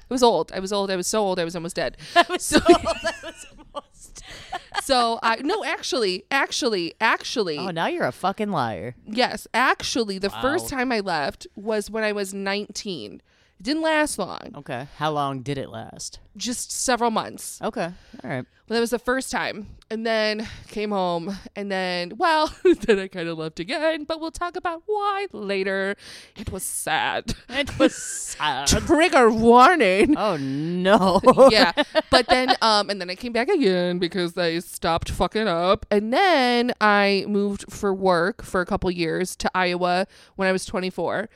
was 0.09 0.23
old. 0.23 0.51
I 0.51 0.59
was 0.59 0.73
old. 0.73 0.91
I 0.91 0.95
was 0.95 1.07
so 1.07 1.21
old. 1.21 1.39
I 1.39 1.45
was 1.45 1.55
almost 1.55 1.75
dead. 1.75 1.95
I 2.15 2.25
was 2.29 2.43
so 2.43 2.57
old. 2.67 2.85
I 2.85 3.13
was 3.23 3.45
almost. 3.73 4.15
dead. 4.15 4.61
So 4.83 5.19
I 5.23 5.37
no, 5.37 5.63
actually, 5.63 6.25
actually, 6.31 6.95
actually, 6.99 7.57
Oh, 7.57 7.69
now 7.69 7.87
you're 7.87 8.05
a 8.07 8.11
fucking 8.11 8.49
liar. 8.51 8.95
yes, 9.05 9.47
actually, 9.53 10.17
the 10.17 10.29
first 10.29 10.69
time 10.69 10.91
I 10.91 10.99
left 11.01 11.45
was 11.55 11.89
when 11.89 12.03
I 12.03 12.11
was 12.13 12.33
19. 12.33 13.21
It 13.61 13.65
didn't 13.65 13.83
last 13.83 14.17
long, 14.17 14.55
Okay. 14.55 14.87
How 14.97 15.11
long 15.11 15.43
did 15.43 15.59
it 15.59 15.69
last? 15.69 16.19
just 16.35 16.71
several 16.71 17.11
months. 17.11 17.59
Okay. 17.61 17.91
All 18.23 18.29
right. 18.29 18.43
Well, 18.67 18.75
that 18.75 18.79
was 18.79 18.89
the 18.89 18.97
first 18.97 19.29
time, 19.31 19.67
and 19.91 20.03
then 20.03 20.47
came 20.69 20.89
home, 20.89 21.37
and 21.55 21.71
then 21.71 22.13
well, 22.17 22.51
then 22.87 22.97
I 22.97 23.07
kind 23.07 23.29
of 23.29 23.37
left 23.37 23.59
again. 23.59 24.05
But 24.05 24.19
we'll 24.19 24.31
talk 24.31 24.55
about 24.55 24.81
why 24.87 25.27
later. 25.31 25.95
It 26.35 26.51
was 26.51 26.63
sad. 26.63 27.35
It 27.49 27.77
was 27.77 27.95
sad. 28.37 28.65
Trigger 28.67 29.29
warning. 29.29 30.17
oh 30.17 30.37
no. 30.37 31.21
yeah. 31.51 31.71
But 32.09 32.25
then 32.29 32.55
um 32.63 32.89
and 32.89 32.99
then 32.99 33.11
I 33.11 33.15
came 33.15 33.31
back 33.31 33.47
again 33.49 33.99
because 33.99 34.33
they 34.33 34.59
stopped 34.61 35.11
fucking 35.11 35.47
up. 35.47 35.85
And 35.91 36.11
then 36.11 36.73
I 36.81 37.25
moved 37.27 37.71
for 37.71 37.93
work 37.93 38.41
for 38.41 38.59
a 38.61 38.65
couple 38.65 38.89
years 38.89 39.35
to 39.35 39.51
Iowa 39.53 40.07
when 40.35 40.47
I 40.47 40.51
was 40.51 40.65
24 40.65 41.29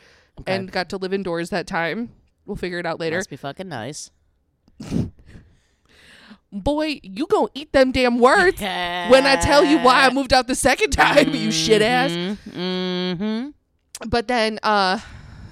and 0.48 0.72
got 0.72 0.90
to 0.90 0.98
live 0.98 1.14
indoors 1.14 1.50
that 1.50 1.68
time. 1.68 2.12
We'll 2.46 2.56
figure 2.56 2.80
it 2.80 2.86
out 2.86 3.00
later. 3.00 3.18
Must 3.18 3.30
be 3.30 3.38
fucking 3.38 3.70
nice. 3.70 4.12
Boy, 6.52 7.00
you 7.04 7.28
gonna 7.28 7.48
eat 7.54 7.74
them 7.74 7.92
damn 7.92 8.20
words 8.20 8.62
when 8.62 9.26
I 9.26 9.36
tell 9.36 9.66
you 9.66 9.80
why 9.80 10.06
I 10.06 10.10
moved 10.14 10.32
out 10.32 10.48
the 10.48 10.56
second 10.56 10.92
time, 10.92 11.34
you 11.34 11.52
shit 11.52 11.82
ass. 11.82 12.12
Mm-hmm. 12.12 13.50
But 14.08 14.28
then 14.28 14.60
uh 14.64 15.00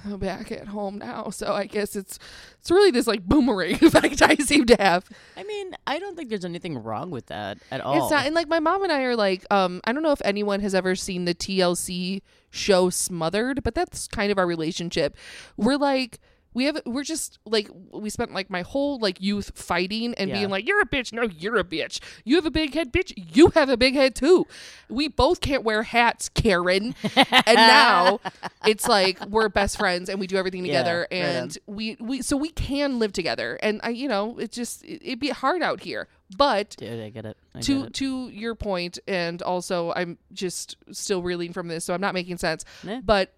back 0.18 0.52
at 0.52 0.68
home 0.68 0.98
now. 0.98 1.30
So 1.30 1.52
I 1.52 1.66
guess 1.66 1.96
it's 1.96 2.18
it's 2.60 2.70
really 2.70 2.90
this 2.90 3.06
like 3.06 3.22
boomerang 3.24 3.74
effect 3.82 4.22
I 4.22 4.36
seem 4.36 4.66
to 4.66 4.76
have. 4.78 5.08
I 5.36 5.44
mean, 5.44 5.74
I 5.86 5.98
don't 5.98 6.16
think 6.16 6.28
there's 6.28 6.44
anything 6.44 6.78
wrong 6.78 7.10
with 7.10 7.26
that 7.26 7.58
at 7.70 7.80
all. 7.80 8.02
It's 8.02 8.10
not, 8.10 8.26
and 8.26 8.34
like 8.34 8.48
my 8.48 8.60
mom 8.60 8.82
and 8.82 8.92
I 8.92 9.02
are 9.02 9.16
like, 9.16 9.44
um, 9.50 9.80
I 9.84 9.92
don't 9.92 10.02
know 10.02 10.12
if 10.12 10.22
anyone 10.24 10.60
has 10.60 10.74
ever 10.74 10.94
seen 10.94 11.24
the 11.24 11.34
TLC 11.34 12.22
show 12.50 12.90
Smothered, 12.90 13.62
but 13.62 13.74
that's 13.74 14.06
kind 14.08 14.30
of 14.30 14.38
our 14.38 14.46
relationship. 14.46 15.16
We're 15.56 15.76
like, 15.76 16.20
we 16.54 16.64
have, 16.64 16.80
we're 16.86 17.02
just 17.02 17.38
like, 17.44 17.68
we 17.92 18.08
spent 18.10 18.32
like 18.32 18.48
my 18.48 18.62
whole 18.62 18.98
like 18.98 19.20
youth 19.20 19.52
fighting 19.54 20.14
and 20.14 20.30
Yeah. 20.30 20.36
being 20.38 20.50
like, 20.50 20.66
you're 20.66 20.80
a 20.80 20.86
bitch, 20.86 21.12
no, 21.12 21.22
you're 21.24 21.56
a 21.58 21.64
bitch. 21.64 22.00
You 22.24 22.36
have 22.36 22.46
a 22.46 22.50
big 22.50 22.74
head, 22.74 22.92
bitch. 22.92 23.12
You 23.34 23.48
have 23.50 23.68
a 23.68 23.76
big 23.76 23.94
head 23.94 24.14
too. 24.14 24.46
We 24.88 25.08
both 25.08 25.40
can't 25.40 25.64
wear 25.64 25.82
hats, 25.82 26.28
Karen. 26.28 26.94
and 27.14 27.56
now 27.56 28.20
it's 28.66 28.86
like 28.88 29.24
we're 29.26 29.48
best 29.48 29.76
friends 29.76 30.08
and 30.08 30.18
we 30.20 30.26
do 30.26 30.36
everything 30.36 30.64
Yeah, 30.64 30.78
together, 30.78 30.98
right 31.10 31.18
and 31.18 31.58
we 31.66 31.96
we 32.00 32.22
so 32.22 32.36
we 32.36 32.50
can 32.50 32.98
live 32.98 33.12
together. 33.12 33.58
And 33.62 33.80
I, 33.82 33.90
you 33.90 34.08
know, 34.08 34.38
it 34.38 34.52
just 34.52 34.84
it, 34.84 35.02
it'd 35.04 35.20
be 35.20 35.30
hard 35.30 35.62
out 35.62 35.80
here, 35.80 36.06
but 36.36 36.76
Dude, 36.78 37.00
I 37.00 37.10
get 37.10 37.24
it. 37.26 37.36
I 37.54 37.60
to 37.62 37.78
get 37.80 37.86
it. 37.88 37.94
to 37.94 38.28
your 38.28 38.54
point 38.54 38.98
and 39.06 39.40
also 39.42 39.92
i'm 39.94 40.18
just 40.32 40.76
still 40.90 41.22
reeling 41.22 41.52
from 41.52 41.68
this 41.68 41.84
so 41.84 41.94
i'm 41.94 42.00
not 42.00 42.12
making 42.14 42.36
sense 42.38 42.64
Yeah. 42.82 43.00
but 43.04 43.32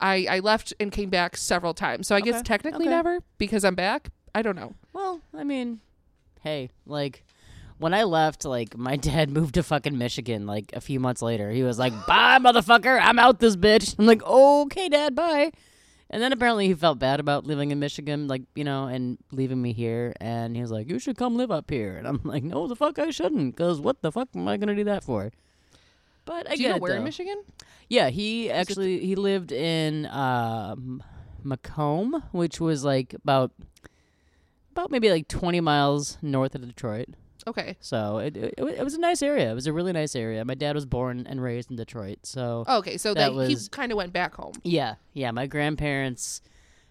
i 0.00 0.26
i 0.28 0.38
left 0.40 0.72
and 0.80 0.92
came 0.92 1.10
back 1.10 1.36
several 1.36 1.74
times 1.74 2.06
so 2.06 2.14
i 2.14 2.20
guess 2.20 2.42
technically 2.42 2.86
okay. 2.86 2.94
never 2.94 3.20
because 3.38 3.64
i'm 3.64 3.74
back 3.74 4.10
i 4.34 4.42
don't 4.42 4.56
know 4.56 4.74
Well, 4.92 5.20
I 5.36 5.44
mean, 5.44 5.80
hey, 6.42 6.70
like 6.86 7.24
when 7.78 7.92
I 7.92 8.04
left, 8.04 8.44
like 8.44 8.76
my 8.76 8.96
dad 9.10 9.30
moved 9.30 9.54
to 9.54 9.62
fucking 9.62 9.98
Michigan. 9.98 10.46
Like 10.46 10.70
a 10.72 10.80
few 10.80 11.00
months 11.00 11.22
later, 11.22 11.50
he 11.50 11.62
was 11.62 11.78
like, 11.78 11.92
"Bye, 12.06 12.38
motherfucker, 12.38 13.00
I'm 13.02 13.18
out 13.18 13.40
this 13.40 13.56
bitch." 13.56 13.96
I'm 13.98 14.06
like, 14.06 14.22
"Okay, 14.22 14.88
dad, 14.88 15.14
bye." 15.14 15.50
And 16.10 16.22
then 16.22 16.32
apparently 16.32 16.68
he 16.68 16.74
felt 16.74 16.98
bad 17.00 17.18
about 17.18 17.44
living 17.44 17.72
in 17.72 17.80
Michigan, 17.80 18.28
like 18.28 18.42
you 18.54 18.62
know, 18.62 18.86
and 18.86 19.18
leaving 19.32 19.60
me 19.60 19.72
here. 19.72 20.14
And 20.20 20.54
he 20.54 20.62
was 20.62 20.70
like, 20.70 20.88
"You 20.88 20.98
should 21.00 21.16
come 21.16 21.36
live 21.36 21.50
up 21.50 21.68
here." 21.70 21.96
And 21.96 22.06
I'm 22.06 22.20
like, 22.24 22.44
"No, 22.44 22.68
the 22.68 22.76
fuck 22.76 22.98
I 22.98 23.10
shouldn't, 23.10 23.56
cause 23.56 23.80
what 23.80 24.00
the 24.02 24.12
fuck 24.12 24.28
am 24.34 24.46
I 24.46 24.56
gonna 24.56 24.76
do 24.76 24.84
that 24.84 25.02
for?" 25.02 25.32
But 26.24 26.50
I 26.50 26.56
do 26.56 26.62
you 26.62 26.68
know 26.70 26.78
where 26.78 26.96
in 26.96 27.04
michigan 27.04 27.42
Yeah, 27.88 28.08
he 28.08 28.50
actually 28.50 29.00
he 29.04 29.14
lived 29.14 29.52
in 29.52 30.06
um, 30.06 31.02
Macomb, 31.42 32.24
which 32.32 32.60
was 32.60 32.84
like 32.84 33.14
about 33.14 33.52
about 34.72 34.90
maybe 34.90 35.10
like 35.10 35.28
20 35.28 35.60
miles 35.60 36.18
north 36.22 36.54
of 36.54 36.66
Detroit. 36.66 37.08
okay 37.46 37.76
So 37.80 38.18
it, 38.18 38.36
it 38.36 38.54
it 38.58 38.84
was 38.84 38.94
a 38.94 39.00
nice 39.00 39.22
area. 39.22 39.50
It 39.50 39.54
was 39.54 39.66
a 39.66 39.72
really 39.72 39.92
nice 39.92 40.16
area. 40.16 40.44
My 40.44 40.54
dad 40.54 40.74
was 40.74 40.86
born 40.86 41.26
and 41.28 41.42
raised 41.42 41.70
in 41.70 41.76
Detroit. 41.76 42.20
So 42.22 42.64
okay 42.68 42.96
so 42.96 43.14
That 43.14 43.34
they, 43.36 43.48
he 43.48 43.56
kind 43.70 43.92
of 43.92 43.96
went 43.96 44.12
back 44.12 44.34
home 44.34 44.54
yeah, 44.64 44.94
yeah, 45.12 45.30
my 45.30 45.46
grandparents 45.46 46.40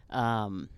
um 0.09 0.69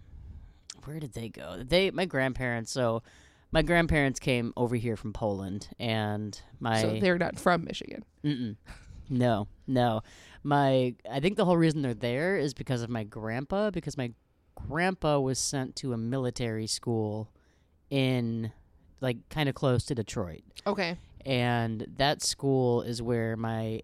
where 0.85 0.99
did 0.99 1.13
they 1.13 1.29
go? 1.29 1.61
They 1.63 1.91
my 1.91 2.05
grandparents 2.05 2.71
so 2.71 3.03
my 3.51 3.61
grandparents 3.61 4.19
came 4.19 4.53
over 4.57 4.75
here 4.75 4.95
from 4.95 5.13
Poland 5.13 5.69
and 5.79 6.41
my 6.59 6.81
so 6.81 6.99
they're 6.99 7.17
not 7.17 7.39
from 7.39 7.63
michigan 7.63 8.03
Mm-mm. 8.23 8.55
No, 9.07 9.47
no. 9.67 10.01
My 10.43 10.95
I 11.11 11.19
think 11.19 11.37
the 11.37 11.45
whole 11.45 11.57
reason 11.57 11.83
they're 11.83 11.93
there 11.93 12.37
is 12.37 12.53
because 12.55 12.81
of 12.81 12.89
my 12.89 13.03
grandpa 13.03 13.69
because 13.69 13.97
my 13.97 14.13
grandpa 14.55 15.19
was 15.19 15.37
sent 15.37 15.75
to 15.77 15.93
a 15.93 15.97
military 15.97 16.65
school 16.65 17.29
in 17.89 18.51
like 19.01 19.17
kind 19.29 19.47
of 19.47 19.53
close 19.55 19.85
to 19.85 19.95
Detroit. 19.95 20.41
okay 20.65 20.97
And 21.25 21.85
that 21.97 22.23
school 22.23 22.81
is 22.81 23.01
where 23.01 23.37
my 23.37 23.81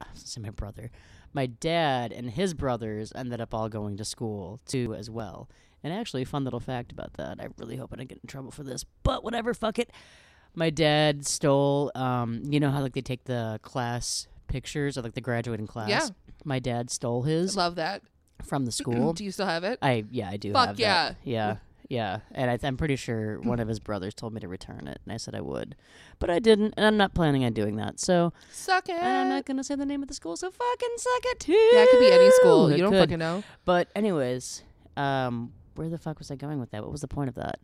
I 0.00 0.06
was 0.12 0.22
gonna 0.22 0.26
say 0.26 0.40
my 0.40 0.50
brother, 0.50 0.90
my 1.34 1.46
dad 1.46 2.12
and 2.12 2.30
his 2.30 2.54
brothers 2.54 3.12
ended 3.14 3.40
up 3.40 3.52
all 3.54 3.68
going 3.68 3.96
to 3.98 4.04
school 4.04 4.60
too 4.66 4.94
as 4.94 5.10
well. 5.10 5.48
And 5.84 5.92
actually, 5.92 6.22
a 6.22 6.26
fun 6.26 6.44
little 6.44 6.60
fact 6.60 6.92
about 6.92 7.14
that. 7.14 7.40
I 7.40 7.48
really 7.58 7.76
hope 7.76 7.90
I 7.92 7.96
don't 7.96 8.08
get 8.08 8.18
in 8.22 8.28
trouble 8.28 8.50
for 8.50 8.62
this, 8.62 8.84
but 9.02 9.24
whatever, 9.24 9.52
fuck 9.54 9.78
it. 9.78 9.90
My 10.54 10.70
dad 10.70 11.26
stole. 11.26 11.90
Um, 11.94 12.42
you 12.44 12.60
know 12.60 12.70
how 12.70 12.80
like 12.80 12.92
they 12.92 13.00
take 13.00 13.24
the 13.24 13.58
class 13.62 14.28
pictures 14.48 14.96
of 14.96 15.04
like 15.04 15.14
the 15.14 15.20
graduating 15.20 15.66
class. 15.66 15.88
Yeah. 15.88 16.08
My 16.44 16.58
dad 16.58 16.90
stole 16.90 17.22
his 17.22 17.56
love 17.56 17.76
that 17.76 18.02
from 18.44 18.64
the 18.66 18.72
school. 18.80 19.12
do 19.12 19.24
you 19.24 19.30
still 19.30 19.46
have 19.46 19.64
it 19.64 19.78
I 19.82 20.04
yeah, 20.10 20.28
I 20.30 20.36
do. 20.36 20.52
Fuck 20.52 20.66
have 20.68 20.80
yeah. 20.80 21.08
That. 21.10 21.16
Yeah. 21.24 21.56
Yeah, 21.88 22.20
and 22.30 22.50
I, 22.50 22.58
I'm 22.66 22.78
pretty 22.78 22.96
sure 22.96 23.38
one 23.42 23.60
of 23.60 23.68
his 23.68 23.78
brothers 23.78 24.14
told 24.14 24.32
me 24.32 24.40
to 24.40 24.48
return 24.48 24.86
it, 24.88 24.98
and 25.04 25.12
I 25.12 25.18
said 25.18 25.34
I 25.34 25.42
would, 25.42 25.74
but 26.20 26.30
I 26.30 26.38
didn't, 26.38 26.72
and 26.78 26.86
I'm 26.86 26.96
not 26.96 27.12
planning 27.12 27.44
on 27.44 27.52
doing 27.52 27.76
that. 27.76 28.00
So 28.00 28.32
suck 28.50 28.88
it 28.88 28.92
and 28.96 29.04
I'm 29.04 29.28
not 29.28 29.44
gonna 29.44 29.62
say 29.64 29.74
the 29.74 29.84
name 29.84 30.00
of 30.00 30.08
the 30.08 30.14
school, 30.14 30.36
so 30.36 30.50
fucking 30.50 30.88
suck 30.96 31.22
it 31.26 31.40
too. 31.40 31.52
yeah 31.52 31.82
it 31.82 31.90
could 31.90 32.00
be 32.00 32.10
any 32.10 32.30
school 32.30 32.68
It 32.68 32.76
you 32.78 32.82
don't 32.84 32.92
could. 32.92 33.00
fucking 33.00 33.18
know 33.18 33.42
But 33.66 33.88
anyways, 33.94 34.62
um, 34.96 35.52
where 35.74 35.88
the 35.88 35.98
fuck 35.98 36.18
was 36.18 36.30
I 36.30 36.36
going 36.36 36.58
with 36.60 36.70
that? 36.70 36.82
What 36.82 36.92
was 36.92 37.00
the 37.00 37.08
point 37.08 37.28
of 37.28 37.34
that? 37.36 37.58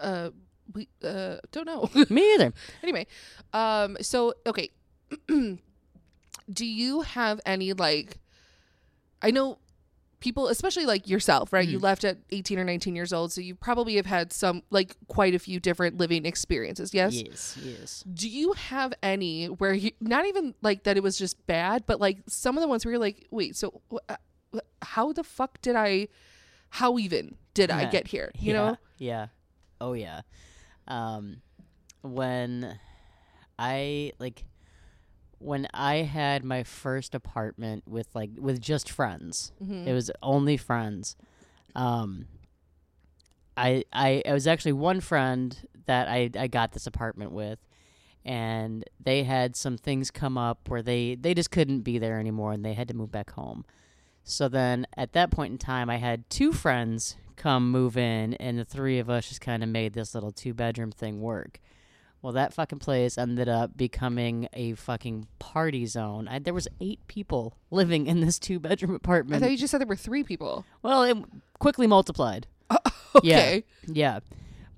uh 0.00 0.30
we 0.74 0.88
uh 1.04 1.36
don't 1.52 1.66
know 1.66 1.88
Me 2.10 2.34
either. 2.34 2.52
anyway 2.82 3.06
um 3.52 3.96
so 4.00 4.32
okay 4.46 4.70
do 5.28 6.64
you 6.66 7.02
have 7.02 7.40
any 7.44 7.72
like 7.74 8.18
i 9.22 9.30
know 9.30 9.58
people 10.20 10.48
especially 10.48 10.84
like 10.86 11.06
yourself 11.08 11.52
right 11.52 11.68
you 11.68 11.78
Mhm. 11.78 11.82
left 11.82 12.04
at 12.04 12.18
18 12.30 12.58
or 12.58 12.64
19 12.64 12.96
years 12.96 13.12
old 13.12 13.30
so 13.32 13.40
you 13.40 13.54
probably 13.54 13.96
have 13.96 14.06
had 14.06 14.32
some 14.32 14.62
like 14.70 14.96
quite 15.06 15.34
a 15.34 15.38
few 15.38 15.60
different 15.60 15.98
living 15.98 16.24
experiences 16.26 16.92
yes 16.94 17.14
Yes. 17.14 17.58
Yes. 17.62 18.04
do 18.12 18.28
you 18.28 18.52
have 18.54 18.92
any 19.02 19.46
where 19.46 19.74
you 19.74 19.90
not 20.00 20.26
even 20.26 20.54
like 20.62 20.84
that 20.84 20.96
it 20.96 21.02
was 21.02 21.18
just 21.18 21.46
bad 21.46 21.84
but 21.86 22.00
like 22.00 22.18
some 22.26 22.56
of 22.56 22.62
the 22.62 22.68
ones 22.68 22.84
where 22.84 22.92
you're 22.92 22.98
like 23.00 23.26
wait 23.30 23.54
so 23.56 23.80
uh, 24.08 24.16
how 24.82 25.12
the 25.12 25.22
fuck 25.24 25.60
did 25.62 25.76
i 25.76 26.08
how 26.70 26.98
even 26.98 27.36
did 27.54 27.70
i 27.70 27.84
get 27.86 28.08
here 28.08 28.30
you 28.38 28.52
yeah, 28.52 28.58
know 28.58 28.78
Yeah. 28.98 29.28
Oh 29.80 29.92
yeah. 29.92 30.22
Um, 30.86 31.42
when 32.02 32.78
I 33.58 34.12
like 34.18 34.44
when 35.38 35.68
I 35.72 35.96
had 35.96 36.44
my 36.44 36.64
first 36.64 37.14
apartment 37.14 37.84
with 37.86 38.08
like 38.14 38.30
with 38.36 38.60
just 38.60 38.90
friends. 38.90 39.52
Mhm. 39.62 39.86
It 39.86 39.92
was 39.92 40.10
only 40.22 40.56
friends. 40.56 41.16
Um, 41.74 42.26
I 43.56 43.84
I 43.92 44.22
it 44.24 44.32
was 44.32 44.46
actually 44.46 44.72
one 44.72 45.00
friend 45.00 45.56
that 45.86 46.08
I 46.08 46.30
I 46.36 46.48
got 46.48 46.72
this 46.72 46.86
apartment 46.86 47.32
with, 47.32 47.58
and 48.24 48.84
they 48.98 49.22
had 49.22 49.54
some 49.54 49.76
things 49.76 50.10
come 50.10 50.36
up 50.36 50.68
where 50.68 50.82
they 50.82 51.14
they 51.14 51.34
just 51.34 51.50
couldn't 51.50 51.80
be 51.82 51.98
there 51.98 52.18
anymore, 52.18 52.52
and 52.52 52.64
they 52.64 52.74
had 52.74 52.88
to 52.88 52.94
move 52.94 53.12
back 53.12 53.30
home. 53.30 53.64
So 54.28 54.48
then 54.48 54.86
at 54.96 55.12
that 55.12 55.30
point 55.30 55.52
in 55.52 55.58
time, 55.58 55.88
I 55.88 55.96
had 55.96 56.28
two 56.28 56.52
friends 56.52 57.16
come 57.36 57.70
move 57.70 57.96
in, 57.96 58.34
and 58.34 58.58
the 58.58 58.64
three 58.64 58.98
of 58.98 59.08
us 59.08 59.28
just 59.28 59.40
kind 59.40 59.62
of 59.62 59.68
made 59.68 59.94
this 59.94 60.14
little 60.14 60.32
two 60.32 60.52
bedroom 60.52 60.90
thing 60.90 61.20
work. 61.20 61.60
Well, 62.20 62.32
that 62.32 62.52
fucking 62.52 62.80
place 62.80 63.16
ended 63.16 63.48
up 63.48 63.76
becoming 63.76 64.48
a 64.52 64.74
fucking 64.74 65.28
party 65.38 65.86
zone. 65.86 66.26
I, 66.26 66.40
there 66.40 66.52
was 66.52 66.66
eight 66.80 66.98
people 67.06 67.56
living 67.70 68.06
in 68.06 68.20
this 68.20 68.38
two 68.40 68.58
bedroom 68.58 68.94
apartment. 68.94 69.42
i 69.42 69.46
thought 69.46 69.52
you 69.52 69.56
just 69.56 69.70
said 69.70 69.80
there 69.80 69.86
were 69.86 69.96
three 69.96 70.24
people 70.24 70.64
Well, 70.82 71.04
it 71.04 71.16
quickly 71.58 71.86
multiplied. 71.86 72.46
okay 73.14 73.64
Yeah. 73.86 74.20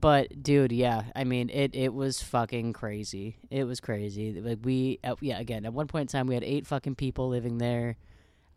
But 0.00 0.42
dude, 0.42 0.72
yeah, 0.72 1.04
I 1.14 1.24
mean 1.24 1.50
it 1.50 1.74
it 1.74 1.92
was 1.92 2.22
fucking 2.22 2.72
crazy. 2.72 3.36
It 3.50 3.64
was 3.64 3.80
crazy. 3.80 4.40
Like 4.40 4.58
we 4.62 4.98
uh, 5.04 5.16
yeah, 5.20 5.38
again, 5.38 5.66
at 5.66 5.72
one 5.74 5.88
point 5.88 6.02
in 6.02 6.18
time 6.18 6.26
we 6.26 6.34
had 6.34 6.44
eight 6.44 6.66
fucking 6.66 6.94
people 6.94 7.28
living 7.28 7.58
there. 7.58 7.96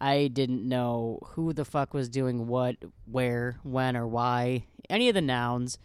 I 0.04 0.28
didn't 0.28 0.68
know 0.68 1.20
who 1.28 1.54
the 1.54 1.64
fuck 1.64 1.94
was 1.94 2.10
doing 2.10 2.48
what, 2.48 2.76
where, 3.10 3.58
when 3.64 3.96
or 3.96 4.06
why. 4.06 4.66
Any 4.90 5.08
of 5.08 5.16
the 5.16 5.22
nouns. 5.22 5.78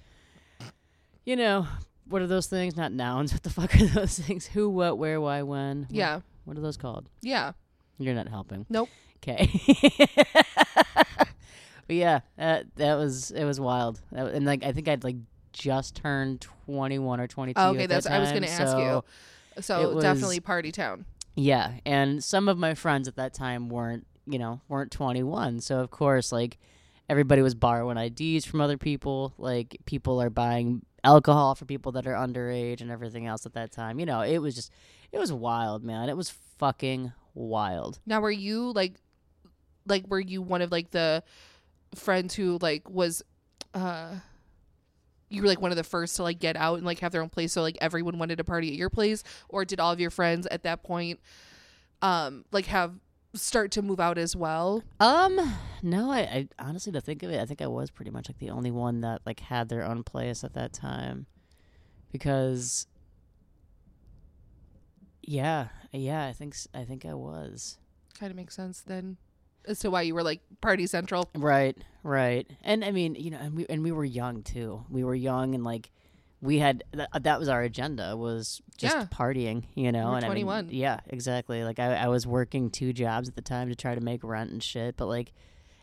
You 1.24 1.36
know, 1.36 1.66
what 2.08 2.20
are 2.22 2.26
those 2.26 2.46
things? 2.48 2.76
Not 2.76 2.92
nouns. 2.92 3.32
What 3.34 3.42
the 3.44 3.50
fuck 3.50 3.74
are 3.76 3.86
those 3.86 4.18
things? 4.18 4.46
Who, 4.46 4.68
what, 4.70 4.98
where, 4.98 5.20
why, 5.20 5.42
when? 5.42 5.86
Yeah 5.90 6.20
What 6.44 6.56
are 6.58 6.60
those 6.60 6.76
called? 6.76 7.08
yeah 7.22 7.52
You're 7.98 8.14
not 8.14 8.28
helping. 8.28 8.66
Nope. 8.68 8.88
Okay. 9.22 9.50
but 11.86 11.96
yeah, 11.96 12.20
uh, 12.38 12.62
that 12.76 12.94
was 12.94 13.30
it 13.30 13.44
was 13.44 13.58
wild, 13.60 14.00
That 14.12 14.32
and 14.34 14.46
like 14.46 14.62
I 14.64 14.72
think 14.72 14.88
I'd 14.88 15.04
like 15.04 15.16
just 15.52 15.96
turned 15.96 16.40
21 16.66 17.20
or 17.20 17.26
22. 17.26 17.60
Oh, 17.60 17.70
okay, 17.70 17.84
at 17.84 17.88
that 17.88 18.02
that's- 18.04 18.06
I 18.06 18.18
was 18.20 18.32
gonna 18.32 18.46
ask 18.46 18.72
so- 18.72 19.02
you. 19.56 19.62
so 19.62 19.94
was- 19.94 20.04
definitely 20.04 20.40
party 20.40 20.70
town 20.72 21.04
Yeah, 21.34 21.74
and 21.86 22.22
some 22.22 22.48
of 22.48 22.58
my 22.58 22.74
friends 22.74 23.08
at 23.08 23.16
that 23.16 23.32
time 23.34 23.68
weren't, 23.68 24.06
you 24.28 24.38
know, 24.38 24.60
weren't 24.68 24.92
21. 24.92 25.60
So 25.60 25.80
of 25.80 25.90
course, 25.90 26.32
like 26.32 26.58
everybody 27.08 27.42
was 27.42 27.54
borrowing 27.54 27.96
IDs 27.96 28.44
from 28.44 28.60
other 28.60 28.76
people. 28.76 29.34
Like 29.38 29.76
people 29.86 30.20
are 30.20 30.30
buying 30.30 30.82
alcohol 31.04 31.54
for 31.54 31.64
people 31.64 31.92
that 31.92 32.06
are 32.06 32.14
underage 32.14 32.80
and 32.80 32.90
everything 32.90 33.26
else 33.26 33.46
at 33.46 33.54
that 33.54 33.72
time. 33.72 33.98
You 33.98 34.06
know, 34.06 34.20
it 34.20 34.38
was 34.38 34.54
just 34.54 34.72
it 35.12 35.18
was 35.18 35.32
wild, 35.32 35.84
man. 35.84 36.08
It 36.08 36.16
was 36.16 36.30
fucking 36.58 37.12
wild. 37.34 37.98
Now, 38.06 38.20
were 38.20 38.30
you 38.30 38.72
like, 38.72 38.94
like, 39.86 40.06
were 40.08 40.20
you 40.20 40.42
one 40.42 40.62
of 40.62 40.70
like 40.70 40.90
the 40.90 41.22
friends 41.94 42.34
who 42.34 42.58
like 42.60 42.88
was, 42.90 43.22
uh, 43.74 44.16
you 45.30 45.42
were 45.42 45.48
like 45.48 45.60
one 45.60 45.70
of 45.70 45.76
the 45.76 45.84
first 45.84 46.16
to 46.16 46.22
like 46.22 46.38
get 46.38 46.56
out 46.56 46.76
and 46.76 46.86
like 46.86 46.98
have 47.00 47.12
their 47.12 47.22
own 47.22 47.30
place, 47.30 47.52
so 47.52 47.62
like 47.62 47.78
everyone 47.80 48.18
wanted 48.18 48.36
to 48.36 48.44
party 48.44 48.68
at 48.68 48.74
your 48.74 48.90
place, 48.90 49.22
or 49.48 49.64
did 49.64 49.80
all 49.80 49.92
of 49.92 50.00
your 50.00 50.10
friends 50.10 50.46
at 50.50 50.64
that 50.64 50.82
point, 50.82 51.20
um, 52.02 52.44
like 52.52 52.66
have 52.66 52.92
start 53.38 53.70
to 53.72 53.82
move 53.82 54.00
out 54.00 54.18
as 54.18 54.34
well? 54.36 54.82
Um, 55.00 55.54
no, 55.82 56.10
I, 56.10 56.18
I 56.18 56.48
honestly 56.58 56.92
to 56.92 57.00
think 57.00 57.22
of 57.22 57.30
it, 57.30 57.40
I 57.40 57.46
think 57.46 57.62
I 57.62 57.66
was 57.66 57.90
pretty 57.90 58.10
much 58.10 58.28
like 58.28 58.38
the 58.38 58.50
only 58.50 58.70
one 58.70 59.00
that 59.02 59.22
like 59.24 59.40
had 59.40 59.68
their 59.68 59.84
own 59.84 60.02
place 60.02 60.44
at 60.44 60.54
that 60.54 60.72
time, 60.72 61.26
because. 62.12 62.86
Yeah, 65.22 65.68
yeah, 65.92 66.26
I 66.26 66.32
think 66.32 66.54
s- 66.54 66.68
I 66.74 66.84
think 66.84 67.04
I 67.04 67.14
was. 67.14 67.78
Kind 68.18 68.30
of 68.30 68.36
makes 68.36 68.54
sense 68.56 68.80
then 68.80 69.18
as 69.66 69.78
to 69.80 69.90
why 69.90 70.02
you 70.02 70.14
were 70.14 70.22
like 70.22 70.40
party 70.62 70.86
central. 70.86 71.28
Right, 71.34 71.76
right, 72.02 72.48
and 72.62 72.82
I 72.84 72.90
mean, 72.92 73.14
you 73.14 73.30
know, 73.30 73.38
and 73.38 73.54
we 73.54 73.66
and 73.68 73.82
we 73.82 73.92
were 73.92 74.04
young 74.04 74.42
too. 74.42 74.84
We 74.88 75.04
were 75.04 75.14
young, 75.14 75.54
and 75.54 75.64
like 75.64 75.90
we 76.40 76.58
had 76.58 76.84
th- 76.94 77.08
uh, 77.12 77.18
that 77.18 77.38
was 77.40 77.48
our 77.48 77.62
agenda 77.62 78.16
was 78.16 78.62
just 78.76 78.96
Yeah. 78.96 79.06
partying, 79.12 79.64
you 79.74 79.90
know. 79.92 80.10
were 80.10 80.16
and 80.16 80.24
I 80.24 80.28
mean, 80.28 80.44
21. 80.46 80.68
yeah, 80.70 81.00
exactly. 81.08 81.64
Like 81.64 81.78
I, 81.78 81.94
I 81.96 82.08
was 82.08 82.26
working 82.26 82.70
two 82.70 82.92
jobs 82.92 83.28
at 83.28 83.34
the 83.34 83.42
time 83.42 83.68
to 83.68 83.74
try 83.74 83.94
to 83.94 84.00
make 84.00 84.22
rent 84.22 84.50
and 84.52 84.62
shit, 84.62 84.96
but 84.96 85.06
like 85.06 85.32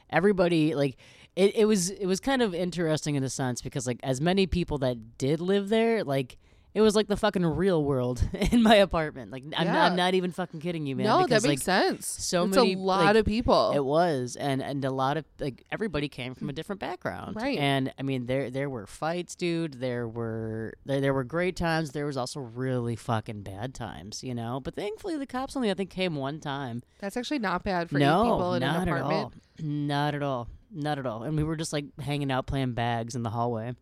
everybody, 0.10 0.76
like 0.76 0.98
it, 1.36 1.56
it 1.56 1.66
was 1.66 1.90
it 1.90 2.06
was 2.06 2.20
kind 2.20 2.42
of 2.42 2.54
interesting 2.56 3.16
in 3.16 3.24
a 3.24 3.30
sense 3.30 3.62
because 3.62 3.86
like 3.88 4.00
as 4.04 4.22
many 4.22 4.48
people 4.48 4.78
that 4.80 5.18
did 5.18 5.40
live 5.42 5.70
there, 5.70 6.04
like. 6.04 6.38
It 6.76 6.82
was 6.82 6.94
like 6.94 7.08
the 7.08 7.16
fucking 7.16 7.46
real 7.46 7.82
world 7.86 8.22
in 8.52 8.62
my 8.62 8.76
apartment. 8.76 9.32
Like 9.32 9.44
I'm, 9.56 9.66
Yeah. 9.66 9.86
I'm 9.86 9.96
not 9.96 10.14
even 10.14 10.32
fucking 10.34 10.60
kidding 10.60 10.86
you, 10.86 10.98
man. 10.98 11.06
no, 11.06 11.24
because, 11.24 11.44
that 11.44 11.48
makes 11.48 11.66
like, 11.66 11.84
sense. 11.86 12.06
so 12.06 12.44
it's 12.44 12.58
many, 12.58 12.74
a 12.74 12.78
lot 12.78 13.06
like, 13.06 13.16
of 13.16 13.26
people. 13.26 13.72
it 13.74 13.84
was, 13.84 14.36
and 14.36 14.62
and 14.62 14.84
a 14.84 14.92
lot 14.92 15.16
of 15.16 15.24
like 15.40 15.64
everybody 15.72 16.10
came 16.10 16.36
from 16.36 16.50
a 16.50 16.54
different 16.54 16.82
background, 16.82 17.38
Right. 17.38 17.58
And 17.58 17.94
I 17.98 18.04
mean, 18.04 18.26
there 18.26 18.50
there 18.50 18.70
were 18.70 18.86
fights, 18.86 19.36
dude. 19.36 19.76
There 19.76 20.06
were 20.06 20.74
there 20.86 21.00
there 21.00 21.14
were 21.14 21.24
great 21.24 21.56
times. 21.56 21.92
There 21.92 22.06
was 22.06 22.18
also 22.18 22.42
really 22.42 22.98
fucking 22.98 23.44
bad 23.44 23.74
times, 23.74 24.22
you 24.22 24.36
know. 24.36 24.60
But 24.60 24.76
thankfully, 24.76 25.18
the 25.18 25.26
cops 25.26 25.56
only 25.56 25.72
I 25.72 25.76
think 25.76 25.90
came 25.90 26.16
one 26.16 26.42
time. 26.42 26.84
That's 27.00 27.16
actually 27.16 27.40
not 27.40 27.64
bad 27.64 27.90
for 27.90 27.98
no, 28.00 28.22
eight 28.22 28.24
people 28.26 28.54
in 28.56 28.62
not 28.62 28.76
an 28.76 28.90
at 28.90 28.98
apartment. 28.98 29.24
all, 29.24 29.32
not 29.66 30.14
at 30.14 30.24
all, 30.24 30.50
not 30.74 31.00
at 31.00 31.06
all. 31.06 31.24
And 31.24 31.38
we 31.38 31.44
were 31.46 31.56
just 31.56 31.72
like 31.72 31.86
hanging 32.02 32.32
out 32.32 32.48
playing 32.48 32.74
bags 32.74 33.16
in 33.16 33.24
the 33.24 33.30
hallway. 33.30 33.76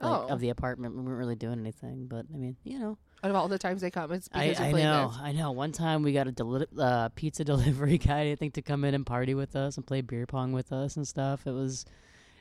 Like, 0.00 0.10
Oh. 0.10 0.26
of 0.28 0.40
the 0.40 0.50
apartment, 0.50 0.94
we 0.96 1.02
weren't 1.02 1.18
really 1.18 1.36
doing 1.36 1.58
anything, 1.60 2.06
but 2.06 2.26
I 2.32 2.36
mean, 2.36 2.56
you 2.64 2.78
know, 2.78 2.98
Out 3.22 3.30
of 3.30 3.36
all 3.36 3.48
the 3.48 3.58
times 3.58 3.80
they 3.80 3.90
come, 3.90 4.10
it's 4.12 4.28
I, 4.32 4.48
because 4.48 4.60
I 4.60 4.70
playing 4.70 4.86
know, 4.86 5.08
this. 5.08 5.18
I 5.22 5.32
know. 5.32 5.52
One 5.52 5.72
time 5.72 6.02
we 6.02 6.12
got 6.12 6.26
a 6.26 6.32
deli- 6.32 6.66
uh, 6.78 7.08
pizza 7.10 7.44
delivery 7.52 7.98
guy, 7.98 8.30
I 8.32 8.34
think, 8.36 8.54
to 8.54 8.62
come 8.62 8.84
in 8.84 8.94
and 8.94 9.06
party 9.06 9.34
with 9.34 9.54
us 9.56 9.76
and 9.76 9.86
play 9.86 10.00
beer 10.02 10.26
pong 10.26 10.52
with 10.52 10.72
us 10.72 10.96
and 10.96 11.06
stuff. 11.08 11.46
It 11.46 11.52
was, 11.52 11.86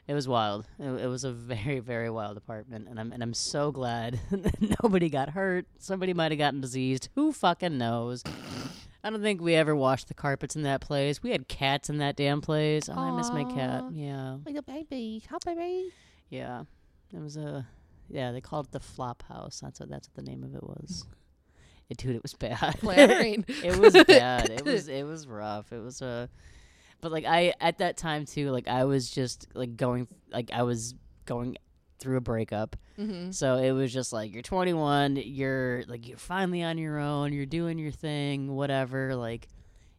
it 0.07 0.13
was 0.13 0.27
wild. 0.27 0.67
It, 0.79 0.89
it 1.03 1.07
was 1.07 1.23
a 1.23 1.31
very, 1.31 1.79
very 1.79 2.09
wild 2.09 2.35
apartment, 2.37 2.87
and 2.89 2.99
I'm 2.99 3.13
and 3.13 3.21
I'm 3.23 3.33
so 3.33 3.71
glad 3.71 4.19
nobody 4.83 5.09
got 5.09 5.29
hurt. 5.29 5.65
Somebody 5.77 6.13
might 6.13 6.31
have 6.31 6.39
gotten 6.39 6.59
diseased. 6.59 7.07
Who 7.15 7.31
fucking 7.31 7.77
knows? 7.77 8.23
I 9.05 9.09
don't 9.09 9.21
think 9.21 9.41
we 9.41 9.53
ever 9.55 9.75
washed 9.75 10.07
the 10.07 10.13
carpets 10.13 10.55
in 10.55 10.63
that 10.63 10.81
place. 10.81 11.21
We 11.21 11.31
had 11.31 11.47
cats 11.47 11.89
in 11.89 11.99
that 11.99 12.15
damn 12.15 12.41
place. 12.41 12.89
Oh, 12.89 12.93
I 12.97 13.11
miss 13.15 13.29
my 13.31 13.43
cat. 13.45 13.83
Yeah, 13.93 14.37
Like 14.45 14.55
a 14.55 14.61
baby. 14.63 15.23
How 15.29 15.37
baby? 15.45 15.91
yeah. 16.29 16.63
It 17.15 17.21
was 17.21 17.37
a, 17.37 17.65
yeah. 18.09 18.31
They 18.31 18.41
called 18.41 18.67
it 18.67 18.71
the 18.71 18.79
flop 18.79 19.23
house. 19.23 19.59
That's 19.61 19.79
what 19.79 19.89
that's 19.89 20.07
what 20.09 20.15
the 20.25 20.29
name 20.29 20.43
of 20.43 20.55
it 20.55 20.63
was. 20.63 21.05
It, 21.89 21.97
dude, 21.97 22.15
it 22.15 22.23
was 22.23 22.33
bad. 22.33 22.77
It 22.81 23.77
was 23.77 23.93
bad. 23.93 24.49
It 24.49 24.65
was 24.65 24.87
it 24.87 25.05
was 25.05 25.27
rough. 25.27 25.71
It 25.71 25.79
was 25.79 26.01
uh 26.01 26.27
but 27.01 27.11
like 27.11 27.25
I 27.25 27.53
at 27.59 27.79
that 27.79 27.97
time 27.97 28.25
too, 28.25 28.49
like 28.51 28.67
I 28.67 28.85
was 28.85 29.09
just 29.09 29.47
like 29.53 29.75
going 29.77 30.07
like 30.31 30.51
I 30.53 30.63
was 30.63 30.95
going 31.25 31.57
through 31.99 32.17
a 32.17 32.21
breakup. 32.21 32.75
hmm 32.97 33.31
So 33.31 33.57
it 33.57 33.71
was 33.71 33.93
just 33.93 34.11
like 34.13 34.33
you're 34.33 34.41
21, 34.41 35.17
you're 35.17 35.83
like 35.87 36.07
you're 36.07 36.17
finally 36.17 36.63
on 36.63 36.77
your 36.77 36.97
own, 36.99 37.31
you're 37.33 37.45
doing 37.45 37.77
your 37.77 37.91
thing, 37.91 38.55
whatever, 38.55 39.15
like 39.15 39.47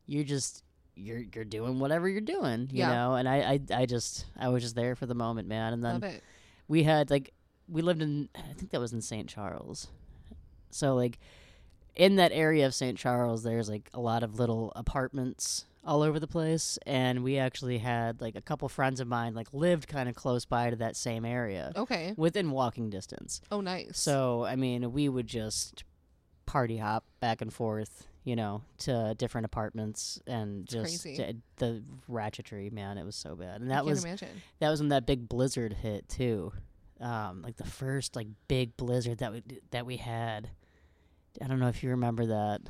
you're 0.06 0.24
just 0.24 0.62
you're 0.96 1.22
you're 1.34 1.44
doing 1.44 1.78
whatever 1.78 2.08
you're 2.08 2.20
doing, 2.20 2.68
you 2.72 2.78
Yeah. 2.80 2.88
know? 2.90 3.14
And 3.14 3.28
I, 3.28 3.36
I 3.70 3.80
I 3.82 3.86
just 3.86 4.26
I 4.38 4.48
was 4.48 4.62
just 4.62 4.74
there 4.74 4.94
for 4.96 5.06
the 5.06 5.14
moment, 5.14 5.46
man. 5.48 5.72
And 5.74 5.84
then 5.84 5.94
Love 5.94 6.02
it. 6.04 6.22
We 6.68 6.82
had 6.84 7.10
like 7.10 7.32
we 7.68 7.82
lived 7.82 8.02
in 8.02 8.28
I 8.34 8.52
think 8.54 8.70
that 8.70 8.80
was 8.80 8.92
in 8.92 9.00
St. 9.00 9.28
Charles. 9.28 9.88
So 10.70 10.94
like 10.94 11.18
in 11.94 12.16
that 12.16 12.32
area 12.32 12.66
of 12.66 12.74
St. 12.74 12.98
Charles 12.98 13.42
there's 13.42 13.68
like 13.68 13.88
a 13.94 14.00
lot 14.00 14.22
of 14.22 14.38
little 14.38 14.72
apartments 14.76 15.64
all 15.86 16.02
over 16.02 16.18
the 16.18 16.26
place 16.26 16.78
and 16.86 17.22
we 17.22 17.36
actually 17.38 17.78
had 17.78 18.20
like 18.20 18.34
a 18.34 18.40
couple 18.40 18.66
friends 18.70 19.00
of 19.00 19.06
mine 19.06 19.34
like 19.34 19.52
lived 19.52 19.86
kind 19.86 20.08
of 20.08 20.14
close 20.14 20.44
by 20.46 20.70
to 20.70 20.76
that 20.76 20.96
same 20.96 21.24
area 21.26 21.72
Okay. 21.76 22.14
within 22.16 22.50
walking 22.50 22.88
distance. 22.90 23.40
Oh, 23.52 23.60
nice. 23.60 23.98
So, 23.98 24.44
I 24.44 24.56
mean, 24.56 24.92
we 24.92 25.08
would 25.10 25.26
just 25.26 25.84
party 26.46 26.78
hop 26.78 27.04
back 27.20 27.42
and 27.42 27.52
forth, 27.52 28.06
you 28.24 28.36
know, 28.36 28.62
to 28.78 29.14
different 29.18 29.44
apartments 29.44 30.20
and 30.26 30.66
just 30.66 31.02
crazy. 31.02 31.22
uh, 31.22 31.32
the 31.58 31.82
ratchetry, 32.10 32.72
man, 32.72 32.98
it 32.98 33.04
was 33.04 33.16
so 33.16 33.36
bad. 33.36 33.60
And 33.60 33.70
that 33.70 33.84
was 33.84 34.04
imagine. 34.04 34.42
that 34.60 34.70
was 34.70 34.80
when 34.80 34.88
that 34.88 35.06
big 35.06 35.28
blizzard 35.28 35.74
hit 35.74 36.08
too. 36.08 36.52
Um, 37.00 37.42
like 37.42 37.56
the 37.56 37.66
first 37.66 38.16
like 38.16 38.28
big 38.48 38.76
blizzard 38.76 39.18
that 39.18 39.32
we 39.32 39.42
that 39.70 39.84
we 39.86 39.98
had. 39.98 40.48
I 41.42 41.48
don't 41.48 41.58
know 41.58 41.68
if 41.68 41.82
you 41.82 41.90
remember 41.90 42.26
that. 42.26 42.62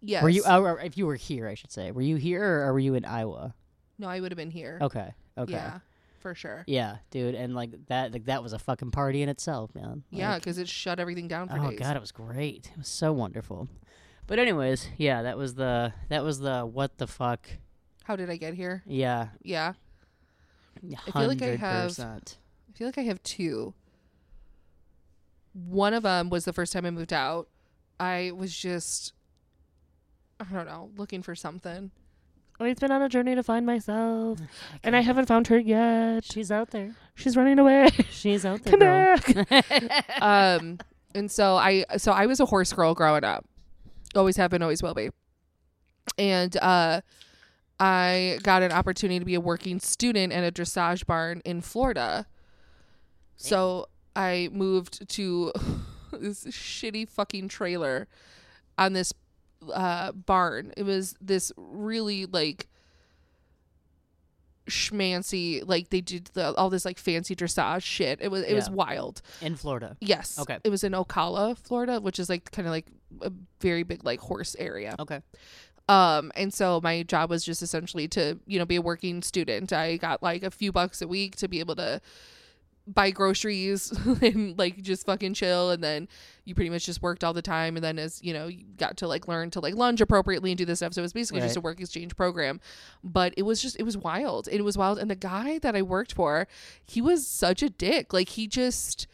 Yes. 0.00 0.22
Were 0.22 0.28
you? 0.28 0.42
Oh, 0.46 0.62
or 0.62 0.80
if 0.80 0.96
you 0.96 1.06
were 1.06 1.16
here, 1.16 1.48
I 1.48 1.54
should 1.54 1.72
say. 1.72 1.90
Were 1.90 2.02
you 2.02 2.16
here 2.16 2.44
or 2.44 2.72
were 2.72 2.78
you 2.78 2.94
in 2.94 3.04
Iowa? 3.04 3.54
no, 3.98 4.08
I 4.08 4.20
would 4.20 4.30
have 4.30 4.36
been 4.36 4.50
here. 4.50 4.78
Okay. 4.80 5.12
Okay. 5.38 5.52
Yeah, 5.52 5.78
for 6.20 6.34
sure. 6.34 6.64
Yeah, 6.66 6.96
dude, 7.10 7.34
and 7.34 7.54
like 7.54 7.70
that, 7.88 8.12
like 8.12 8.26
that 8.26 8.42
was 8.42 8.52
a 8.52 8.58
fucking 8.58 8.90
party 8.90 9.22
in 9.22 9.28
itself, 9.28 9.74
man. 9.74 10.02
Yeah, 10.10 10.36
because 10.36 10.58
it 10.58 10.68
shut 10.68 10.98
everything 11.00 11.28
down 11.28 11.48
for 11.48 11.58
oh 11.58 11.70
days. 11.70 11.78
god, 11.78 11.96
it 11.96 12.00
was 12.00 12.12
great. 12.12 12.70
It 12.72 12.78
was 12.78 12.88
so 12.88 13.12
wonderful. 13.12 13.68
But 14.26 14.38
anyways, 14.38 14.88
yeah, 14.96 15.22
that 15.22 15.38
was 15.38 15.54
the 15.54 15.92
that 16.08 16.24
was 16.24 16.40
the 16.40 16.62
what 16.66 16.98
the 16.98 17.06
fuck. 17.06 17.48
How 18.04 18.16
did 18.16 18.30
I 18.30 18.36
get 18.36 18.54
here? 18.54 18.82
Yeah, 18.86 19.28
Yeah, 19.44 19.72
I 21.06 21.10
feel 21.10 21.28
like 21.28 21.42
I 21.42 21.56
have- 21.56 21.98
I 21.98 22.18
feel 22.74 22.86
like 22.88 22.98
I 22.98 23.02
have 23.02 23.22
two. 23.22 23.74
One 25.54 25.94
of 25.94 26.02
them 26.02 26.28
was 26.28 26.44
the 26.44 26.52
first 26.52 26.72
time 26.72 26.84
I 26.84 26.90
moved 26.90 27.12
out. 27.12 27.48
I 27.98 28.32
was 28.36 28.54
just, 28.54 29.14
I 30.38 30.44
don't 30.44 30.66
know, 30.66 30.90
looking 30.96 31.22
for 31.22 31.34
something. 31.34 31.90
I've 32.60 32.76
been 32.78 32.90
on 32.92 33.02
a 33.02 33.08
journey 33.08 33.34
to 33.34 33.42
find 33.42 33.64
myself, 33.66 34.38
and 34.84 34.94
I 34.94 35.00
haven't 35.00 35.26
found 35.26 35.46
her 35.48 35.58
yet. 35.58 36.24
She's 36.24 36.50
out 36.50 36.70
there. 36.70 36.94
She's 37.14 37.36
running 37.36 37.58
away. 37.58 37.88
She's 38.10 38.44
out 38.44 38.62
there, 38.64 38.70
Come 38.70 38.80
girl. 38.80 39.44
back. 39.50 40.22
um, 40.22 40.78
and 41.14 41.30
so 41.30 41.56
I, 41.56 41.84
so 41.96 42.12
I 42.12 42.26
was 42.26 42.40
a 42.40 42.46
horse 42.46 42.72
girl 42.72 42.94
growing 42.94 43.24
up. 43.24 43.46
Always 44.16 44.36
have 44.36 44.50
been, 44.50 44.62
always 44.62 44.82
will 44.82 44.94
be. 44.94 45.10
And 46.18 46.56
uh, 46.56 47.02
I 47.78 48.38
got 48.42 48.62
an 48.62 48.72
opportunity 48.72 49.18
to 49.18 49.24
be 49.24 49.34
a 49.34 49.40
working 49.40 49.80
student 49.80 50.32
at 50.32 50.44
a 50.44 50.50
dressage 50.50 51.06
barn 51.06 51.42
in 51.44 51.60
Florida. 51.60 52.26
So 53.36 53.88
I 54.14 54.48
moved 54.52 55.08
to 55.10 55.52
this 56.12 56.44
shitty 56.44 57.08
fucking 57.08 57.48
trailer 57.48 58.08
on 58.78 58.94
this 58.94 59.12
uh, 59.72 60.12
barn. 60.12 60.72
It 60.76 60.84
was 60.84 61.16
this 61.20 61.52
really 61.56 62.26
like 62.26 62.68
schmancy, 64.68 65.62
like 65.66 65.90
they 65.90 66.00
did 66.00 66.30
the, 66.34 66.54
all 66.54 66.70
this 66.70 66.84
like 66.84 66.98
fancy 66.98 67.34
dressage 67.34 67.82
shit. 67.82 68.20
It 68.20 68.30
was 68.30 68.42
it 68.42 68.54
was 68.54 68.70
wild. 68.70 69.22
in 69.40 69.56
Florida. 69.56 69.96
Yes. 70.00 70.38
Okay. 70.38 70.58
It 70.64 70.70
was 70.70 70.84
in 70.84 70.92
Ocala, 70.92 71.56
Florida, 71.56 72.00
which 72.00 72.18
is 72.18 72.28
like 72.28 72.50
kind 72.50 72.66
of 72.66 72.72
like 72.72 72.86
a 73.22 73.32
very 73.60 73.82
big 73.82 74.04
like 74.04 74.20
horse 74.20 74.56
area. 74.58 74.94
Okay. 74.98 75.20
Um, 75.88 76.32
and 76.34 76.52
so 76.52 76.80
my 76.82 77.04
job 77.04 77.30
was 77.30 77.44
just 77.44 77.62
essentially 77.62 78.08
to, 78.08 78.38
you 78.46 78.58
know, 78.58 78.64
be 78.64 78.76
a 78.76 78.82
working 78.82 79.22
student. 79.22 79.72
I 79.72 79.98
got 79.98 80.22
like 80.22 80.42
a 80.42 80.50
few 80.50 80.72
bucks 80.72 81.00
a 81.00 81.06
week 81.06 81.36
to 81.36 81.48
be 81.48 81.60
able 81.60 81.76
to 81.76 82.00
buy 82.86 83.10
groceries 83.10 83.90
and 84.22 84.56
like 84.58 84.80
just 84.82 85.06
fucking 85.06 85.34
chill 85.34 85.70
and 85.70 85.82
then 85.82 86.08
you 86.44 86.54
pretty 86.54 86.70
much 86.70 86.86
just 86.86 87.02
worked 87.02 87.24
all 87.24 87.32
the 87.32 87.42
time 87.42 87.74
and 87.74 87.84
then 87.84 87.98
as 87.98 88.22
you 88.22 88.32
know 88.32 88.46
you 88.46 88.64
got 88.76 88.96
to 88.96 89.08
like 89.08 89.26
learn 89.26 89.50
to 89.50 89.58
like 89.58 89.74
lunge 89.74 90.00
appropriately 90.00 90.52
and 90.52 90.58
do 90.58 90.64
this 90.64 90.78
stuff. 90.78 90.94
So 90.94 91.00
it 91.00 91.02
was 91.02 91.12
basically 91.12 91.40
just 91.40 91.56
a 91.56 91.60
work 91.60 91.80
exchange 91.80 92.16
program. 92.16 92.60
But 93.02 93.34
it 93.36 93.42
was 93.42 93.60
just 93.60 93.78
it 93.78 93.82
was 93.82 93.96
wild. 93.96 94.48
It 94.50 94.62
was 94.62 94.78
wild. 94.78 94.98
And 94.98 95.10
the 95.10 95.16
guy 95.16 95.58
that 95.58 95.74
i 95.74 95.82
worked 95.82 96.12
for 96.12 96.46
he 96.84 97.00
was 97.00 97.26
such 97.26 97.62
a 97.62 97.70
dick. 97.70 98.12
Like 98.12 98.30
he 98.30 98.46
just 98.46 99.08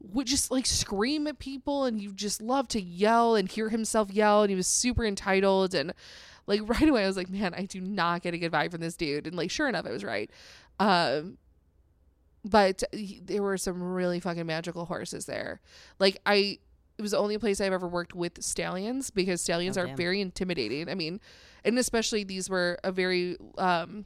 would 0.00 0.26
just 0.26 0.50
like 0.50 0.66
scream 0.66 1.26
at 1.26 1.38
people 1.38 1.84
and 1.84 2.00
you 2.00 2.12
just 2.12 2.42
love 2.42 2.68
to 2.68 2.80
yell 2.80 3.34
and 3.34 3.50
hear 3.50 3.70
himself 3.70 4.12
yell 4.12 4.42
and 4.42 4.50
he 4.50 4.56
was 4.56 4.66
super 4.66 5.04
entitled. 5.06 5.74
And 5.74 5.94
like 6.46 6.60
right 6.66 6.88
away 6.88 7.04
I 7.04 7.06
was 7.06 7.16
like 7.16 7.30
man 7.30 7.54
I 7.54 7.64
do 7.64 7.80
not 7.80 8.20
get 8.20 8.34
a 8.34 8.38
good 8.38 8.52
vibe 8.52 8.72
from 8.72 8.82
this 8.82 8.96
dude. 8.96 9.26
And 9.26 9.34
like 9.34 9.50
sure 9.50 9.66
enough 9.66 9.86
I 9.86 9.90
was 9.92 10.04
right. 10.04 10.30
Um 10.78 11.38
but 12.44 12.82
there 13.22 13.42
were 13.42 13.56
some 13.58 13.82
really 13.82 14.20
fucking 14.20 14.46
magical 14.46 14.84
horses 14.86 15.26
there 15.26 15.60
like 15.98 16.18
I 16.26 16.58
it 16.96 17.02
was 17.02 17.12
the 17.12 17.18
only 17.18 17.38
place 17.38 17.60
I've 17.60 17.72
ever 17.72 17.86
worked 17.88 18.14
with 18.14 18.42
stallions 18.42 19.10
because 19.10 19.40
stallions 19.40 19.78
Oh, 19.78 19.82
are 19.82 19.86
damn. 19.86 19.96
very 19.96 20.20
intimidating 20.20 20.88
I 20.88 20.94
mean 20.94 21.20
and 21.64 21.78
especially 21.78 22.24
these 22.24 22.48
were 22.48 22.78
a 22.84 22.92
very 22.92 23.36
um 23.58 24.04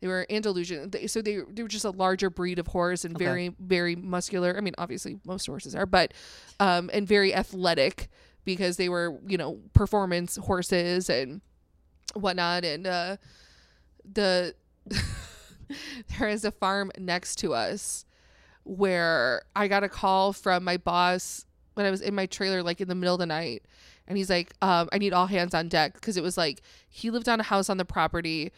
they 0.00 0.08
were 0.08 0.26
Andalusian, 0.28 0.90
They- 0.90 1.06
so 1.06 1.22
they 1.22 1.38
they 1.48 1.62
were 1.62 1.68
just 1.68 1.84
a 1.86 1.90
larger 1.90 2.28
breed 2.28 2.58
of 2.58 2.66
horse 2.66 3.04
and 3.06 3.16
Okay. 3.16 3.24
very 3.24 3.54
very 3.58 3.96
muscular. 3.96 4.54
I 4.54 4.60
mean, 4.60 4.74
obviously 4.76 5.18
most 5.24 5.46
horses 5.46 5.74
are, 5.74 5.86
but 5.86 6.12
um, 6.60 6.90
and 6.92 7.08
very 7.08 7.34
athletic 7.34 8.08
because 8.44 8.76
they 8.76 8.90
were 8.90 9.18
you 9.26 9.38
know 9.38 9.58
performance 9.72 10.36
horses 10.36 11.08
and 11.08 11.40
whatnot, 12.12 12.62
and 12.66 12.86
uh, 12.86 13.16
the 14.12 14.54
there 16.18 16.28
is 16.28 16.44
a 16.44 16.50
farm 16.50 16.90
next 16.98 17.36
to 17.36 17.54
us 17.54 18.04
where 18.64 19.42
I 19.54 19.68
got 19.68 19.84
a 19.84 19.88
call 19.88 20.32
from 20.32 20.64
my 20.64 20.76
boss 20.76 21.46
when 21.74 21.86
I 21.86 21.90
was 21.90 22.00
in 22.00 22.14
my 22.14 22.26
trailer, 22.26 22.62
like 22.62 22.80
in 22.80 22.88
the 22.88 22.94
middle 22.94 23.14
of 23.14 23.20
the 23.20 23.26
night. 23.26 23.62
And 24.08 24.16
he's 24.16 24.30
like, 24.30 24.54
um, 24.62 24.88
I 24.92 24.98
need 24.98 25.12
all 25.12 25.26
hands 25.26 25.54
on 25.54 25.68
deck 25.68 25.94
because 25.94 26.16
it 26.16 26.22
was 26.22 26.36
like 26.36 26.62
he 26.88 27.10
lived 27.10 27.28
on 27.28 27.40
a 27.40 27.42
house 27.44 27.68
on 27.68 27.76
the 27.76 27.84
property. 27.84 28.52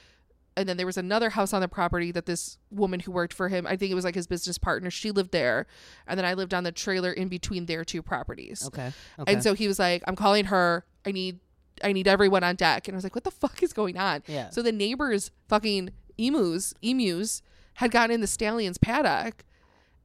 And 0.57 0.69
then 0.69 0.77
there 0.77 0.87
was 0.87 0.97
another 0.97 1.31
house 1.31 1.53
on 1.53 1.61
the 1.61 1.69
property 1.69 2.11
that 2.13 2.27
this 2.27 2.59
woman 2.71 3.01
who 3.01 3.13
worked 3.13 3.33
for 3.33 3.49
him, 3.49 3.67
I 3.67 3.77
think 3.77 3.93
it 3.93 3.95
was 3.95 4.05
like 4.05 4.15
his 4.15 4.27
business 4.27 4.59
partner, 4.59 4.91
she 4.91 5.11
lived 5.11 5.31
there. 5.31 5.67
And 6.07 6.19
then 6.19 6.25
I 6.25 6.35
lived 6.35 6.53
on 6.53 6.65
the 6.65 6.73
trailer 6.73 7.13
in 7.13 7.29
between 7.29 7.67
their 7.67 7.85
two 7.85 8.03
properties. 8.03 8.67
Okay. 8.67 8.93
Okay. 9.19 9.33
And 9.33 9.43
so 9.43 9.55
he 9.55 9.69
was 9.69 9.79
like, 9.79 10.03
I'm 10.07 10.17
calling 10.17 10.47
her. 10.47 10.85
I 11.07 11.13
need 11.13 11.41
I 11.83 11.93
need 11.93 12.09
everyone 12.09 12.43
on 12.43 12.57
deck. 12.57 12.89
And 12.89 12.95
I 12.95 12.97
was 12.97 13.05
like, 13.05 13.15
what 13.15 13.25
the 13.25 13.31
fuck 13.31 13.63
is 13.63 13.73
going 13.73 13.97
on? 13.97 14.23
yeah. 14.27 14.51
So 14.51 14.63
the 14.63 14.73
neighbors 14.73 15.31
fucking 15.49 15.91
emus, 16.19 16.75
emus 16.83 17.43
had 17.75 17.91
gotten 17.91 18.13
in 18.15 18.21
the 18.21 18.27
stallion's 18.27 18.79
paddock. 18.79 19.45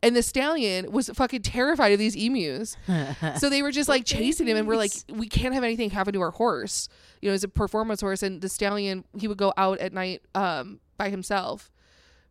And 0.01 0.17
the 0.17 0.21
stallion 0.21 0.91
was 0.91 1.07
fucking 1.09 1.43
terrified 1.43 1.93
of 1.93 1.99
these 1.99 2.15
emus. 2.15 2.75
So 3.39 3.49
they 3.49 3.61
were 3.61 3.71
just 3.71 3.87
like 3.87 4.03
chasing 4.05 4.47
him 4.47 4.57
and 4.57 4.67
we're 4.67 4.75
like, 4.75 4.91
we 5.09 5.27
can't 5.29 5.53
have 5.53 5.63
anything 5.63 5.89
happen 5.91 6.13
to 6.13 6.21
our 6.21 6.31
horse. 6.31 6.89
You 7.21 7.29
know, 7.29 7.33
it's 7.35 7.45
a 7.45 7.47
performance 7.47 8.01
horse 8.01 8.21
and 8.21 8.41
the 8.41 8.49
stallion 8.49 9.05
he 9.17 9.29
would 9.29 9.37
go 9.37 9.53
out 9.55 9.79
at 9.79 9.93
night 9.93 10.21
um 10.35 10.81
by 10.97 11.09
himself 11.09 11.71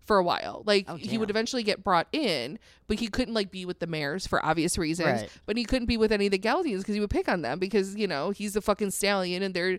for 0.02 0.18
a 0.18 0.22
while. 0.22 0.62
Like 0.66 0.84
Oh, 0.86 0.96
he 0.96 1.16
would 1.16 1.30
eventually 1.30 1.62
get 1.62 1.82
brought 1.82 2.08
in, 2.12 2.58
but 2.88 2.98
he 2.98 3.08
couldn't 3.08 3.32
like 3.32 3.50
be 3.50 3.64
with 3.64 3.78
the 3.78 3.86
mares 3.86 4.26
for 4.26 4.44
obvious 4.44 4.76
reasons. 4.76 5.22
Right. 5.22 5.30
But 5.46 5.56
he 5.56 5.64
couldn't 5.64 5.86
be 5.86 5.96
with 5.96 6.12
any 6.12 6.26
of 6.26 6.32
the 6.32 6.38
geldings 6.38 6.78
because 6.80 6.94
he 6.94 7.00
would 7.00 7.08
pick 7.10 7.26
on 7.28 7.40
them 7.40 7.58
because, 7.58 7.96
you 7.96 8.06
know, 8.06 8.30
he's 8.30 8.54
a 8.54 8.60
fucking 8.60 8.90
stallion 8.90 9.42
and 9.42 9.54
they're, 9.54 9.78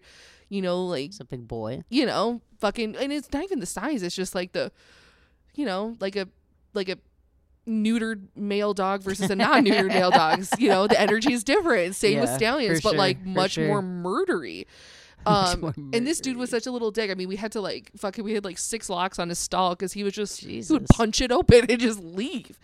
you 0.53 0.61
know, 0.61 0.85
like 0.85 1.07
It's 1.07 1.19
a 1.19 1.25
big 1.25 1.47
boy. 1.47 1.83
you 1.89 2.05
know, 2.05 2.41
fucking, 2.59 2.95
and 2.95 3.11
it's 3.11 3.31
not 3.33 3.43
even 3.43 3.59
the 3.59 3.65
size. 3.65 4.03
It's 4.03 4.15
just 4.15 4.35
like 4.35 4.51
the, 4.51 4.71
you 5.55 5.65
know, 5.65 5.97
like 5.99 6.15
a, 6.15 6.27
like 6.75 6.89
a 6.89 6.97
neutered 7.67 8.27
male 8.35 8.73
dog 8.73 9.01
versus 9.01 9.31
a 9.31 9.35
non-neutered 9.35 9.87
male 9.87 10.11
dog. 10.21 10.45
You 10.59 10.69
know, 10.69 10.85
the 10.85 10.99
energy 10.99 11.33
is 11.33 11.43
different. 11.43 11.95
Same 11.95 12.19
with 12.19 12.29
stallions, 12.29 12.81
but 12.81 12.95
like 12.95 13.17
sure, 13.17 13.25
for 13.25 13.29
much 13.29 13.51
sure. 13.53 13.67
more 13.67 13.81
murdery. 13.81 14.65
Um, 15.33 15.91
and 15.93 16.05
this 16.05 16.19
dude 16.19 16.37
was 16.37 16.49
such 16.49 16.67
a 16.67 16.71
little 16.71 16.91
dick. 16.91 17.09
I 17.09 17.15
mean, 17.15 17.27
we 17.27 17.35
had 17.37 17.51
to 17.53 17.61
like 17.61 17.91
fucking, 17.97 18.23
we 18.23 18.33
had 18.33 18.45
like 18.45 18.57
six 18.57 18.89
locks 18.89 19.19
on 19.19 19.29
his 19.29 19.39
stall 19.39 19.71
because 19.71 19.93
he 19.93 20.03
was 20.03 20.13
just, 20.13 20.41
he 20.41 20.63
would 20.69 20.85
punch 20.87 21.21
it 21.21 21.31
open 21.31 21.65
and 21.69 21.79
just 21.79 21.99
leave. 21.99 22.59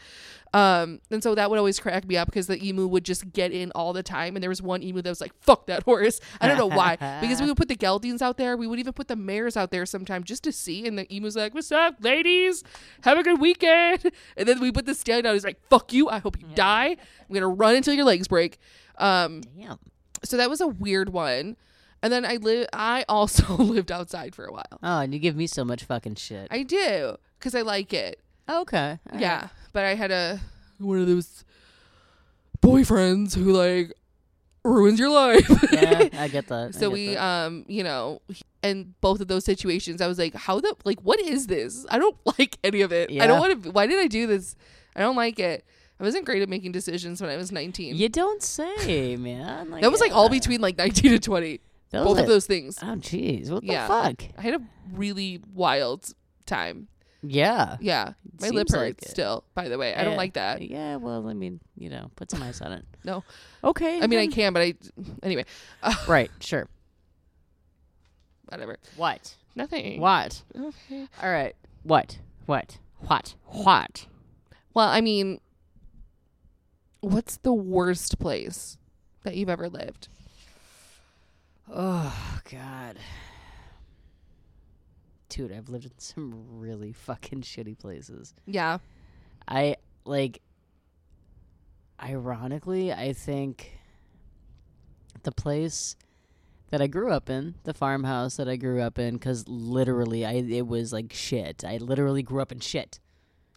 Um, 0.53 0.99
and 1.11 1.21
so 1.21 1.35
that 1.35 1.49
would 1.49 1.59
always 1.59 1.79
crack 1.79 2.07
me 2.07 2.17
up 2.17 2.27
because 2.27 2.47
the 2.47 2.63
emu 2.65 2.87
would 2.87 3.03
just 3.03 3.31
get 3.31 3.51
in 3.51 3.71
all 3.73 3.93
the 3.93 4.01
time. 4.03 4.35
And 4.35 4.41
there 4.41 4.49
was 4.49 4.61
one 4.61 4.81
emu 4.81 5.01
that 5.01 5.09
was 5.09 5.21
like, 5.21 5.33
fuck 5.41 5.67
that 5.67 5.83
horse. 5.83 6.19
I 6.41 6.47
don't 6.47 6.57
know 6.57 6.67
why. 6.67 6.95
because 7.21 7.41
we 7.41 7.47
would 7.47 7.57
put 7.57 7.67
the 7.67 7.75
geldings 7.75 8.21
out 8.21 8.37
there. 8.37 8.57
We 8.57 8.67
would 8.67 8.79
even 8.79 8.93
put 8.93 9.07
the 9.07 9.15
mares 9.15 9.55
out 9.55 9.71
there 9.71 9.85
sometime 9.85 10.23
just 10.23 10.43
to 10.43 10.51
see. 10.51 10.87
And 10.87 10.97
the 10.97 11.05
emu's 11.13 11.35
like, 11.35 11.53
what's 11.53 11.71
up, 11.71 11.97
ladies? 12.01 12.63
Have 13.03 13.17
a 13.17 13.23
good 13.23 13.39
weekend. 13.39 14.11
And 14.37 14.47
then 14.47 14.59
we 14.59 14.71
put 14.71 14.85
the 14.85 14.95
stallion 14.95 15.25
out. 15.25 15.33
He's 15.33 15.43
like, 15.43 15.59
fuck 15.69 15.93
you. 15.93 16.09
I 16.09 16.19
hope 16.19 16.39
you 16.39 16.47
die. 16.55 16.87
I'm 16.87 17.29
going 17.29 17.41
to 17.41 17.47
run 17.47 17.75
until 17.75 17.93
your 17.93 18.05
legs 18.05 18.27
break. 18.27 18.57
Um, 18.97 19.41
Damn. 19.57 19.77
so 20.23 20.37
that 20.37 20.49
was 20.49 20.61
a 20.61 20.67
weird 20.67 21.09
one. 21.09 21.57
And 22.01 22.13
then 22.13 22.25
I 22.25 22.35
live. 22.37 22.67
I 22.73 23.05
also 23.09 23.55
lived 23.57 23.91
outside 23.91 24.35
for 24.35 24.45
a 24.45 24.51
while. 24.51 24.79
Oh, 24.81 24.99
and 24.99 25.13
you 25.13 25.19
give 25.19 25.35
me 25.35 25.47
so 25.47 25.65
much 25.65 25.83
fucking 25.83 26.15
shit. 26.15 26.47
I 26.51 26.63
do 26.63 27.17
because 27.37 27.55
I 27.55 27.61
like 27.61 27.93
it. 27.93 28.19
okay. 28.49 28.99
all 29.13 29.19
yeah, 29.19 29.41
right. 29.41 29.49
but 29.73 29.85
I 29.85 29.95
had 29.95 30.11
a 30.11 30.39
one 30.77 30.99
of 30.99 31.07
those 31.07 31.43
boyfriends 32.61 33.35
who 33.35 33.51
like 33.51 33.93
ruins 34.63 34.99
your 34.99 35.09
life. 35.09 35.47
Yeah, 35.71 36.09
I 36.13 36.27
get 36.27 36.47
that. 36.47 36.73
So 36.73 36.89
get 36.89 36.91
we 36.91 37.13
that. 37.15 37.23
um 37.23 37.65
you 37.67 37.83
know 37.83 38.21
and 38.61 38.99
both 38.99 39.21
of 39.21 39.27
those 39.29 39.45
situations 39.45 40.01
i 40.01 40.07
was 40.07 40.19
like 40.19 40.33
how 40.35 40.59
the 40.59 40.75
like 40.83 40.99
what 41.01 41.19
is 41.21 41.47
this 41.47 41.85
i 41.89 41.97
don't 41.97 42.17
like 42.39 42.57
any 42.63 42.81
of 42.81 42.91
it 42.91 43.09
i 43.21 43.25
don't 43.25 43.39
want 43.39 43.63
to 43.63 43.71
why 43.71 43.87
did 43.87 43.97
i 43.99 44.07
do 44.07 44.27
this 44.27 44.55
i 44.97 44.99
don't 44.99 45.15
like 45.15 45.39
it 45.39 45.63
i 45.99 46.03
wasn't 46.03 46.25
great 46.25 46.41
at 46.41 46.49
making 46.49 46.73
decisions 46.73 47.21
when 47.21 47.29
i 47.29 47.37
was 47.37 47.51
19 47.53 47.95
You 47.95 48.09
don't 48.09 48.43
say, 48.43 49.15
man. 49.15 49.69
Like, 49.71 49.81
that 49.81 49.91
was 49.91 50.01
like 50.01 50.11
all 50.11 50.27
between 50.29 50.59
like 50.59 50.77
19 50.77 51.13
and 51.13 51.23
20 51.23 51.61
Those 51.91 52.05
both 52.05 52.17
are- 52.19 52.21
of 52.21 52.27
those 52.27 52.45
things 52.45 52.77
Oh, 52.81 52.95
jeez. 52.97 53.49
What 53.49 53.63
Yeah. 53.63 53.87
the 53.87 53.93
fuck? 53.93 54.23
i 54.37 54.41
had 54.41 54.53
a 54.55 54.61
really 54.93 55.41
wild 55.53 56.13
time 56.45 56.87
Yeah. 57.23 57.77
yeah 57.81 58.13
my 58.39 58.49
lip 58.49 58.69
Seems 58.69 58.71
like 58.77 58.81
hurts 58.95 59.05
it. 59.07 59.09
still 59.11 59.43
by 59.55 59.69
the 59.69 59.77
way 59.77 59.93
i 59.95 60.03
don't 60.03 60.13
Yeah. 60.13 60.17
like 60.17 60.33
that 60.33 60.61
Yeah, 60.61 60.95
well, 60.97 61.27
I 61.27 61.33
mean, 61.33 61.59
you 61.75 61.89
know, 61.89 62.11
put 62.15 62.29
some 62.31 62.41
ice 62.43 62.61
on 62.61 62.71
it. 62.73 62.85
No. 63.03 63.23
Okay. 63.63 63.97
i 64.01 64.07
mean 64.07 64.19
i 64.19 64.23
then. 64.23 64.31
can 64.31 64.53
but 64.53 64.61
i 64.61 64.73
anyway 65.23 65.45
Right, 66.07 66.31
sure. 66.39 66.67
whatever 68.47 68.77
What? 68.95 69.35
nothing 69.55 69.99
What? 69.99 70.43
okay 70.55 71.07
All 71.21 71.29
right. 71.31 71.55
What? 71.83 72.19
What? 72.45 72.77
What? 72.99 73.35
What? 73.45 74.07
Well, 74.73 74.87
I 74.89 74.99
mean, 75.01 75.39
what's 77.01 77.37
the 77.37 77.53
worst 77.53 78.19
place 78.19 78.77
that 79.23 79.35
you've 79.35 79.49
ever 79.49 79.69
lived? 79.69 80.09
Oh, 81.71 82.39
God. 82.51 82.97
Dude, 85.29 85.51
I've 85.51 85.69
lived 85.69 85.85
in 85.85 85.91
some 85.97 86.33
really 86.59 86.91
fucking 86.91 87.41
shitty 87.41 87.77
places. 87.77 88.33
Yeah. 88.45 88.79
I 89.47 89.75
like 90.05 90.41
ironically, 92.01 92.91
I 92.91 93.13
think 93.13 93.77
the 95.23 95.31
place 95.31 95.95
that 96.71 96.81
I 96.81 96.87
grew 96.87 97.11
up 97.11 97.29
in, 97.29 97.55
the 97.63 97.73
farmhouse 97.73 98.37
that 98.37 98.47
I 98.47 98.55
grew 98.55 98.81
up 98.81 98.97
in 98.97 99.19
cuz 99.19 99.47
literally 99.47 100.25
I 100.25 100.33
it 100.33 100.65
was 100.67 100.93
like 100.93 101.11
shit. 101.13 101.63
I 101.65 101.77
literally 101.77 102.23
grew 102.23 102.41
up 102.41 102.51
in 102.51 102.59
shit. 102.59 102.99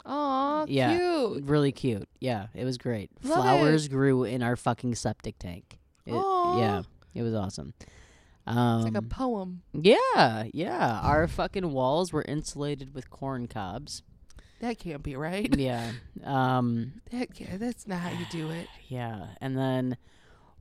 Aw, 0.05 0.65
Yeah. 0.69 0.97
cute. 0.99 1.45
Really 1.45 1.73
cute. 1.73 2.09
Yeah, 2.21 2.49
it 2.55 2.65
was 2.65 2.77
great. 2.79 3.11
Love 3.23 3.39
it. 3.39 3.43
Flowers 3.43 3.89
grew 3.89 4.25
in 4.25 4.43
our 4.43 4.57
fucking 4.57 4.95
septic 4.97 5.39
tank. 5.39 5.79
It- 6.05 6.13
yeah, 6.15 6.83
it 7.15 7.23
was 7.23 7.35
awesome. 7.35 7.75
Um, 8.47 8.77
It's 8.79 8.85
like 8.95 9.03
a 9.05 9.07
poem. 9.07 9.63
yeah, 9.73 10.45
yeah. 10.53 11.01
Our 11.03 11.29
fucking 11.29 11.73
walls 11.73 12.13
were 12.13 12.23
insulated 12.27 12.95
with 12.95 13.09
corn 13.11 13.47
cobs. 13.47 14.03
That 14.61 14.79
can't 14.79 15.03
be 15.03 15.17
right. 15.17 15.53
yeah. 15.57 15.93
Um, 16.25 17.01
That 17.13 17.35
can't, 17.35 17.59
that's 17.61 17.87
not 17.87 17.99
how 18.01 18.11
you 18.11 18.27
do 18.31 18.51
it. 18.51 18.69
Yeah, 18.89 19.29
and 19.41 19.57
then 19.57 19.97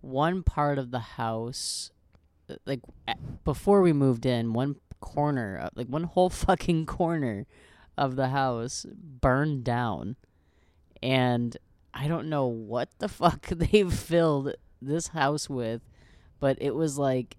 one 0.02 0.42
part 0.44 0.78
of 0.78 0.92
the 0.92 1.00
house, 1.00 1.92
uh, 2.50 2.56
like 2.66 2.80
before 3.44 3.82
we 3.82 3.92
moved 3.94 4.26
in, 4.26 4.54
one 4.54 4.76
corner, 5.02 5.60
uh, 5.62 5.70
like 5.76 5.88
one 5.88 6.04
whole 6.06 6.30
fucking 6.46 6.86
corner 6.86 7.46
of 7.98 8.16
the 8.16 8.30
house 8.30 8.86
burned 8.90 9.64
down, 9.66 10.16
and 11.04 11.58
I 11.94 12.08
don't 12.08 12.30
know 12.30 12.48
what 12.48 12.90
the 13.00 13.08
fuck 13.20 13.48
they 13.48 13.84
filled 13.84 14.54
this 14.82 15.08
house 15.10 15.50
with, 15.50 15.82
but 16.42 16.58
it 16.60 16.76
was 16.76 16.98
like 16.98 17.38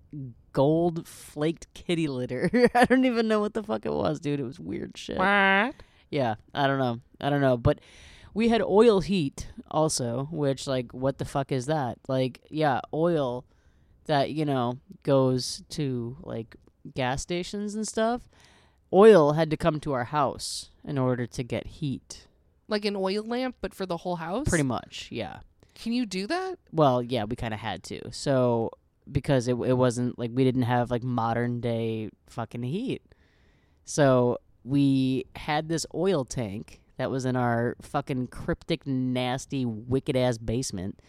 gold 0.54 1.06
flaked 1.06 1.66
kitty 1.74 2.08
litter. 2.08 2.48
I 2.74 2.86
don't 2.86 3.04
even 3.04 3.28
know 3.28 3.40
what 3.40 3.52
the 3.52 3.62
fuck 3.62 3.84
it 3.84 3.92
was, 3.92 4.18
dude. 4.18 4.40
It 4.40 4.44
was 4.44 4.58
weird 4.58 4.96
shit. 4.96 5.18
What? 5.18 5.74
Yeah, 6.10 6.36
I 6.54 6.66
don't 6.66 6.78
know. 6.78 7.00
I 7.20 7.28
don't 7.28 7.42
know. 7.42 7.58
But 7.58 7.80
we 8.32 8.48
had 8.48 8.62
oil 8.62 9.00
heat 9.00 9.48
also, 9.70 10.28
which 10.30 10.66
like 10.66 10.92
what 10.92 11.18
the 11.18 11.24
fuck 11.26 11.52
is 11.52 11.66
that? 11.66 11.98
Like, 12.08 12.40
yeah, 12.48 12.80
oil 12.94 13.44
that, 14.06 14.30
you 14.30 14.44
know, 14.44 14.78
goes 15.02 15.62
to 15.70 16.16
like 16.22 16.56
gas 16.94 17.22
stations 17.22 17.74
and 17.74 17.86
stuff. 17.86 18.22
Oil 18.92 19.32
had 19.32 19.50
to 19.50 19.56
come 19.56 19.80
to 19.80 19.92
our 19.92 20.04
house 20.04 20.70
in 20.84 20.96
order 20.96 21.26
to 21.26 21.42
get 21.42 21.66
heat. 21.66 22.26
Like 22.68 22.84
an 22.84 22.94
oil 22.94 23.24
lamp, 23.24 23.56
but 23.60 23.74
for 23.74 23.86
the 23.86 23.98
whole 23.98 24.16
house? 24.16 24.48
Pretty 24.48 24.64
much, 24.64 25.08
yeah. 25.10 25.38
Can 25.74 25.92
you 25.92 26.04
do 26.06 26.26
that? 26.26 26.58
Well, 26.70 27.02
yeah, 27.02 27.24
we 27.24 27.34
kind 27.36 27.54
of 27.54 27.60
had 27.60 27.82
to. 27.84 28.12
So 28.12 28.70
because 29.10 29.48
it 29.48 29.54
it 29.54 29.74
wasn't 29.74 30.18
like 30.18 30.30
we 30.32 30.44
didn't 30.44 30.62
have 30.62 30.90
like 30.90 31.02
modern 31.02 31.60
day 31.60 32.10
fucking 32.28 32.62
heat. 32.62 33.02
So 33.84 34.38
we 34.64 35.26
had 35.34 35.68
this 35.68 35.86
oil 35.94 36.24
tank 36.24 36.80
that 36.96 37.10
was 37.10 37.24
in 37.24 37.36
our 37.36 37.76
fucking 37.80 38.28
cryptic 38.28 38.86
nasty 38.86 39.64
wicked 39.64 40.16
ass 40.16 40.38
basement. 40.38 41.00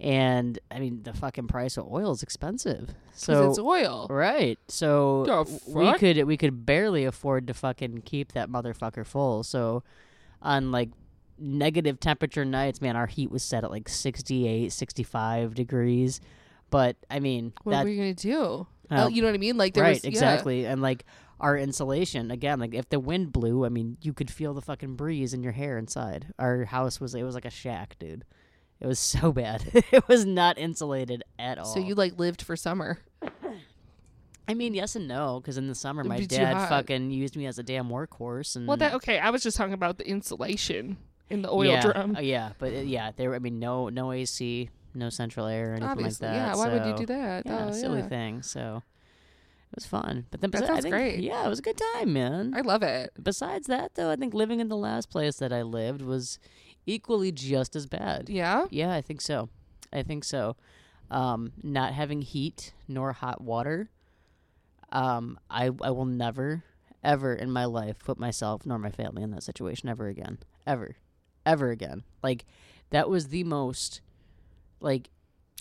And 0.00 0.58
I 0.70 0.78
mean 0.78 1.02
the 1.02 1.12
fucking 1.12 1.46
price 1.46 1.76
of 1.76 1.90
oil 1.90 2.12
is 2.12 2.22
expensive. 2.22 2.90
So 3.12 3.50
it's 3.50 3.58
oil. 3.58 4.06
Right. 4.08 4.58
So 4.68 5.46
we 5.68 5.92
could 5.98 6.24
we 6.24 6.36
could 6.36 6.64
barely 6.64 7.04
afford 7.04 7.46
to 7.48 7.54
fucking 7.54 8.02
keep 8.02 8.32
that 8.32 8.48
motherfucker 8.48 9.06
full. 9.06 9.42
So 9.42 9.82
on 10.42 10.72
like 10.72 10.88
negative 11.38 12.00
temperature 12.00 12.44
nights, 12.44 12.80
man, 12.80 12.96
our 12.96 13.06
heat 13.06 13.30
was 13.30 13.42
set 13.42 13.64
at 13.64 13.70
like 13.70 13.88
68, 13.88 14.72
65 14.72 15.54
degrees. 15.54 16.20
But 16.70 16.96
I 17.10 17.20
mean, 17.20 17.52
What 17.64 17.72
that 17.72 17.84
were 17.84 17.90
you 17.90 17.96
going 18.00 18.14
to 18.14 18.22
do? 18.28 18.66
uh, 18.90 19.04
Oh, 19.04 19.08
you 19.08 19.22
know 19.22 19.28
what 19.28 19.34
I 19.34 19.38
mean? 19.38 19.56
Like 19.56 19.74
there 19.74 19.82
right, 19.84 19.94
was, 19.96 20.04
yeah. 20.04 20.08
exactly. 20.10 20.64
And 20.66 20.80
like 20.80 21.04
our 21.40 21.56
insulation, 21.56 22.30
again, 22.30 22.58
like 22.60 22.74
if 22.74 22.88
the 22.88 23.00
wind 23.00 23.32
blew, 23.32 23.64
I 23.64 23.68
mean, 23.68 23.96
you 24.02 24.12
could 24.12 24.30
feel 24.30 24.54
the 24.54 24.60
fucking 24.60 24.96
breeze 24.96 25.32
in 25.34 25.42
your 25.42 25.52
hair 25.52 25.78
inside. 25.78 26.26
Our 26.38 26.64
house 26.66 27.00
was 27.00 27.14
it 27.14 27.22
was 27.22 27.34
like 27.34 27.44
a 27.44 27.50
shack, 27.50 27.96
dude. 27.98 28.24
It 28.80 28.86
was 28.86 28.98
so 29.14 29.32
bad. 29.32 29.64
it 29.92 30.06
was 30.08 30.24
not 30.24 30.58
insulated 30.58 31.22
at 31.38 31.58
all. 31.58 31.64
So 31.66 31.80
you 31.80 31.94
like 31.94 32.18
lived 32.18 32.42
for 32.42 32.56
summer. 32.56 32.98
I 34.48 34.54
mean, 34.54 34.74
yes 34.74 34.96
and 34.96 35.06
no, 35.06 35.38
because 35.40 35.56
in 35.58 35.68
the 35.68 35.74
summer 35.76 36.02
my 36.02 36.16
It'd 36.16 36.28
be 36.28 36.36
too 36.36 36.42
dad 36.42 36.68
fucking 36.68 37.10
used 37.12 37.36
me 37.36 37.46
as 37.46 37.58
a 37.60 37.62
damn 37.62 37.88
workhorse, 37.88 38.56
and 38.56 38.66
Well, 38.66 38.76
that 38.78 38.94
okay. 38.94 39.18
I 39.18 39.30
was 39.30 39.44
just 39.44 39.56
talking 39.56 39.74
about 39.74 39.96
the 39.98 40.08
insulation 40.08 40.96
in 41.28 41.42
the 41.42 41.50
oil 41.50 41.66
yeah, 41.66 41.80
drum. 41.82 42.16
uh, 42.16 42.20
yeah, 42.20 42.50
but 42.58 42.72
uh, 42.72 42.78
yeah, 42.78 43.12
there. 43.14 43.32
I 43.34 43.38
mean, 43.38 43.60
no, 43.60 43.90
no 43.90 44.10
AC, 44.10 44.68
no 44.94 45.10
central 45.10 45.46
air, 45.46 45.70
or 45.70 45.74
anything 45.74 45.88
Obviously, 45.88 46.26
like 46.28 46.36
that. 46.36 46.46
yeah. 46.48 46.56
Why 46.56 46.68
would 46.72 46.86
you 46.86 46.96
do 46.96 47.06
that? 47.06 47.46
Yeah, 47.46 47.66
oh, 47.68 47.72
silly 47.72 48.00
yeah. 48.00 48.08
thing. 48.08 48.42
So 48.42 48.82
it 49.72 49.76
was 49.76 49.86
fun, 49.86 50.26
but 50.30 50.40
then 50.40 50.50
That 50.50 50.62
besi- 50.62 50.64
I 50.64 50.66
sounds 50.68 50.82
think- 50.82 50.92
great. 50.94 51.20
Yeah, 51.20 51.44
it 51.44 51.48
was 51.48 51.58
a 51.60 51.62
good 51.62 51.80
time, 51.94 52.12
man. 52.12 52.52
I 52.56 52.60
love 52.62 52.82
it. 52.82 53.12
Besides 53.22 53.66
that, 53.68 53.94
though, 53.94 54.10
I 54.10 54.16
think 54.16 54.34
living 54.34 54.60
in 54.60 54.68
the 54.68 54.76
last 54.76 55.10
place 55.10 55.36
that 55.36 55.52
I 55.52 55.62
lived 55.62 56.02
was 56.02 56.38
equally 56.86 57.30
just 57.32 57.76
as 57.76 57.86
bad. 57.86 58.28
Yeah. 58.28 58.66
Yeah, 58.70 58.92
I 58.92 59.00
think 59.00 59.20
so. 59.20 59.48
I 59.92 60.02
think 60.02 60.24
so. 60.24 60.56
Um, 61.10 61.52
not 61.62 61.92
having 61.92 62.22
heat 62.22 62.72
nor 62.88 63.12
hot 63.12 63.40
water. 63.40 63.90
Um, 64.92 65.38
I 65.48 65.70
I 65.80 65.90
will 65.90 66.04
never, 66.04 66.64
ever 67.04 67.34
in 67.34 67.50
my 67.50 67.64
life 67.64 67.98
put 68.00 68.18
myself 68.18 68.66
nor 68.66 68.78
my 68.78 68.90
family 68.90 69.22
in 69.22 69.30
that 69.30 69.42
situation 69.42 69.88
ever 69.88 70.08
again. 70.08 70.38
Ever, 70.66 70.96
ever 71.46 71.70
again. 71.70 72.02
Like 72.22 72.44
that 72.90 73.08
was 73.08 73.28
the 73.28 73.44
most, 73.44 74.00
like 74.80 75.10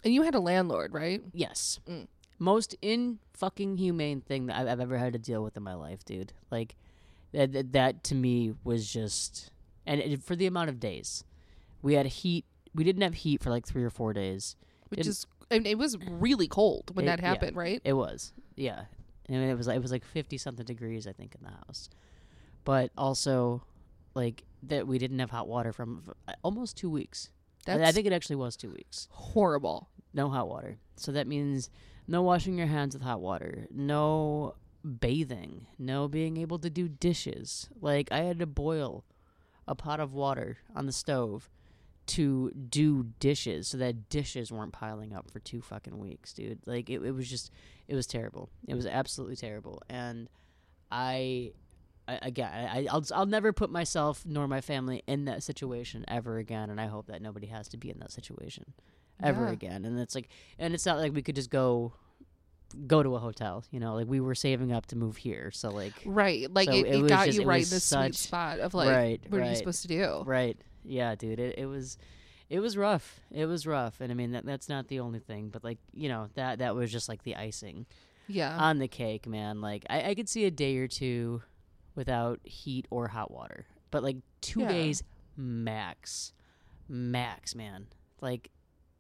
And 0.04 0.14
you 0.14 0.24
had 0.24 0.36
a 0.36 0.40
landlord, 0.40 0.94
right? 0.94 1.22
yes, 1.34 1.80
Mm. 1.88 2.08
most 2.40 2.76
in 2.82 3.20
fucking 3.34 3.78
humane 3.78 4.22
thing 4.22 4.46
that 4.48 4.58
I've, 4.58 4.68
I've 4.68 4.80
ever 4.80 4.98
had 4.98 5.14
to 5.14 5.20
deal 5.20 5.44
with 5.44 5.56
in 5.58 5.64
my 5.64 5.74
life, 5.76 6.04
dude. 6.06 6.34
Like 6.52 6.76
that 7.32 7.52
that, 7.54 7.72
that 7.74 8.04
to 8.06 8.16
me 8.16 8.54
was 8.64 8.92
just, 8.92 9.52
and 9.86 10.00
it, 10.02 10.24
for 10.24 10.36
the 10.36 10.48
amount 10.48 10.70
of 10.70 10.80
days, 10.80 11.24
we 11.82 11.94
had 11.94 12.06
heat. 12.08 12.46
We 12.76 12.84
didn't 12.84 13.02
have 13.02 13.14
heat 13.16 13.42
for 13.44 13.50
like 13.50 13.66
three 13.66 13.84
or 13.84 13.90
four 13.90 14.14
days. 14.14 14.56
Which 14.90 15.00
Didn't- 15.00 15.10
is, 15.12 15.28
and 15.52 15.66
it 15.68 15.78
was 15.78 15.98
really 16.10 16.48
cold 16.48 16.96
when 16.96 17.06
It- 17.06 17.08
that 17.08 17.20
yeah. 17.22 17.28
happened, 17.28 17.56
right? 17.58 17.82
It 17.84 17.94
was, 17.94 18.34
yeah. 18.56 18.86
I 19.28 19.32
mean, 19.32 19.42
it 19.50 19.56
was 19.58 19.68
like 19.68 19.76
it 19.76 19.82
was 19.82 19.92
like 19.92 20.04
fifty 20.06 20.38
something 20.38 20.66
degrees, 20.66 21.06
I 21.08 21.12
think, 21.14 21.36
in 21.36 21.44
the 21.44 21.52
house. 21.52 21.90
But 22.64 22.92
also, 22.98 23.64
like 24.16 24.44
that 24.64 24.88
we 24.88 24.98
didn't 24.98 25.20
have 25.20 25.30
hot 25.30 25.48
water 25.48 25.72
from 25.72 26.04
f- 26.28 26.36
almost 26.44 26.78
two 26.78 26.90
weeks. 26.90 27.30
I- 27.70 27.78
That's 27.78 27.90
I 27.90 27.92
think 27.94 28.08
it 28.08 28.14
actually 28.14 28.38
was 28.38 28.56
two 28.56 28.72
weeks. 28.72 29.08
horrible. 29.12 29.90
No 30.14 30.30
hot 30.30 30.48
water. 30.50 30.78
So 30.96 31.12
that 31.12 31.28
means 31.28 31.70
no 32.08 32.22
washing 32.22 32.58
your 32.58 32.68
hands 32.68 32.96
with 32.96 33.04
hot 33.04 33.22
water, 33.22 33.68
no 33.72 34.56
bathing, 35.00 35.68
no 35.78 36.08
being 36.08 36.38
able 36.38 36.58
to 36.60 36.70
do 36.70 36.88
dishes. 36.88 37.70
Like 37.80 38.12
I 38.12 38.20
had 38.20 38.40
to 38.40 38.46
boil 38.48 39.06
a 39.68 39.76
pot 39.76 40.00
of 40.00 40.14
water 40.14 40.58
on 40.76 40.86
the 40.88 40.92
stove 40.92 41.50
to 42.08 42.52
do 42.52 43.04
dishes 43.20 43.68
so 43.68 43.78
that 43.78 44.10
dishes 44.10 44.52
weren't 44.52 44.74
piling 44.74 45.14
up 45.14 45.30
for 45.30 45.40
two 45.40 45.62
fucking 45.62 46.00
weeks, 46.00 46.34
dude. 46.34 46.60
Like 46.66 46.90
it, 46.90 47.04
it 47.04 47.12
was 47.12 47.30
just 47.30 47.52
it 47.88 47.94
was 47.96 48.08
terrible. 48.08 48.50
It 48.68 48.74
was 48.74 48.88
absolutely 48.88 49.36
terrible. 49.36 49.84
And 49.90 50.28
I 50.92 51.52
I, 52.14 52.20
again, 52.22 52.52
I, 52.52 52.88
I'll 52.92 53.04
I'll 53.14 53.26
never 53.26 53.52
put 53.54 53.70
myself 53.70 54.24
nor 54.26 54.48
my 54.48 54.62
family 54.62 55.04
in 55.08 55.26
that 55.26 55.44
situation 55.44 56.06
ever 56.08 56.38
again, 56.38 56.70
and 56.70 56.80
I 56.82 56.88
hope 56.88 57.08
that 57.08 57.22
nobody 57.22 57.48
has 57.48 57.68
to 57.70 57.78
be 57.78 57.90
in 57.90 58.00
that 58.00 58.12
situation 58.12 58.66
ever 59.22 59.46
Yeah. 59.46 59.52
again. 59.52 59.86
And 59.86 60.00
it's 60.00 60.16
like, 60.16 60.30
and 60.58 60.74
it's 60.74 60.86
not 60.86 60.98
like 60.98 61.14
we 61.14 61.22
could 61.22 61.36
just 61.36 61.50
go 61.50 61.94
go 62.86 63.02
to 63.02 63.16
a 63.16 63.20
hotel, 63.20 63.64
you 63.72 63.80
know, 63.80 63.96
like 63.96 64.08
we 64.08 64.20
were 64.20 64.36
saving 64.36 64.72
up 64.72 64.86
to 64.88 64.96
move 64.96 65.18
here, 65.18 65.50
so 65.52 65.70
like, 65.72 65.94
Right. 66.06 66.54
Like 66.54 66.68
So 66.70 66.76
it, 66.76 66.86
it 66.86 66.96
it, 67.04 67.08
got 67.10 67.26
just- 67.26 67.38
you 67.38 67.44
it 67.44 67.48
right 67.48 67.64
in 67.64 67.70
the 67.70 67.80
sweet 67.80 68.14
spot 68.16 68.60
of 68.60 68.74
like 68.76 68.90
right, 68.90 69.22
what 69.30 69.42
are 69.42 69.50
you 69.50 69.56
supposed 69.56 69.82
to 69.84 69.88
do? 69.88 70.24
right, 70.26 70.56
yeah, 70.84 71.16
dude, 71.16 71.40
it 71.40 71.56
it 71.58 71.66
was. 71.66 71.98
It 72.50 72.62
was 72.62 72.76
rough. 72.76 73.20
It 73.32 73.46
was 73.46 73.68
rough, 73.68 74.02
and 74.02 74.12
I 74.12 74.16
mean 74.16 74.32
that 74.32 74.44
that's 74.44 74.68
not 74.70 74.88
the 74.88 75.02
only 75.02 75.20
thing, 75.20 75.50
but 75.50 75.64
like 75.64 75.78
you 75.94 76.10
know 76.10 76.30
that 76.34 76.58
that 76.60 76.74
was 76.76 76.92
just 76.92 77.08
like 77.08 77.22
the 77.22 77.36
icing 77.36 77.86
Yeah. 78.28 78.58
on 78.58 78.80
the 78.80 78.88
cake, 78.88 79.28
man. 79.28 79.62
Like 79.62 79.86
I, 79.88 80.10
I 80.10 80.16
could 80.16 80.28
see 80.28 80.46
a 80.46 80.50
day 80.52 80.78
or 80.78 80.88
two 80.88 81.44
without 82.00 82.40
heat 82.46 82.88
or 82.90 83.10
hot 83.10 83.30
water, 83.30 83.66
but 83.92 84.02
like 84.02 84.16
two 84.42 84.62
Yeah. 84.62 84.70
days 84.70 85.04
max, 85.36 86.34
max, 86.88 87.54
man. 87.54 87.88
Like 88.22 88.50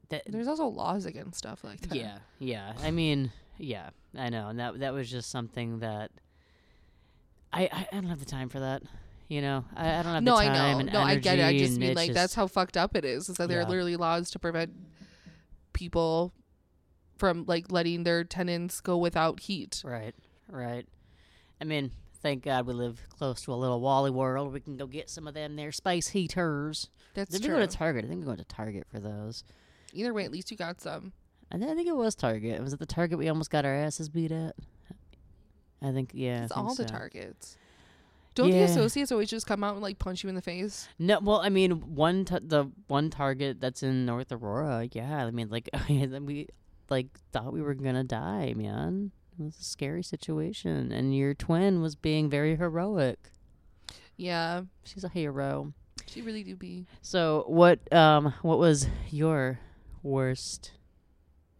that. 0.09 0.23
There's 0.27 0.47
also 0.47 0.65
laws 0.67 1.05
against 1.05 1.37
stuff 1.39 1.63
like 1.63 1.79
that. 1.87 1.95
Yeah, 1.97 2.17
yeah. 2.39 2.73
I 2.83 2.91
mean, 2.91 3.31
yeah, 3.57 3.89
I 4.17 4.29
know, 4.29 4.49
and 4.49 4.59
that 4.59 4.79
that 4.79 4.93
was 4.93 5.09
just 5.09 5.31
something 5.31 5.79
that 5.79 6.11
I 7.53 7.63
I, 7.63 7.87
I 7.91 7.95
don't 7.95 8.05
have 8.09 8.19
the 8.19 8.25
time 8.25 8.49
for 8.49 8.59
that. 8.59 8.83
You 9.27 9.41
know, 9.41 9.63
I, 9.75 9.89
I 9.99 10.03
don't 10.03 10.13
have 10.15 10.23
No, 10.23 10.33
the 10.35 10.41
I 10.41 10.45
time 10.47 10.73
know. 10.73 10.79
and 10.79 10.93
No, 10.93 11.01
I 11.01 11.15
get 11.15 11.39
it. 11.39 11.45
I 11.45 11.57
just 11.57 11.77
mean 11.77 11.93
like 11.95 12.07
just- 12.07 12.15
that's 12.15 12.33
how 12.35 12.47
fucked 12.47 12.75
up 12.77 12.95
it 12.95 13.05
is. 13.05 13.29
Is 13.29 13.37
that 13.37 13.47
there 13.47 13.59
Yeah. 13.59 13.65
are 13.65 13.69
literally 13.69 13.95
laws 13.95 14.29
to 14.31 14.39
prevent 14.39 14.73
people 15.73 16.33
from 17.17 17.45
like 17.47 17.71
letting 17.71 18.03
their 18.03 18.23
tenants 18.23 18.81
go 18.81 18.97
without 18.97 19.41
heat. 19.41 19.81
right, 19.85 20.15
right. 20.49 20.85
I 21.61 21.65
mean, 21.65 21.91
thank 22.21 22.43
God 22.43 22.65
we 22.65 22.73
live 22.73 23.01
close 23.17 23.41
to 23.43 23.53
a 23.53 23.55
little 23.55 23.79
Wally 23.81 24.11
World. 24.11 24.53
We 24.53 24.59
can 24.59 24.77
go 24.77 24.87
get 24.87 25.09
some 25.09 25.27
of 25.27 25.33
them 25.33 25.55
there 25.55 25.71
space 25.71 26.09
heaters. 26.09 26.89
That's 27.13 27.31
Did 27.31 27.41
we 27.41 27.47
true. 27.47 27.57
go 27.57 27.65
to 27.65 27.77
Target? 27.77 28.05
I 28.05 28.07
think 28.07 28.21
we 28.21 28.27
went 28.27 28.39
to 28.39 28.45
Target 28.45 28.87
for 28.89 28.99
those. 28.99 29.43
Either 29.93 30.13
way, 30.13 30.25
at 30.25 30.31
least 30.31 30.51
you 30.51 30.57
got 30.57 30.81
some. 30.81 31.13
I, 31.51 31.57
th- 31.57 31.69
I 31.69 31.75
think 31.75 31.87
it 31.87 31.95
was 31.95 32.15
Target. 32.15 32.61
Was 32.61 32.73
it 32.73 32.79
the 32.79 32.85
Target 32.85 33.17
we 33.17 33.27
almost 33.27 33.49
got 33.49 33.65
our 33.65 33.73
asses 33.73 34.09
beat 34.09 34.31
at? 34.31 34.55
I 35.81 35.91
think 35.91 36.11
yeah. 36.13 36.43
It's 36.43 36.51
all 36.51 36.75
the 36.75 36.85
targets. 36.85 37.57
Don't 38.35 38.51
the 38.51 38.61
associates 38.61 39.11
always 39.11 39.29
just 39.29 39.47
come 39.47 39.63
out 39.63 39.73
and 39.73 39.81
like 39.81 39.99
punch 39.99 40.23
you 40.23 40.29
in 40.29 40.35
the 40.35 40.41
face? 40.41 40.87
No, 40.97 41.19
well, 41.19 41.41
I 41.41 41.49
mean, 41.49 41.95
one 41.95 42.25
t- 42.25 42.37
the 42.41 42.69
one 42.87 43.09
Target 43.09 43.59
that's 43.59 43.81
in 43.83 44.05
North 44.05 44.31
Aurora. 44.31 44.87
Yeah, 44.91 45.25
I 45.25 45.31
mean, 45.31 45.49
like 45.49 45.69
we 45.89 46.47
like 46.89 47.07
thought 47.31 47.53
we 47.53 47.61
were 47.61 47.73
gonna 47.73 48.03
die, 48.03 48.53
man. 48.55 49.11
It 49.39 49.43
was 49.43 49.59
a 49.59 49.63
scary 49.63 50.03
situation, 50.03 50.91
and 50.91 51.15
your 51.15 51.33
twin 51.33 51.81
was 51.81 51.95
being 51.95 52.29
very 52.29 52.57
heroic. 52.57 53.31
Yeah, 54.17 54.63
She's 54.83 55.05
a 55.05 55.09
hero. 55.09 55.71
she 56.07 56.21
really 56.21 56.43
do 56.43 56.55
be. 56.57 56.85
So, 57.01 57.45
what 57.47 57.79
um 57.93 58.33
what 58.41 58.59
was 58.59 58.87
your 59.09 59.59
worst 60.03 60.73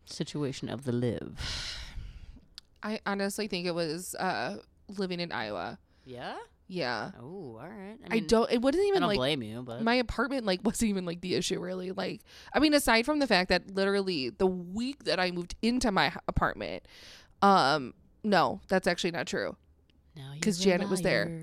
situation 0.06 0.70
of 0.70 0.84
the 0.84 0.92
live? 0.92 1.38
I 2.84 3.00
honestly 3.06 3.48
think 3.48 3.66
it 3.66 3.76
was 3.76 4.14
uh 4.16 4.58
living 4.98 5.20
in 5.20 5.32
Iowa. 5.32 5.80
Yeah. 6.06 6.36
Yeah, 6.72 7.14
Oh, 7.20 7.58
all 7.60 7.68
right. 7.68 7.98
I, 8.06 8.14
mean, 8.14 8.28
don't. 8.28 8.52
It 8.52 8.62
wasn't 8.62 8.84
I 8.84 8.88
even 8.90 9.02
don't 9.02 9.10
like 9.10 9.18
blame 9.18 9.42
you, 9.42 9.64
but 9.64 9.82
my 9.82 9.96
apartment 9.96 10.46
like 10.46 10.60
wasn't 10.64 10.90
even 10.90 11.04
like 11.04 11.20
the 11.22 11.34
issue 11.34 11.60
really 11.60 11.92
like 11.92 12.22
i 12.54 12.60
mean 12.60 12.76
aside 12.76 13.08
from 13.08 13.18
the 13.18 13.26
fact 13.26 13.50
that 13.50 13.72
literally 13.74 14.30
the 14.30 14.46
week 14.46 15.06
that 15.06 15.20
i 15.20 15.32
moved 15.32 15.56
into 15.64 15.92
my 15.92 16.14
apartment 16.28 16.88
um 17.42 17.94
no 18.24 18.60
that's 18.68 18.88
actually 18.88 19.12
not 19.12 19.26
true 19.28 19.56
Because 20.34 20.60
Janet 20.60 20.90
was 20.90 21.02
there. 21.02 21.42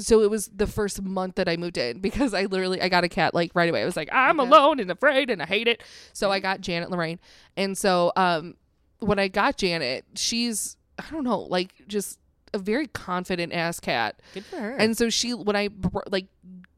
so 0.00 0.22
it 0.22 0.30
was 0.30 0.48
the 0.48 0.66
first 0.66 1.02
month 1.02 1.34
that 1.36 1.48
i 1.48 1.56
moved 1.56 1.76
in 1.78 1.98
because 2.08 2.34
i 2.34 2.44
literally 2.46 2.80
i 2.80 2.88
got 2.88 3.04
a 3.04 3.08
cat 3.08 3.34
like 3.34 3.50
right 3.54 3.68
away 3.68 3.82
i 3.82 3.84
was 3.84 3.96
like 3.96 4.08
i'm 4.12 4.40
Okay. 4.40 4.48
alone 4.48 4.80
and 4.80 4.90
afraid 4.90 5.30
and 5.30 5.40
i 5.42 5.46
hate 5.46 5.68
it 5.68 5.82
so 6.12 6.30
i 6.30 6.40
got 6.40 6.60
janet 6.60 6.90
lorraine 6.90 7.18
and 7.56 7.76
so 7.78 8.10
um 8.16 8.54
when 9.00 9.18
i 9.18 9.28
got 9.28 9.56
janet 9.56 10.04
she's 10.16 10.76
i 10.98 11.04
don't 11.10 11.24
know 11.24 11.40
like 11.40 11.74
just 11.86 12.18
a 12.54 12.58
very 12.58 12.86
confident 12.88 13.52
ass 13.52 13.78
cat 13.78 14.20
Good 14.34 14.44
for 14.46 14.56
her. 14.56 14.70
and 14.76 14.96
so 14.96 15.10
she, 15.10 15.34
when 15.34 15.54
I 15.54 15.68
like, 16.10 16.28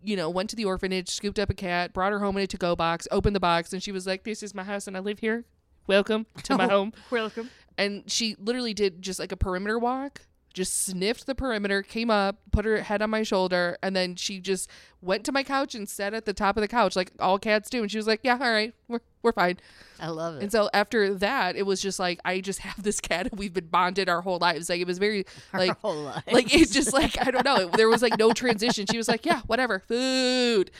you 0.03 0.17
know, 0.17 0.29
went 0.29 0.51
to 0.51 0.57
the 0.57 0.65
orphanage, 0.65 1.09
scooped 1.09 1.39
up 1.39 1.49
a 1.49 1.55
cat, 1.55 1.93
brought 1.93 2.11
her 2.11 2.19
home 2.19 2.37
in 2.39 2.43
a 2.43 2.47
to-go 2.49 2.75
box, 2.75 3.07
opened 3.13 3.37
the 3.37 3.41
box, 3.41 3.73
and 3.73 3.81
she 3.81 3.93
was 3.93 4.05
like, 4.05 4.25
"This 4.25 4.43
is 4.43 4.53
my 4.53 4.65
house, 4.65 4.89
and 4.89 4.97
I 4.97 5.01
live 5.01 5.21
here. 5.21 5.45
Welcome 5.87 6.27
to 6.45 6.57
my 6.57 6.65
Oh. 6.67 6.69
home." 6.69 6.93
welcome. 7.11 7.51
And 7.79 8.11
she 8.11 8.37
literally 8.39 8.75
did 8.75 9.01
just 9.03 9.19
like 9.19 9.33
a 9.33 9.37
perimeter 9.37 9.79
walk, 9.79 10.23
just 10.53 10.85
sniffed 10.85 11.27
the 11.27 11.35
perimeter, 11.35 11.83
came 11.83 12.11
up, 12.11 12.37
put 12.53 12.65
her 12.67 12.83
head 12.83 13.01
on 13.01 13.09
my 13.09 13.23
shoulder, 13.23 13.79
and 13.83 13.97
then 13.97 14.17
she 14.17 14.39
just 14.41 14.69
went 15.01 15.25
to 15.25 15.33
my 15.33 15.43
couch 15.43 15.75
and 15.75 15.89
sat 15.89 16.13
at 16.13 16.27
the 16.27 16.35
top 16.35 16.57
of 16.57 16.61
the 16.61 16.69
couch 16.69 16.95
like 16.97 17.11
all 17.21 17.39
cats 17.39 17.71
do. 17.71 17.81
And 17.83 17.91
she 17.91 17.97
was 17.97 18.07
like, 18.07 18.21
"Yeah, 18.23 18.35
all 18.41 18.51
right, 18.51 18.75
we're 18.89 19.01
we're 19.23 19.33
fine." 19.33 19.59
I 19.99 20.09
love 20.09 20.37
it. 20.37 20.43
And 20.43 20.53
so 20.53 20.69
after 20.75 21.15
that, 21.15 21.57
it 21.57 21.65
was 21.65 21.81
just 21.81 21.99
like 21.99 22.21
I 22.25 22.41
just 22.41 22.59
have 22.69 22.83
this 22.83 23.01
cat, 23.01 23.29
and 23.31 23.39
we've 23.39 23.55
been 23.55 23.69
bonded 23.69 24.09
our 24.11 24.21
whole 24.21 24.39
lives. 24.39 24.69
Like 24.69 24.81
it 24.81 24.87
was 24.87 24.99
very 24.99 25.25
like 25.55 25.79
whole 25.79 26.03
life. 26.03 26.25
like 26.31 26.53
it's 26.55 26.73
just 26.73 26.93
like 26.93 27.17
I 27.27 27.31
don't 27.31 27.45
know. 27.45 27.57
It, 27.69 27.73
there 27.73 27.89
was 27.89 28.03
like 28.03 28.19
no 28.19 28.33
transition. 28.33 28.85
She 28.91 28.99
was 28.99 29.09
like, 29.09 29.25
"Yeah, 29.25 29.41
whatever, 29.47 29.79
food." 29.89 30.71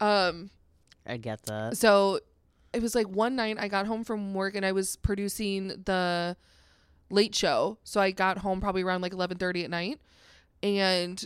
Um, 0.00 0.50
I 1.06 1.16
get 1.16 1.42
that. 1.46 1.76
so 1.76 2.20
it 2.74 2.82
was 2.82 2.94
like 2.94 3.06
one 3.08 3.36
night 3.36 3.56
I 3.58 3.68
got 3.68 3.86
home 3.86 4.04
from 4.04 4.34
work 4.34 4.54
and 4.54 4.64
I 4.66 4.72
was 4.72 4.96
producing 4.96 5.68
the 5.68 6.36
late 7.10 7.34
show. 7.34 7.78
So 7.84 8.00
I 8.00 8.10
got 8.10 8.38
home 8.38 8.60
probably 8.60 8.82
around 8.82 9.00
like 9.02 9.12
eleven 9.12 9.38
thirty 9.38 9.64
at 9.64 9.70
night, 9.70 10.00
and 10.62 11.24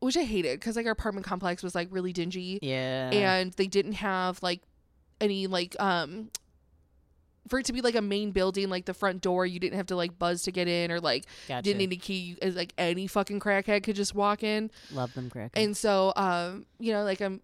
which 0.00 0.16
I 0.16 0.24
hated 0.24 0.60
because 0.60 0.76
like 0.76 0.86
our 0.86 0.92
apartment 0.92 1.26
complex 1.26 1.62
was 1.62 1.74
like 1.74 1.88
really 1.90 2.12
dingy 2.12 2.58
Yeah. 2.60 3.10
and 3.10 3.52
they 3.54 3.66
didn't 3.66 3.94
have 3.94 4.42
like 4.42 4.60
any 5.20 5.46
like 5.46 5.74
um 5.80 6.28
for 7.48 7.58
it 7.58 7.66
to 7.66 7.72
be 7.72 7.80
like 7.80 7.94
a 7.94 8.02
main 8.02 8.30
building 8.30 8.68
like 8.68 8.84
the 8.84 8.92
front 8.92 9.22
door 9.22 9.46
you 9.46 9.58
didn't 9.58 9.76
have 9.76 9.86
to 9.86 9.96
like 9.96 10.18
buzz 10.18 10.42
to 10.42 10.50
get 10.52 10.68
in 10.68 10.90
or 10.90 11.00
like 11.00 11.24
gotcha. 11.48 11.62
didn't 11.62 11.78
need 11.78 11.92
a 11.92 11.96
key 11.96 12.36
like 12.42 12.74
any 12.76 13.06
fucking 13.06 13.40
crackhead 13.40 13.82
could 13.82 13.96
just 13.96 14.14
walk 14.14 14.42
in 14.42 14.70
love 14.92 15.12
them 15.14 15.30
crackers. 15.30 15.62
and 15.62 15.74
so 15.76 16.12
um 16.16 16.66
you 16.78 16.92
know 16.92 17.02
like 17.04 17.20
i'm 17.22 17.40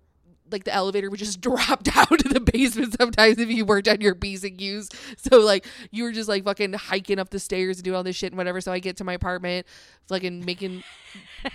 like 0.51 0.65
the 0.65 0.73
elevator 0.75 1.11
would 1.11 1.19
just 1.19 1.41
drop 1.43 1.83
down 1.83 2.07
to 2.07 2.29
the 2.29 2.41
basement 2.41 2.97
sometimes 2.99 3.39
if 3.39 3.49
you 3.51 3.65
worked 3.65 3.89
on 3.89 4.01
your 4.01 4.15
P's 4.15 4.45
and 4.45 4.59
Q's. 4.59 4.91
So 5.17 5.39
like 5.41 5.67
you 5.91 6.05
were 6.05 6.13
just 6.13 6.29
like 6.29 6.45
fucking 6.45 6.73
hiking 6.75 7.19
up 7.19 7.31
the 7.31 7.39
stairs 7.39 7.79
and 7.79 7.85
doing 7.85 7.97
all 7.97 8.03
this 8.03 8.17
shit 8.17 8.33
and 8.33 8.39
whatever. 8.39 8.61
So 8.61 8.73
I 8.73 8.79
get 8.79 8.97
to 8.99 9.05
my 9.05 9.13
apartment, 9.13 9.67
fucking 10.09 10.45
making 10.45 10.83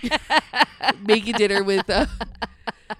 making 1.06 1.34
dinner 1.34 1.62
with 1.62 1.88
uh, 1.88 2.06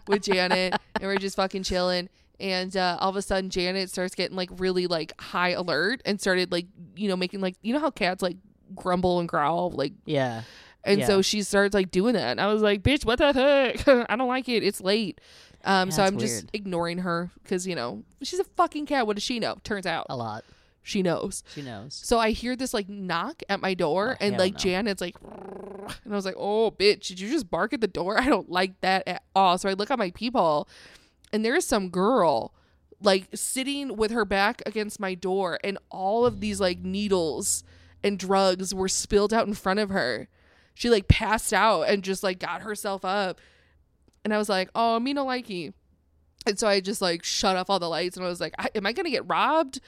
with 0.06 0.22
Janet, 0.22 0.74
and 0.94 1.04
we're 1.04 1.16
just 1.16 1.36
fucking 1.36 1.62
chilling. 1.62 2.08
And 2.38 2.76
uh, 2.76 2.98
all 3.00 3.08
of 3.10 3.16
a 3.16 3.22
sudden, 3.22 3.48
Janet 3.50 3.90
starts 3.90 4.14
getting 4.14 4.36
like 4.36 4.50
really 4.58 4.86
like 4.86 5.18
high 5.20 5.50
alert 5.50 6.02
and 6.04 6.20
started 6.20 6.52
like 6.52 6.66
you 6.94 7.08
know 7.08 7.16
making 7.16 7.40
like 7.40 7.56
you 7.62 7.72
know 7.72 7.80
how 7.80 7.90
cats 7.90 8.22
like 8.22 8.36
grumble 8.74 9.20
and 9.20 9.28
growl 9.28 9.70
like 9.70 9.92
Yeah. 10.04 10.42
And 10.86 11.00
Yeah. 11.00 11.06
so 11.06 11.20
she 11.22 11.42
starts 11.42 11.74
like 11.74 11.90
doing 11.90 12.14
that. 12.14 12.30
And 12.30 12.40
I 12.40 12.46
was 12.52 12.62
like, 12.62 12.82
bitch, 12.82 13.04
what 13.04 13.18
the 13.18 13.32
heck? 13.32 13.86
I 14.10 14.16
don't 14.16 14.28
like 14.28 14.48
it. 14.48 14.62
It's 14.62 14.80
late. 14.80 15.20
Um, 15.64 15.90
so 15.90 16.00
Yeah, 16.02 16.06
it's 16.06 16.12
I'm 16.14 16.18
just 16.18 16.46
ignoring 16.52 16.98
her 16.98 17.30
because, 17.42 17.66
you 17.66 17.74
know, 17.74 18.04
she's 18.22 18.38
a 18.38 18.44
fucking 18.44 18.86
cat. 18.86 19.06
What 19.06 19.16
does 19.16 19.22
she 19.24 19.38
know? 19.40 19.56
Turns 19.64 19.84
out 19.84 20.06
A 20.08 20.16
lot. 20.16 20.44
she 20.82 21.02
knows. 21.02 21.42
She 21.54 21.62
knows. 21.62 21.92
So 21.94 22.18
I 22.18 22.30
hear 22.30 22.54
this 22.56 22.72
like 22.72 22.88
knock 22.88 23.42
at 23.48 23.60
my 23.60 23.74
door 23.74 24.16
Oh, 24.20 24.24
and 24.24 24.38
like 24.38 24.52
no. 24.54 24.58
Janet's 24.58 25.00
like, 25.00 25.16
and 26.04 26.12
I 26.12 26.16
was 26.16 26.24
like, 26.24 26.36
oh, 26.38 26.70
bitch, 26.70 27.08
did 27.08 27.20
you 27.20 27.28
just 27.30 27.50
bark 27.50 27.72
at 27.72 27.80
the 27.80 27.88
door? 27.88 28.18
I 28.20 28.26
don't 28.28 28.48
like 28.50 28.80
that 28.80 29.06
at 29.08 29.22
all. 29.34 29.58
So 29.58 29.68
I 29.68 29.72
look 29.72 29.90
at 29.90 29.98
my 29.98 30.10
peephole 30.12 30.68
and 31.32 31.44
there 31.44 31.56
is 31.56 31.66
some 31.66 31.88
girl 31.90 32.54
like 33.02 33.26
sitting 33.34 33.96
with 33.96 34.10
her 34.12 34.24
back 34.24 34.62
against 34.64 34.98
my 35.00 35.14
door 35.14 35.58
and 35.64 35.76
all 35.90 36.24
of 36.24 36.40
these 36.40 36.60
like 36.60 36.78
needles 36.78 37.62
and 38.02 38.18
drugs 38.18 38.72
were 38.74 38.88
spilled 38.88 39.34
out 39.34 39.46
in 39.48 39.54
front 39.54 39.80
of 39.80 39.90
her. 39.90 40.28
She 40.76 40.90
like 40.90 41.08
passed 41.08 41.54
out 41.54 41.84
and 41.84 42.04
just 42.04 42.22
like 42.22 42.38
got 42.38 42.60
herself 42.60 43.02
up. 43.02 43.40
And 44.24 44.34
I 44.34 44.36
was 44.36 44.50
like, 44.50 44.68
oh, 44.74 45.00
me 45.00 45.14
no 45.14 45.24
likey. 45.24 45.72
And 46.46 46.58
so 46.58 46.68
I 46.68 46.80
just 46.80 47.00
like 47.00 47.24
shut 47.24 47.56
off 47.56 47.70
all 47.70 47.78
the 47.78 47.88
lights 47.88 48.16
and 48.16 48.26
I 48.26 48.28
was 48.28 48.40
like, 48.42 48.54
I, 48.58 48.68
am 48.74 48.84
I 48.84 48.92
going 48.92 49.04
to 49.04 49.10
get 49.10 49.26
robbed? 49.26 49.80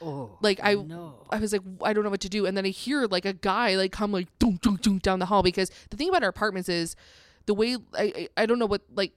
Oh. 0.00 0.38
Like, 0.40 0.60
I- 0.62 0.74
no. 0.74 1.14
I 1.30 1.40
was 1.40 1.52
like, 1.52 1.62
I 1.82 1.92
don't 1.92 2.04
know 2.04 2.10
what 2.10 2.20
to 2.20 2.28
do. 2.28 2.46
And 2.46 2.56
then 2.56 2.64
I 2.64 2.68
hear 2.68 3.06
like 3.06 3.24
a 3.24 3.32
guy 3.32 3.74
like 3.74 3.90
come 3.90 4.12
like 4.12 4.28
doom, 4.38 4.60
doom, 4.62 4.76
doom, 4.76 4.98
down 4.98 5.18
the 5.18 5.26
hall 5.26 5.42
because 5.42 5.68
the 5.90 5.96
thing 5.96 6.08
about 6.08 6.22
our 6.22 6.28
apartments 6.28 6.68
is 6.68 6.94
the 7.46 7.54
way 7.54 7.76
I 7.92 8.12
I, 8.36 8.42
I 8.42 8.46
don't 8.46 8.60
know 8.60 8.66
what 8.66 8.82
like 8.94 9.12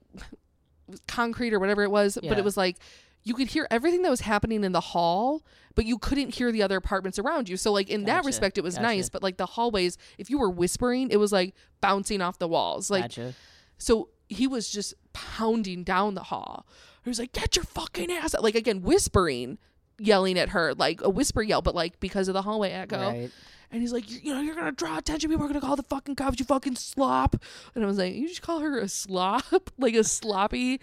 concrete 1.07 1.53
or 1.53 1.59
whatever 1.59 1.84
it 1.84 1.91
was, 1.91 2.17
but 2.23 2.38
it 2.39 2.43
was 2.43 2.57
like 2.57 2.77
you 3.24 3.34
could 3.34 3.47
hear 3.47 3.67
everything 3.70 4.01
that 4.03 4.09
was 4.09 4.22
happening 4.22 4.63
in 4.63 4.72
the 4.72 4.80
hall, 4.80 5.43
but 5.76 5.86
you 5.86 5.97
couldn't 5.97 6.36
hear 6.36 6.51
the 6.51 6.63
other 6.63 6.78
apartments 6.78 7.20
around 7.20 7.49
you. 7.49 7.57
So 7.57 7.72
like 7.72 7.89
in 7.89 8.05
that 8.05 8.26
respect, 8.26 8.57
it 8.57 8.63
was 8.63 8.78
nice. 8.78 9.09
But 9.09 9.24
like 9.24 9.38
the 9.38 9.45
hallways, 9.45 9.97
if 10.17 10.30
you 10.30 10.38
were 10.39 10.49
whispering, 10.49 11.09
it 11.11 11.17
was 11.17 11.32
like 11.32 11.53
bouncing 11.82 12.22
off 12.22 12.39
the 12.39 12.47
walls. 12.47 12.89
Like 12.89 13.03
gotcha. 13.03 13.34
so 13.78 14.09
he 14.28 14.47
was 14.47 14.70
just 14.70 14.93
pounding 15.13 15.84
down 15.84 16.15
the 16.15 16.24
hall. 16.24 16.65
He 17.03 17.09
was 17.09 17.20
like, 17.20 17.32
"Get 17.32 17.55
your 17.55 17.65
fucking 17.65 18.11
ass!" 18.11 18.36
out." 18.36 18.43
Like 18.43 18.55
again, 18.55 18.82
whispering, 18.82 19.57
yelling 19.97 20.38
at 20.38 20.49
her, 20.49 20.74
like 20.74 21.01
a 21.01 21.09
whisper 21.09 21.41
yell, 21.41 21.61
but 21.61 21.76
like 21.76 21.99
because 21.99 22.28
of 22.28 22.34
the 22.34 22.41
hallway 22.41 22.72
echo. 22.72 23.09
Right. 23.09 23.32
And 23.72 23.82
he's 23.82 23.93
like, 23.93 24.09
"You 24.24 24.34
know, 24.34 24.41
you're 24.41 24.55
gonna 24.55 24.72
draw 24.72 24.97
attention. 24.97 25.30
People 25.30 25.45
are 25.45 25.47
gonna 25.47 25.61
call 25.61 25.76
the 25.76 25.84
fucking 25.84 26.15
cops. 26.15 26.39
You 26.39 26.45
fucking 26.45 26.76
slop." 26.76 27.36
And 27.76 27.84
I 27.84 27.88
was 27.88 27.97
like, 27.97 28.15
"You 28.15 28.28
just 28.28 28.41
call 28.41 28.59
her 28.59 28.80
a 28.80 28.88
slop, 28.88 29.43
like 29.78 29.93
a 29.93 30.03
sloppy." 30.03 30.80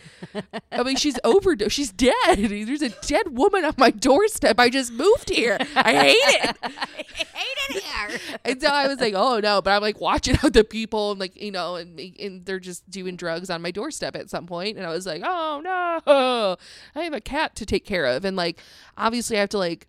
I 0.70 0.82
mean, 0.82 0.96
she's 0.96 1.18
overdosed. 1.24 1.74
She's 1.74 1.90
dead. 1.90 2.14
There's 2.36 2.82
a 2.82 2.90
dead 2.90 3.36
woman 3.36 3.64
on 3.64 3.74
my 3.76 3.90
doorstep. 3.90 4.60
I 4.60 4.70
just 4.70 4.92
moved 4.92 5.30
here. 5.30 5.58
I 5.74 5.94
hate 5.94 6.14
it. 6.14 6.56
I 6.62 6.68
hate 7.16 7.76
it 7.76 7.82
here. 7.82 8.38
And 8.44 8.60
so 8.60 8.68
I 8.68 8.86
was 8.86 9.00
like, 9.00 9.14
oh 9.14 9.40
no, 9.40 9.60
but 9.60 9.70
I'm 9.70 9.82
like 9.82 10.00
watching 10.00 10.36
out 10.44 10.52
the 10.52 10.64
people 10.64 11.10
and 11.10 11.20
like, 11.20 11.40
you 11.40 11.50
know, 11.50 11.76
and, 11.76 11.98
and 11.98 12.44
they're 12.44 12.60
just 12.60 12.88
doing 12.88 13.16
drugs 13.16 13.50
on 13.50 13.62
my 13.62 13.70
doorstep 13.70 14.14
at 14.14 14.30
some 14.30 14.46
point. 14.46 14.76
And 14.76 14.86
I 14.86 14.90
was 14.90 15.06
like, 15.06 15.22
oh 15.24 15.60
no, 15.64 16.56
I 16.94 17.02
have 17.02 17.12
a 17.12 17.20
cat 17.20 17.56
to 17.56 17.66
take 17.66 17.84
care 17.84 18.06
of. 18.06 18.24
And 18.24 18.36
like, 18.36 18.60
obviously 18.96 19.36
I 19.36 19.40
have 19.40 19.48
to 19.50 19.58
like, 19.58 19.88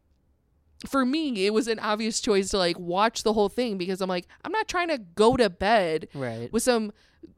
for 0.85 1.05
me, 1.05 1.45
it 1.45 1.53
was 1.53 1.67
an 1.67 1.79
obvious 1.79 2.19
choice 2.21 2.49
to 2.49 2.57
like 2.57 2.77
watch 2.77 3.23
the 3.23 3.33
whole 3.33 3.49
thing 3.49 3.77
because 3.77 3.99
I'm 4.01 4.09
like, 4.09 4.27
I'm 4.45 4.51
not 4.51 4.67
trying 4.67 4.89
to 4.89 4.97
go 4.99 5.35
to 5.37 5.49
bed 5.49 6.07
Right. 6.13 6.51
with 6.53 6.63
some 6.63 6.91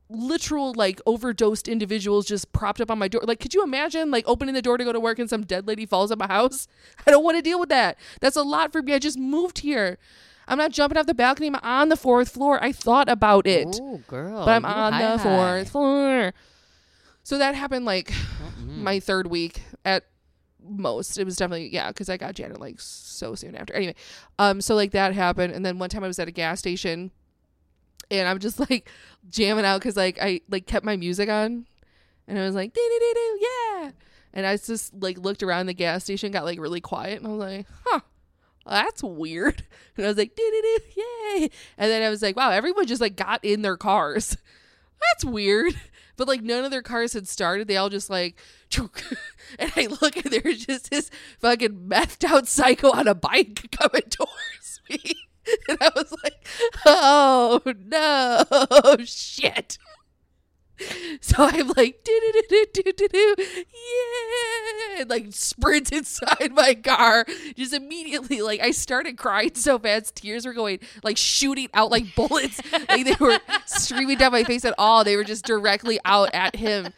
literal 0.10 0.74
like 0.74 1.00
overdosed 1.06 1.68
individuals 1.68 2.26
just 2.26 2.52
propped 2.52 2.82
up 2.82 2.90
on 2.92 2.98
my 3.00 3.08
door. 3.08 3.22
Like, 3.26 3.40
could 3.40 3.54
you 3.54 3.64
imagine 3.64 4.12
like 4.12 4.28
opening 4.28 4.56
the 4.56 4.62
door 4.62 4.78
to 4.78 4.84
go 4.84 4.92
to 4.92 5.00
work 5.00 5.20
and 5.20 5.30
some 5.30 5.44
dead 5.46 5.68
lady 5.68 5.86
falls 5.86 6.12
on 6.12 6.18
my 6.18 6.28
house? 6.28 6.68
I 7.08 7.12
don't 7.12 7.24
want 7.24 7.38
to 7.38 7.42
deal 7.42 7.60
with 7.60 7.70
that. 7.70 7.98
That's 8.20 8.36
a 8.36 8.44
lot 8.44 8.72
for 8.72 8.82
me. 8.82 8.94
I 8.94 9.00
just 9.00 9.18
moved 9.18 9.60
here. 9.60 9.98
I'm 10.48 10.58
not 10.58 10.72
jumping 10.72 10.98
off 10.98 11.06
the 11.06 11.14
balcony. 11.14 11.48
I'm 11.48 11.56
on 11.62 11.90
the 11.90 11.96
fourth 11.96 12.30
floor. 12.30 12.62
I 12.64 12.72
thought 12.72 13.08
about 13.08 13.46
it, 13.46 13.68
Oh, 13.80 14.02
girl. 14.08 14.46
but 14.46 14.52
I'm 14.52 14.66
on 14.66 14.94
high 14.94 15.02
the 15.12 15.18
high. 15.20 15.24
fourth 15.64 15.70
floor. 15.70 16.34
So 17.24 17.38
that 17.38 17.54
happened 17.54 17.86
like 17.86 18.12
Mm. 18.60 18.80
my 18.80 19.00
third 19.00 19.28
week 19.28 19.62
at 19.86 20.06
most. 20.70 21.18
It 21.18 21.26
was 21.26 21.36
definitely 21.36 21.70
yeah, 21.74 21.90
because 21.90 22.10
I 22.10 22.18
got 22.18 22.36
Janet 22.36 22.60
like 22.60 22.80
so 22.80 23.36
soon 23.36 23.56
after. 23.56 23.74
Anyway, 23.74 23.96
um, 24.38 24.62
so 24.62 24.76
like 24.76 24.92
that 24.92 25.14
happened, 25.14 25.54
and 25.54 25.66
then 25.66 25.80
one 25.80 25.90
time 25.90 26.04
I 26.04 26.08
was 26.08 26.20
at 26.20 26.28
a 26.28 26.32
gas 26.32 26.60
station, 26.60 27.12
and 28.12 28.28
I'm 28.28 28.40
just 28.40 28.60
like 28.70 28.90
jamming 29.30 29.66
out 29.66 29.80
because 29.80 29.98
like 29.98 30.18
I 30.22 30.42
like 30.50 30.66
kept 30.66 30.86
my 30.86 30.98
music 30.98 31.30
on, 31.30 31.66
and 32.28 32.40
I 32.40 32.44
was 32.44 32.56
like 32.56 32.74
doo 32.74 33.00
doo 33.00 33.14
doo 33.14 33.40
yeah, 33.42 33.92
and 34.34 34.46
I 34.46 34.58
just 34.58 34.94
like 34.94 35.18
looked 35.18 35.44
around 35.44 35.66
the 35.66 35.74
gas 35.74 36.04
station, 36.04 36.32
got 36.32 36.46
like 36.46 36.60
really 36.60 36.82
quiet, 36.82 37.20
and 37.20 37.28
I 37.28 37.32
was 37.32 37.40
like 37.40 37.66
huh. 37.86 38.00
That's 38.66 39.04
weird. 39.04 39.64
And 39.98 40.06
I 40.06 40.10
was 40.10 40.18
like, 40.18 40.34
doo 40.34 40.50
doo 40.50 40.62
doo, 40.62 41.02
yay. 41.02 41.50
And 41.78 41.92
then 41.92 42.04
I 42.04 42.10
was 42.10 42.22
like, 42.22 42.38
wow, 42.38 42.52
everyone 42.52 42.88
just 42.88 43.02
like 43.02 43.18
got 43.18 43.44
in 43.44 43.64
their 43.64 43.76
cars. 43.76 44.38
That's 45.02 45.26
weird. 45.26 45.74
But 46.20 46.28
like 46.28 46.44
none 46.44 46.66
of 46.66 46.72
their 46.72 46.82
cars 46.82 47.14
had 47.14 47.30
started. 47.30 47.70
They 47.70 47.78
all 47.78 47.88
just 47.88 48.10
like, 48.10 48.36
and 48.78 49.72
I 49.74 49.88
look 50.02 50.18
and 50.18 50.26
there's 50.26 50.66
just 50.66 50.92
this 50.92 51.10
fucking 51.40 51.88
methed 51.88 52.30
out 52.30 52.46
psycho 52.46 52.92
on 52.92 53.08
a 53.08 53.16
bike 53.16 53.72
coming 53.80 54.04
towards 54.10 54.82
me. 54.90 55.02
And 55.68 55.80
I 55.82 55.90
was 55.96 56.14
like, 56.24 56.46
oh 56.86 57.60
no, 57.66 58.98
shit. 59.04 59.80
So 61.22 61.36
I'm 61.40 61.68
like, 61.70 62.04
do 62.04 62.20
do 62.22 62.42
do 62.50 62.66
do 62.74 62.84
do 62.84 62.92
do 62.94 63.08
do, 63.08 63.36
yeah, 63.38 65.02
and 65.02 65.10
like 65.10 65.28
sprint 65.32 65.92
inside 65.92 66.52
my 66.54 66.76
car. 66.76 67.26
Just 67.56 67.74
immediately, 67.74 68.42
like 68.42 68.62
I 68.62 68.72
started 68.72 69.18
crying 69.18 69.56
so 69.56 69.78
fast, 69.78 70.16
tears 70.16 70.46
were 70.46 70.54
going 70.54 70.80
like 71.04 71.18
shooting 71.18 71.68
out 71.74 71.92
like 71.92 72.16
bullets. 72.16 72.62
like 72.72 73.06
they 73.06 73.16
were 73.20 73.40
streaming 73.66 74.18
down 74.18 74.32
my 74.32 74.44
face 74.44 74.66
at 74.66 74.74
all. 74.78 75.04
They 75.04 75.16
were 75.16 75.24
just 75.24 75.46
directly 75.46 76.00
out 76.06 76.30
at 76.34 76.56
him. 76.56 76.94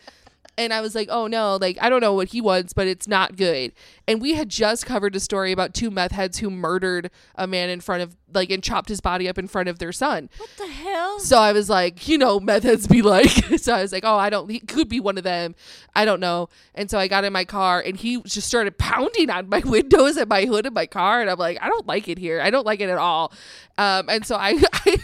And 0.58 0.74
I 0.74 0.82
was 0.82 0.96
like, 0.96 1.08
oh 1.10 1.28
no, 1.28 1.58
like 1.60 1.78
I 1.82 1.90
don't 1.90 2.02
know 2.02 2.14
what 2.14 2.30
he 2.30 2.42
wants, 2.42 2.74
but 2.74 2.88
it's 2.88 3.08
not 3.08 3.38
good. 3.38 3.72
And 4.08 4.22
we 4.22 4.36
had 4.36 4.50
just 4.50 4.86
covered 4.86 5.16
a 5.16 5.20
story 5.20 5.52
about 5.52 5.74
two 5.74 5.90
meth 5.90 6.12
heads 6.12 6.40
who 6.40 6.50
murdered 6.50 7.10
a 7.36 7.48
man 7.48 7.70
in 7.70 7.82
front 7.82 8.04
of 8.04 8.16
like 8.34 8.50
and 8.50 8.64
chopped 8.64 8.90
his 8.90 9.02
body 9.02 9.28
up 9.28 9.38
in 9.38 9.48
front 9.48 9.70
of 9.70 9.80
their 9.80 9.92
son. 9.92 10.30
What 10.38 10.50
the 10.58 10.68
hell? 10.68 11.20
So 11.20 11.38
I 11.38 11.52
was 11.54 11.70
like, 11.70 12.08
you 12.08 12.18
know, 12.18 12.40
meth 12.40 12.64
heads 12.64 12.88
be 12.88 13.02
like. 13.02 13.30
so 13.58 13.74
I 13.74 13.82
was 13.82 13.92
like, 13.92 14.04
oh, 14.06 14.18
I 14.18 14.30
don't. 14.30 14.50
He 14.50 14.60
could 14.60 14.90
be 14.90 15.00
one 15.00 15.18
of 15.18 15.24
them. 15.24 15.56
I 15.96 16.06
don't 16.06 16.20
know. 16.20 16.50
And 16.76 16.90
so 16.90 16.98
I 16.98 17.08
got 17.08 17.24
in 17.24 17.34
my 17.34 17.46
car, 17.46 17.82
and 17.82 17.98
he 17.98 18.22
just 18.22 18.48
started 18.48 18.78
pounding 18.78 19.30
on 19.30 19.50
my 19.50 19.60
windows 19.66 20.18
and 20.18 20.30
my 20.30 20.46
hood 20.46 20.66
of 20.66 20.74
my 20.74 20.86
car, 20.86 21.22
and 21.22 21.30
I'm 21.30 21.40
like, 21.40 21.58
I 21.62 21.68
don't 21.68 21.88
like 21.88 22.08
it 22.08 22.18
here. 22.18 22.42
I 22.42 22.50
don't 22.50 22.66
like 22.66 22.80
it 22.80 22.90
at 22.90 22.98
all. 22.98 23.34
Um, 23.78 24.10
and 24.10 24.26
so 24.26 24.36
I, 24.36 24.62
I 24.74 24.98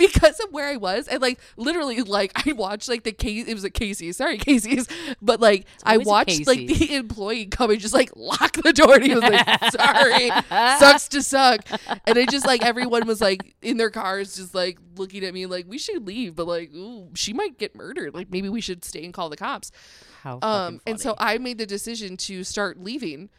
because 0.00 0.40
of 0.40 0.52
where 0.52 0.66
I 0.66 0.76
was, 0.76 1.06
and 1.06 1.20
like 1.20 1.38
literally, 1.56 2.00
like 2.02 2.32
I 2.46 2.52
watched 2.52 2.88
like 2.88 3.04
the 3.04 3.12
case. 3.12 3.46
It 3.46 3.54
was 3.54 3.64
a 3.64 3.70
Casey. 3.70 4.12
Sorry, 4.12 4.38
Casey's. 4.38 4.88
But 5.22 5.40
like 5.40 5.66
I 5.84 5.98
watched 5.98 6.46
like 6.46 6.66
the 6.66 6.94
employee 6.94 7.46
come 7.46 7.70
and 7.70 7.80
just 7.80 7.94
like 7.94 8.10
lock 8.16 8.52
the 8.52 8.72
door, 8.72 8.94
and 8.94 9.04
he 9.04 9.14
was 9.14 9.22
like, 9.22 9.46
sorry, 9.72 10.28
sucks 10.78 11.08
to 11.08 11.22
suck. 11.22 11.60
And 12.06 12.16
it 12.16 12.30
just 12.30 12.46
like 12.46 12.64
everyone 12.64 13.06
was 13.06 13.20
like 13.20 13.54
in 13.62 13.76
their 13.76 13.90
cars, 13.90 14.36
just 14.36 14.54
like 14.54 14.78
looking 14.96 15.24
at 15.24 15.34
me 15.34 15.46
like 15.46 15.66
we 15.68 15.78
should 15.78 16.06
leave, 16.06 16.34
but 16.34 16.46
like 16.46 16.72
ooh, 16.74 17.08
she 17.14 17.32
might 17.32 17.58
get 17.58 17.74
murdered. 17.74 18.14
Like 18.14 18.30
maybe 18.30 18.48
we 18.48 18.60
should 18.60 18.84
stay 18.84 19.04
and 19.04 19.14
call 19.14 19.28
the 19.28 19.36
cops. 19.36 19.70
How 20.22 20.38
Um, 20.42 20.80
and 20.86 21.00
so. 21.00 21.14
I 21.18 21.38
made 21.38 21.58
the 21.58 21.66
decision 21.66 22.16
to 22.18 22.44
start 22.44 22.78
leaving, 22.78 23.30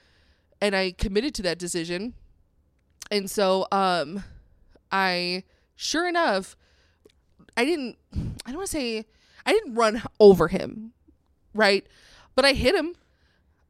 and 0.62 0.76
I 0.76 0.91
committed 0.91 1.36
to 1.36 1.41
that 1.43 1.59
decision. 1.59 2.14
And 3.09 3.30
so, 3.30 3.68
um, 3.72 4.24
I 4.91 5.43
sure 5.82 6.07
enough, 6.07 6.55
I 7.57 7.65
didn't. 7.65 7.97
I 8.45 8.49
don't 8.51 8.57
want 8.57 8.69
to 8.69 8.71
say 8.77 9.05
I 9.45 9.51
didn't 9.51 9.73
run 9.75 10.01
over 10.19 10.47
him, 10.47 10.93
right? 11.53 11.86
But 12.36 12.45
I 12.45 12.53
hit 12.53 12.75
him. 12.75 12.93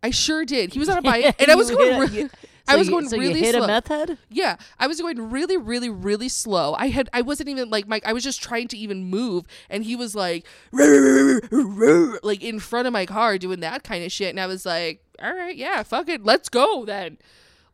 I 0.04 0.10
sure 0.12 0.46
did. 0.46 0.74
He 0.74 0.80
was 0.80 0.90
on 0.90 0.98
a 0.98 1.02
bike, 1.02 1.36
and 1.40 1.50
I 1.50 1.56
was 1.56 1.72
going. 1.72 2.14
you- 2.14 2.30
I 2.68 2.74
so 2.74 2.78
was 2.78 2.88
you- 2.88 2.94
going 2.94 3.10
so 3.10 3.18
really 3.18 3.40
you 3.40 3.46
hit 3.46 3.56
slow. 3.56 3.64
a 3.64 3.68
meth 3.68 3.88
head? 3.88 4.18
Yeah, 4.30 4.56
I 4.80 4.86
was 4.88 5.00
going 5.02 5.32
really, 5.32 5.58
really, 5.58 5.90
really 5.90 6.30
slow. 6.30 6.76
I 6.76 6.90
had, 6.90 7.10
I 7.12 7.22
wasn't 7.22 7.50
even 7.50 7.70
like, 7.72 7.88
Mike. 7.88 8.04
I 8.06 8.14
was 8.14 8.24
just 8.24 8.42
trying 8.42 8.68
to 8.70 8.78
even 8.78 9.06
move, 9.06 9.46
and 9.70 9.84
he 9.84 9.96
was 9.96 10.14
like, 10.16 10.46
like 10.72 12.42
in 12.44 12.60
front 12.60 12.88
of 12.88 12.94
my 12.94 13.06
car 13.08 13.38
doing 13.40 13.62
that 13.62 13.84
kind 13.84 14.04
of 14.04 14.12
shit, 14.12 14.30
and 14.30 14.40
I 14.40 14.46
was 14.48 14.66
like, 14.66 15.02
all 15.22 15.34
right, 15.34 15.56
yeah, 15.56 15.82
fuck 15.84 16.08
it, 16.08 16.24
let's 16.24 16.50
go 16.50 16.86
then, 16.86 17.18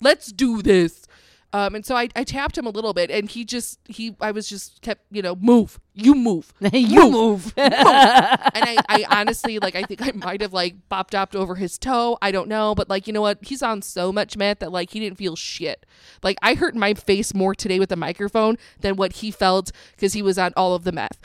let's 0.01 0.31
do 0.31 0.61
this. 0.61 1.05
Um, 1.53 1.75
and 1.75 1.85
so 1.85 1.95
I, 1.95 2.09
I 2.15 2.23
tapped 2.23 2.57
him 2.57 2.65
a 2.65 2.69
little 2.69 2.93
bit, 2.93 3.09
and 3.09 3.29
he 3.29 3.45
just 3.45 3.79
he 3.85 4.15
I 4.19 4.31
was 4.31 4.49
just 4.49 4.81
kept 4.81 5.01
you 5.11 5.21
know 5.21 5.35
move 5.35 5.79
you 5.93 6.13
move 6.13 6.53
you 6.73 7.09
move. 7.09 7.53
and 7.55 7.73
I, 7.73 8.77
I 8.89 9.05
honestly 9.09 9.57
like 9.59 9.75
I 9.75 9.83
think 9.83 10.01
I 10.01 10.11
might 10.13 10.41
have 10.41 10.53
like 10.53 10.75
bopped 10.91 11.15
opped 11.15 11.35
over 11.35 11.55
his 11.55 11.77
toe. 11.77 12.17
I 12.21 12.31
don't 12.31 12.49
know, 12.49 12.75
but 12.75 12.89
like 12.89 13.07
you 13.07 13.13
know 13.13 13.21
what? 13.21 13.39
He's 13.41 13.63
on 13.63 13.81
so 13.81 14.11
much 14.11 14.35
meth 14.35 14.59
that 14.59 14.71
like 14.71 14.91
he 14.91 14.99
didn't 14.99 15.17
feel 15.17 15.35
shit. 15.35 15.85
Like 16.21 16.37
I 16.41 16.53
hurt 16.53 16.75
my 16.75 16.93
face 16.93 17.33
more 17.33 17.55
today 17.55 17.79
with 17.79 17.89
the 17.89 17.95
microphone 17.95 18.57
than 18.81 18.97
what 18.97 19.13
he 19.13 19.31
felt 19.31 19.71
because 19.95 20.13
he 20.13 20.21
was 20.21 20.37
on 20.37 20.51
all 20.57 20.75
of 20.75 20.83
the 20.83 20.91
meth. 20.91 21.17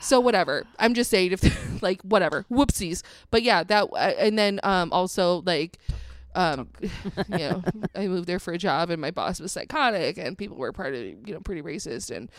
So 0.00 0.20
whatever. 0.20 0.66
I'm 0.78 0.94
just 0.94 1.10
saying 1.10 1.32
if 1.32 1.82
like 1.82 2.00
whatever. 2.02 2.44
Whoopsies. 2.50 3.02
But 3.30 3.42
yeah, 3.42 3.64
that 3.64 3.88
uh, 3.92 4.12
and 4.18 4.38
then 4.38 4.60
um 4.62 4.92
also 4.92 5.42
like 5.44 5.78
um 6.34 6.68
you 6.80 7.38
know 7.38 7.62
I 7.94 8.06
moved 8.08 8.26
there 8.26 8.38
for 8.38 8.52
a 8.52 8.58
job 8.58 8.90
and 8.90 9.00
my 9.00 9.10
boss 9.10 9.40
was 9.40 9.52
psychotic 9.52 10.18
and 10.18 10.36
people 10.36 10.56
were 10.56 10.72
part 10.72 10.94
of 10.94 11.00
you 11.00 11.34
know 11.34 11.40
pretty 11.40 11.62
racist 11.62 12.14
and 12.14 12.30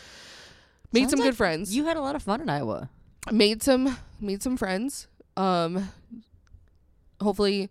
made 0.92 1.02
Sounds 1.02 1.12
some 1.12 1.20
like 1.20 1.30
good 1.30 1.38
friends. 1.38 1.76
You 1.76 1.86
had 1.86 1.98
a 1.98 2.02
lot 2.02 2.16
of 2.16 2.24
fun 2.24 2.42
in 2.42 2.50
Iowa. 2.50 2.90
made 3.32 3.64
some 3.64 3.98
made 4.20 4.42
some 4.44 4.58
friends. 4.58 5.08
Um 5.38 5.90
hopefully 7.22 7.70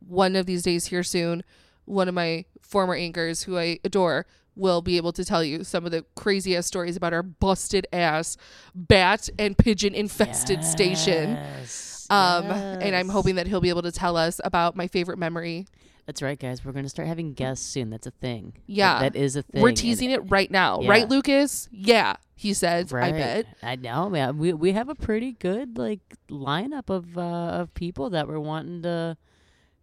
one 0.00 0.36
of 0.36 0.46
these 0.46 0.62
days 0.62 0.86
here 0.86 1.02
soon 1.02 1.42
one 1.84 2.08
of 2.08 2.14
my 2.14 2.44
former 2.62 2.94
anchors 2.94 3.42
who 3.44 3.58
i 3.58 3.78
adore 3.84 4.26
will 4.56 4.80
be 4.80 4.96
able 4.96 5.12
to 5.12 5.24
tell 5.24 5.44
you 5.44 5.62
some 5.62 5.84
of 5.84 5.92
the 5.92 6.04
craziest 6.16 6.66
stories 6.66 6.96
about 6.96 7.12
our 7.12 7.22
busted 7.22 7.86
ass 7.92 8.36
bat 8.74 9.28
and 9.38 9.56
pigeon 9.58 9.94
infested 9.94 10.64
station. 10.64 11.30
Yes, 11.32 11.95
um 12.10 12.44
and 12.46 12.94
i'm 12.96 13.08
hoping 13.08 13.34
that 13.36 13.46
he'll 13.46 13.60
be 13.60 13.68
able 13.68 13.82
to 13.82 13.92
tell 13.92 14.16
us 14.16 14.40
about 14.44 14.76
my 14.76 14.86
favorite 14.86 15.18
memory 15.18 15.66
That's 16.06 16.22
right, 16.22 16.38
guys. 16.38 16.64
We're 16.64 16.70
gonna 16.70 16.88
start 16.88 17.08
having 17.08 17.32
guests 17.34 17.66
soon. 17.66 17.90
That's 17.90 18.06
a 18.06 18.12
thing. 18.12 18.52
That- 18.54 18.62
Yeah. 18.68 19.00
that 19.00 19.16
is 19.16 19.34
a 19.34 19.42
thing. 19.42 19.60
we're 19.60 19.70
and- 19.70 19.76
teasing 19.76 20.10
it 20.12 20.20
right 20.30 20.48
now 20.50 20.80
Yeah. 20.80 20.90
right 20.90 21.08
lucas 21.08 21.68
yeah 21.72 22.14
he 22.36 22.54
says 22.54 22.92
Right. 22.92 23.12
i 23.14 23.18
bet 23.18 23.46
I 23.62 23.74
know, 23.74 24.08
man. 24.08 24.38
We 24.38 24.52
we 24.52 24.70
have 24.72 24.88
a 24.88 24.94
pretty 24.94 25.32
good 25.32 25.76
like 25.78 26.00
lineup 26.30 26.90
of 26.90 27.18
uh, 27.18 27.60
of 27.60 27.74
people 27.74 28.10
that 28.10 28.28
were 28.28 28.38
wanting 28.38 28.82
to 28.82 29.16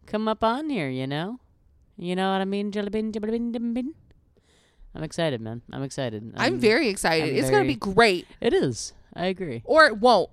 come 0.05 0.27
up 0.29 0.43
on 0.45 0.69
here. 0.69 0.87
You 0.87 1.07
know, 1.07 1.39
you 1.97 2.15
know 2.15 2.31
what 2.31 2.39
I 2.39 2.45
mean? 2.45 2.71
I'm 4.95 5.03
excited, 5.03 5.41
man. 5.41 5.61
I'm 5.71 5.83
excited. 5.83 6.33
i'm 6.37 6.59
very 6.59 6.87
excited 6.87 7.29
I'm 7.29 7.35
it's 7.35 7.49
gonna 7.49 7.65
be 7.67 7.75
great 7.75 8.27
It 8.39 8.53
is. 8.53 8.93
I 9.15 9.25
agree. 9.25 9.61
or 9.65 9.85
it 9.87 9.97
won't 9.97 10.29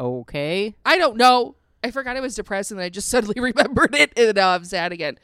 Okay. 0.00 0.74
I 0.84 0.96
don't 0.96 1.18
know. 1.18 1.56
I 1.84 1.90
forgot 1.90 2.16
I 2.16 2.20
was 2.20 2.34
depressed 2.34 2.70
and 2.70 2.80
then 2.80 2.86
I 2.86 2.88
just 2.88 3.08
suddenly 3.10 3.38
remembered 3.38 3.94
it 3.94 4.12
and 4.16 4.34
now 4.34 4.50
I'm 4.50 4.64
sad 4.64 4.92
again. 4.92 5.18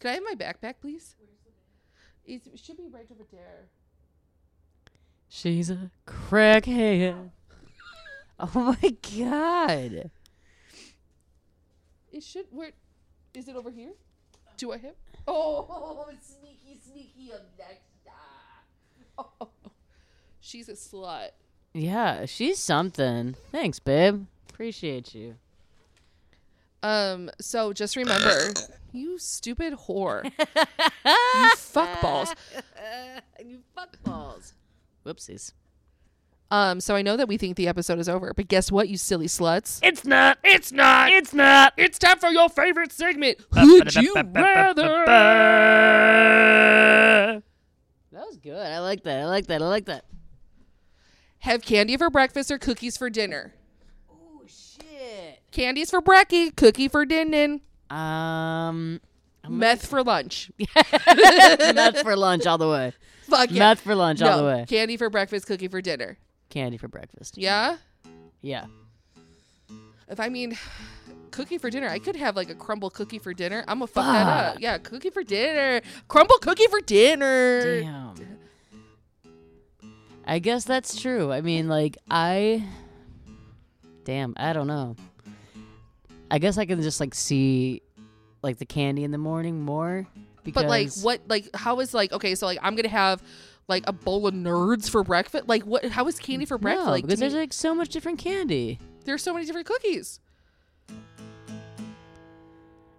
Can 0.00 0.10
I 0.10 0.14
have 0.14 0.24
my 0.24 0.34
backpack, 0.34 0.74
please? 0.80 1.14
It's, 2.24 2.46
it 2.46 2.58
should 2.58 2.78
be 2.78 2.88
right 2.90 3.06
over 3.10 3.24
there. 3.30 3.66
She's 5.28 5.68
a 5.68 5.90
crackhead. 6.06 7.30
Oh 8.40 8.76
my 8.82 8.96
god. 9.16 10.10
It 12.10 12.22
should. 12.22 12.46
Where 12.50 12.70
is 13.34 13.46
it 13.46 13.56
over 13.56 13.70
here? 13.70 13.92
Do 14.56 14.72
I 14.72 14.78
have? 14.78 14.94
Oh, 15.26 15.66
oh 15.68 16.08
sneaky, 16.20 16.80
sneaky 16.80 17.30
Alexa. 17.30 17.80
Oh, 19.18 19.48
she's 20.40 20.68
a 20.68 20.72
slut. 20.72 21.30
Yeah, 21.74 22.24
she's 22.26 22.60
something. 22.60 23.34
Thanks, 23.50 23.80
babe. 23.80 24.26
Appreciate 24.48 25.14
you. 25.14 25.34
Um. 26.82 27.30
So 27.40 27.72
just 27.72 27.96
remember, 27.96 28.52
you 28.92 29.18
stupid 29.18 29.74
whore. 29.74 30.24
you 31.04 31.50
fuckballs. 31.56 32.32
you 33.44 33.58
fuckballs. 33.76 34.52
Whoopsies. 35.04 35.52
Um. 36.50 36.80
So 36.80 36.94
I 36.94 37.02
know 37.02 37.16
that 37.16 37.26
we 37.26 37.38
think 37.38 37.56
the 37.56 37.66
episode 37.66 37.98
is 37.98 38.08
over, 38.08 38.32
but 38.36 38.46
guess 38.46 38.70
what, 38.70 38.88
you 38.88 38.96
silly 38.96 39.26
sluts? 39.26 39.80
It's 39.82 40.04
not. 40.04 40.38
It's 40.44 40.70
not. 40.70 41.10
It's 41.10 41.34
not. 41.34 41.72
It's 41.76 41.98
time 41.98 42.18
for 42.18 42.28
your 42.28 42.48
favorite 42.50 42.92
segment. 42.92 43.38
Would 43.52 43.96
you 43.96 44.14
rather 44.14 45.04
That 48.12 48.12
was 48.12 48.36
good. 48.36 48.64
I 48.64 48.78
like 48.78 49.02
that. 49.02 49.22
I 49.22 49.24
like 49.24 49.46
that. 49.46 49.60
I 49.60 49.66
like 49.66 49.86
that. 49.86 50.04
Have 51.44 51.62
candy 51.62 51.96
for 51.96 52.10
breakfast 52.10 52.50
or 52.50 52.58
cookies 52.58 52.96
for 52.96 53.08
dinner? 53.10 53.54
Oh 54.10 54.42
shit. 54.46 55.40
Candies 55.50 55.90
for 55.90 56.02
brekkie, 56.02 56.54
cookie 56.56 56.88
for 56.88 57.04
dinner, 57.04 57.60
Um, 57.90 59.00
meth 59.48 59.86
for 59.86 60.02
lunch. 60.02 60.50
meth 60.76 62.02
for 62.02 62.16
lunch 62.16 62.46
all 62.46 62.58
the 62.58 62.68
way. 62.68 62.92
Fuck 63.22 63.50
yeah. 63.50 63.58
Meth 63.60 63.80
for 63.80 63.94
lunch 63.94 64.20
all 64.22 64.38
the 64.38 64.44
way. 64.44 64.64
candy 64.68 64.96
for 64.96 65.08
breakfast, 65.10 65.46
cookie 65.46 65.68
for 65.68 65.80
dinner. 65.80 66.18
Candy 66.50 66.76
for 66.76 66.88
breakfast. 66.88 67.38
Yeah. 67.38 67.76
Yeah. 68.42 68.66
If 70.08 70.20
I 70.20 70.28
mean 70.28 70.56
cookie 71.30 71.58
for 71.58 71.70
dinner, 71.70 71.88
I 71.88 71.98
could 71.98 72.16
have 72.16 72.36
like 72.36 72.50
a 72.50 72.54
crumble 72.54 72.90
cookie 72.90 73.18
for 73.18 73.32
dinner. 73.32 73.64
I'm 73.66 73.78
gonna 73.78 73.86
fuck 73.86 74.04
that 74.04 74.26
up. 74.54 74.60
Yeah, 74.60 74.78
cookie 74.78 75.10
for 75.10 75.22
dinner. 75.24 75.80
Crumble 76.08 76.36
cookie 76.38 76.66
for 76.68 76.80
dinner. 76.80 77.80
Damn. 77.82 78.14
I 80.26 80.38
guess 80.38 80.64
that's 80.64 81.00
true. 81.00 81.32
I 81.32 81.40
mean, 81.40 81.68
like 81.68 81.98
I. 82.10 82.64
Damn, 84.04 84.34
I 84.36 84.52
don't 84.52 84.66
know. 84.66 84.96
I 86.30 86.38
guess 86.38 86.58
I 86.58 86.66
can 86.66 86.82
just 86.82 87.00
like 87.00 87.14
see, 87.14 87.82
like 88.42 88.58
the 88.58 88.66
candy 88.66 89.04
in 89.04 89.10
the 89.10 89.18
morning 89.18 89.60
more. 89.60 90.06
Because 90.42 90.64
But 90.64 90.68
like 90.68 90.92
what 91.02 91.20
like 91.28 91.54
how 91.54 91.80
is 91.80 91.94
like 91.94 92.12
okay, 92.12 92.34
so 92.34 92.46
like 92.46 92.58
I'm 92.62 92.74
gonna 92.76 92.88
have 92.88 93.22
like 93.68 93.84
a 93.86 93.92
bowl 93.92 94.26
of 94.26 94.34
nerds 94.34 94.90
for 94.90 95.02
breakfast. 95.02 95.48
Like 95.48 95.62
what 95.64 95.84
how 95.86 96.06
is 96.06 96.18
candy 96.18 96.44
for 96.44 96.58
breakfast? 96.58 96.86
No, 96.86 96.92
like 96.92 97.02
to 97.02 97.06
because 97.06 97.20
me- 97.20 97.28
there's 97.28 97.40
like 97.40 97.52
so 97.52 97.74
much 97.74 97.88
different 97.90 98.18
candy. 98.18 98.78
There's 99.04 99.22
so 99.22 99.32
many 99.32 99.46
different 99.46 99.66
cookies. 99.66 100.20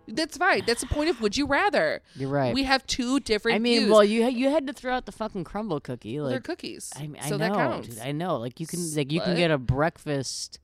That's 0.07 0.37
fine. 0.37 0.63
That's 0.65 0.81
the 0.81 0.87
point 0.87 1.09
of 1.09 1.21
would 1.21 1.35
you 1.37 1.45
rather. 1.47 2.01
You're 2.15 2.29
right. 2.29 2.53
We 2.53 2.63
have 2.63 2.85
two 2.87 3.19
different 3.19 3.55
I 3.55 3.59
mean, 3.59 3.79
views. 3.81 3.91
well, 3.91 4.03
you 4.03 4.23
had 4.23 4.33
you 4.33 4.49
had 4.49 4.67
to 4.67 4.73
throw 4.73 4.93
out 4.93 5.05
the 5.05 5.11
fucking 5.11 5.43
crumble 5.43 5.79
cookie. 5.79 6.17
they're 6.19 6.39
cookies. 6.39 6.91
I, 6.95 7.09
I 7.21 7.29
so 7.29 7.37
know, 7.37 7.37
that 7.39 7.53
counts. 7.53 7.99
I 8.01 8.11
know. 8.11 8.37
Like 8.37 8.59
you 8.59 8.67
can 8.67 8.79
like 8.95 9.11
you 9.11 9.21
can 9.21 9.33
Slut. 9.33 9.37
get 9.37 9.51
a 9.51 9.57
breakfast 9.57 10.59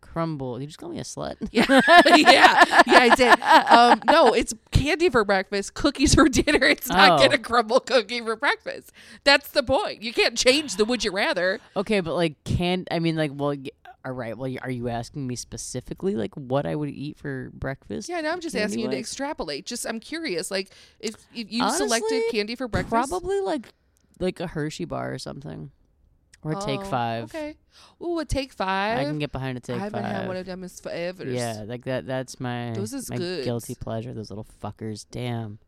crumble. 0.00 0.60
You 0.60 0.66
just 0.66 0.78
call 0.78 0.88
me 0.88 0.98
a 0.98 1.02
slut. 1.02 1.36
yeah, 1.50 1.64
yeah, 2.06 2.82
yeah. 2.86 2.98
I 2.98 3.14
did. 3.14 3.40
Um, 3.40 4.00
no, 4.06 4.32
it's 4.32 4.54
candy 4.70 5.10
for 5.10 5.24
breakfast, 5.24 5.74
cookies 5.74 6.14
for 6.14 6.28
dinner. 6.28 6.64
It's 6.66 6.88
not 6.88 7.18
Oh. 7.18 7.22
get 7.22 7.34
a 7.34 7.38
crumble 7.38 7.80
cookie 7.80 8.20
for 8.20 8.36
breakfast. 8.36 8.92
That's 9.24 9.48
the 9.50 9.62
point. 9.62 10.02
You 10.02 10.12
can't 10.12 10.36
change 10.36 10.76
the 10.76 10.84
would 10.84 11.04
you 11.04 11.12
rather. 11.12 11.60
Okay, 11.76 12.00
but 12.00 12.14
like, 12.14 12.42
can 12.44 12.86
I 12.90 12.98
mean, 12.98 13.16
like, 13.16 13.32
well, 13.34 13.50
y- 13.50 13.70
all 14.06 14.12
right. 14.12 14.38
Well, 14.38 14.54
are 14.62 14.70
you 14.70 14.88
asking 14.88 15.26
me 15.26 15.34
specifically, 15.34 16.14
like, 16.14 16.32
what 16.36 16.64
I 16.64 16.76
would 16.76 16.90
eat 16.90 17.18
for 17.18 17.50
breakfast? 17.52 18.08
Yeah, 18.08 18.20
now 18.20 18.30
I'm 18.30 18.40
just 18.40 18.54
asking 18.54 18.80
you 18.80 18.90
to 18.90 18.96
extrapolate. 18.96 19.66
Just 19.66 19.84
I'm 19.84 19.98
curious. 19.98 20.48
Like 20.48 20.70
if, 21.00 21.16
if 21.34 21.50
you 21.50 21.64
Honestly, 21.64 21.88
selected 21.88 22.22
candy 22.30 22.54
for 22.54 22.68
breakfast, 22.68 23.10
Probably 23.10 23.40
like, 23.40 23.68
like 24.20 24.38
a 24.38 24.46
Hershey 24.46 24.84
bar 24.84 25.12
or 25.12 25.18
something, 25.18 25.72
or 26.44 26.52
a 26.52 26.60
Take 26.60 26.80
oh, 26.80 26.84
five. 26.84 27.24
Okay. 27.24 27.56
Ooh, 28.00 28.20
a 28.20 28.24
take 28.24 28.52
five. 28.52 28.98
I 28.98 29.04
can 29.04 29.18
get 29.18 29.32
behind 29.32 29.58
a 29.58 29.60
Take 29.60 29.76
I 29.76 29.80
haven't 29.80 30.02
Five. 30.04 30.12
had 30.12 30.28
one 30.28 30.36
of 30.36 30.46
them 30.46 30.62
in 30.62 30.68
forever. 30.68 31.24
yeah, 31.24 31.64
like 31.66 31.84
that. 31.86 32.06
That's 32.06 32.38
my 32.38 32.70
Those 32.74 32.92
is 32.92 33.10
my 33.10 33.16
good. 33.16 33.44
guilty 33.44 33.74
pleasure. 33.74 34.14
Those 34.14 34.30
little 34.30 34.46
fuckers. 34.62 35.04
Damn, 35.10 35.58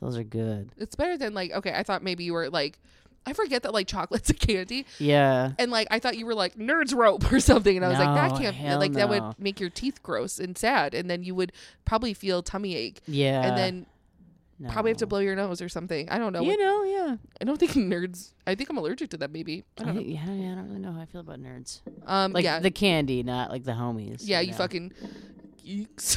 those 0.00 0.16
are 0.16 0.22
good. 0.22 0.70
It's 0.76 0.94
better 0.94 1.18
than 1.18 1.34
like 1.34 1.50
okay. 1.50 1.72
I 1.74 1.82
thought 1.82 2.04
maybe 2.04 2.22
you 2.22 2.32
were 2.32 2.48
like, 2.48 2.78
I 3.24 3.32
forget 3.34 3.62
that 3.62 3.72
like 3.72 3.86
chocolate's 3.86 4.30
a 4.34 4.34
candy, 4.34 4.84
Yeah. 4.98 5.52
and 5.58 5.70
like 5.70 5.88
I 5.90 5.98
thought 5.98 6.16
you 6.18 6.26
were 6.26 6.34
like 6.34 6.56
nerds 6.56 6.94
rope 6.94 7.30
or 7.32 7.38
something, 7.50 7.76
and 7.76 7.84
I 7.84 7.88
was 7.88 7.98
like 7.98 8.14
that 8.14 8.40
can't 8.40 8.80
like 8.80 8.92
that 8.94 9.08
would 9.08 9.38
make 9.38 9.60
your 9.60 9.70
teeth 9.70 10.02
gross 10.02 10.38
and 10.38 10.56
sad, 10.58 10.94
and 10.94 11.08
then 11.10 11.22
you 11.22 11.34
would 11.34 11.52
probably 11.84 12.14
feel 12.14 12.42
tummy 12.42 12.74
ache, 12.74 13.00
Yeah. 13.06 13.42
and 13.42 13.56
then 13.56 13.86
probably 14.70 14.92
have 14.92 14.98
to 14.98 15.06
blow 15.08 15.18
your 15.18 15.34
nose 15.34 15.60
or 15.60 15.68
something. 15.68 16.08
I 16.08 16.18
don't 16.18 16.32
know. 16.32 16.42
You 16.42 16.56
know, 16.56 16.84
yeah. 16.84 17.16
I 17.40 17.44
don't 17.44 17.58
think 17.58 17.72
nerds. 17.92 18.32
I 18.46 18.54
think 18.54 18.70
I'm 18.70 18.76
allergic 18.78 19.10
to 19.10 19.16
them. 19.16 19.32
Maybe 19.32 19.64
I 19.78 19.82
I 19.82 19.84
don't 19.86 19.94
know. 19.96 20.00
yeah, 20.02 20.24
yeah, 20.32 20.52
I 20.52 20.54
don't 20.54 20.68
really 20.68 20.78
know 20.80 20.92
how 20.92 21.00
I 21.00 21.06
feel 21.06 21.20
about 21.20 21.40
nerds. 21.42 21.80
Um, 22.06 22.32
Like 22.32 22.44
yeah, 22.44 22.60
the 22.60 22.70
candy, 22.70 23.22
not 23.24 23.50
like 23.50 23.64
the 23.64 23.72
homies. 23.72 24.20
yeah, 24.22 24.38
you 24.40 24.52
know? 24.52 24.56
fucking 24.58 24.92
geeks. 25.64 26.16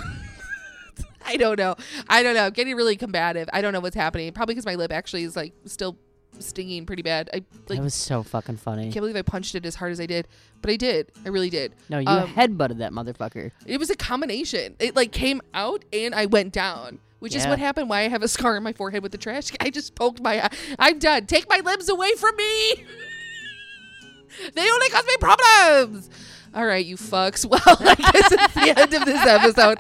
I 1.28 1.38
don't 1.38 1.58
know. 1.58 1.76
I 2.08 2.22
don't 2.22 2.36
know. 2.36 2.46
I'm 2.46 2.52
getting 2.54 2.76
really 2.76 2.96
combative. 2.98 3.50
I 3.52 3.62
don't 3.62 3.74
know 3.74 3.80
what's 3.80 3.96
happening. 3.96 4.32
Probably 4.32 4.54
because 4.54 4.66
my 4.68 4.76
lip 4.76 4.92
actually 4.92 5.24
is 5.24 5.36
like 5.36 5.54
still 5.66 5.98
stinging 6.40 6.86
pretty 6.86 7.02
bad. 7.02 7.30
I 7.34 7.38
like 7.70 7.78
that 7.78 7.82
was 7.82 7.94
so 7.94 8.24
fucking 8.24 8.58
funny. 8.58 8.84
I 8.84 8.92
can't 8.92 8.96
believe 9.02 9.16
I 9.16 9.22
punched 9.22 9.56
it 9.56 9.66
as 9.66 9.76
hard 9.76 9.92
as 9.92 10.00
I 10.00 10.06
did, 10.06 10.28
but 10.62 10.72
I 10.72 10.76
did. 10.76 11.12
I 11.26 11.30
really 11.30 11.50
did. 11.50 11.74
No, 11.90 12.00
you 12.00 12.08
Um, 12.08 12.28
headbutted 12.30 12.78
that 12.80 12.92
motherfucker. 12.92 13.52
It 13.66 13.78
was 13.80 13.90
a 13.90 13.96
combination. 13.96 14.76
It 14.80 14.96
like 14.96 15.12
came 15.12 15.42
out 15.54 15.86
and 15.94 16.14
I 16.16 16.26
went 16.26 16.54
down, 16.54 17.00
which 17.20 17.36
is 17.36 17.46
what 17.48 17.60
happened. 17.60 17.90
Why 17.90 18.02
I 18.02 18.08
have 18.10 18.24
a 18.24 18.28
scar 18.28 18.56
on 18.58 18.64
my 18.64 18.74
forehead 18.74 19.04
with 19.04 19.12
the 19.12 19.18
trash. 19.18 19.52
I 19.60 19.70
just 19.70 19.96
poked 19.96 20.22
my 20.22 20.46
eye. 20.46 20.50
I'm 20.80 21.00
done. 21.00 21.26
Take 21.26 21.48
my 21.50 21.60
limbs 21.64 21.90
away 21.90 22.14
from 22.16 22.36
me. 22.36 22.86
they 24.54 24.70
only 24.70 24.90
cause 24.90 25.06
me 25.06 25.16
problems. 25.20 26.10
All 26.56 26.66
right, 26.66 26.86
you 26.86 26.96
fucks. 26.96 27.46
Well, 27.50 27.62
I 27.66 27.96
guess 27.96 28.32
it's 28.32 28.54
the 28.54 28.80
end 28.80 28.94
of 28.94 29.06
this 29.06 29.26
episode. 29.26 29.78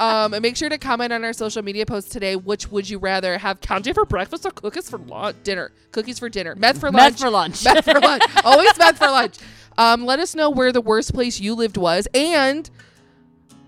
um, 0.00 0.34
and 0.34 0.42
make 0.42 0.56
sure 0.56 0.68
to 0.68 0.76
comment 0.76 1.12
on 1.12 1.24
our 1.24 1.32
social 1.32 1.62
media 1.62 1.86
posts 1.86 2.10
today. 2.10 2.34
Which 2.36 2.68
would 2.70 2.88
you 2.90 2.98
rather 2.98 3.38
have 3.38 3.60
candy 3.60 3.92
for 3.92 4.04
breakfast 4.04 4.44
or 4.44 4.50
cookies 4.50 4.90
for 4.90 4.98
lunch? 4.98 5.36
Dinner, 5.44 5.70
cookies 5.92 6.18
for 6.18 6.28
dinner, 6.28 6.54
meth 6.56 6.78
for 6.80 6.90
lunch, 6.90 7.14
Meth 7.14 7.20
for 7.20 7.30
lunch. 7.30 7.64
meth 7.64 7.84
for 7.84 8.00
lunch, 8.00 8.22
always 8.44 8.76
meth 8.76 8.98
for 8.98 9.06
lunch. 9.06 9.36
Um, 9.78 10.04
let 10.04 10.18
us 10.18 10.34
know 10.34 10.50
where 10.50 10.72
the 10.72 10.80
worst 10.80 11.14
place 11.14 11.38
you 11.38 11.54
lived 11.54 11.76
was, 11.76 12.08
and 12.12 12.68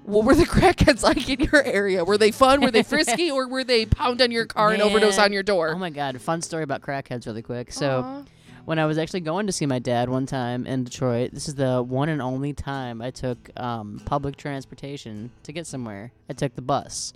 what 0.05 0.25
were 0.25 0.35
the 0.35 0.45
crackheads 0.57 1.03
like 1.03 1.29
in 1.29 1.41
your 1.41 1.63
area? 1.63 2.05
Were 2.05 2.19
they 2.19 2.31
fun? 2.33 2.61
Were 2.61 2.71
they 2.71 2.83
frisky, 2.83 3.31
or 3.31 3.47
were 3.47 3.63
they 3.63 3.87
pound 3.87 4.21
on 4.21 4.31
your 4.33 4.47
car 4.47 4.73
and 4.73 4.83
overdose 4.83 5.19
on 5.19 5.33
your 5.33 5.43
door? 5.43 5.69
Oh 5.75 5.79
my 5.79 5.91
god, 5.91 6.21
fun 6.21 6.43
story 6.43 6.65
about 6.65 6.81
crackheads 6.83 7.27
really 7.27 7.43
quick. 7.43 7.73
So 7.73 8.03
Aw. 8.05 8.23
When 8.69 8.79
I 8.79 8.85
was 8.85 8.99
actually 8.99 9.21
going 9.21 9.47
to 9.47 9.53
see 9.53 9.64
my 9.64 9.79
dad 9.79 10.11
one 10.11 10.27
time 10.27 10.66
in 10.66 10.85
Detroit, 10.85 11.31
this 11.33 11.49
is 11.49 11.55
the 11.55 11.83
one 11.83 12.11
and 12.11 12.21
only 12.21 12.53
time 12.53 13.01
I 13.01 13.11
took 13.11 13.39
um, 13.57 13.99
public 14.05 14.37
transportation 14.37 15.31
to 15.45 15.53
get 15.53 15.66
somewhere. 15.66 16.12
I 16.29 16.35
took 16.35 16.55
the 16.55 16.61
bus. 16.61 17.14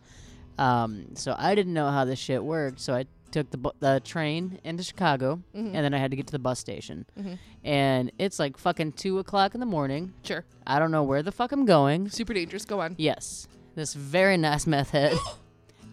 Um, 0.59 1.15
so 1.15 1.35
I 1.39 1.55
didn't 1.55 1.75
know 1.75 1.91
how 1.91 2.07
this 2.07 2.19
shit 2.19 2.43
worked, 2.43 2.81
so 2.81 2.95
I 2.95 3.05
took 3.31 3.51
the 3.51 3.59
bu- 3.59 3.71
the 3.81 4.01
train 4.05 4.61
into 4.65 4.83
Chicago, 4.83 5.41
Mhm. 5.55 5.75
and 5.75 5.85
then 5.85 5.93
I 5.95 5.99
had 5.99 6.11
to 6.11 6.17
get 6.17 6.27
to 6.29 6.33
the 6.33 6.39
bus 6.39 6.59
station. 6.59 7.05
Mhm. 7.19 7.39
And 7.65 8.13
it's 8.19 8.39
like 8.39 8.57
fucking 8.57 8.93
two 8.93 9.19
o'clock 9.19 9.55
in 9.55 9.61
the 9.61 9.67
morning. 9.67 10.13
sure, 10.23 10.45
I 10.67 10.79
don't 10.79 10.91
know 10.91 11.03
where 11.03 11.23
the 11.23 11.33
fuck 11.33 11.53
I'm 11.53 11.65
going. 11.67 12.09
super 12.09 12.33
dangerous. 12.35 12.65
Go 12.65 12.81
on. 12.81 12.95
Yes, 12.99 13.47
this 13.75 13.93
very 13.95 14.37
nice 14.39 14.67
meth 14.67 14.91
head 14.91 15.17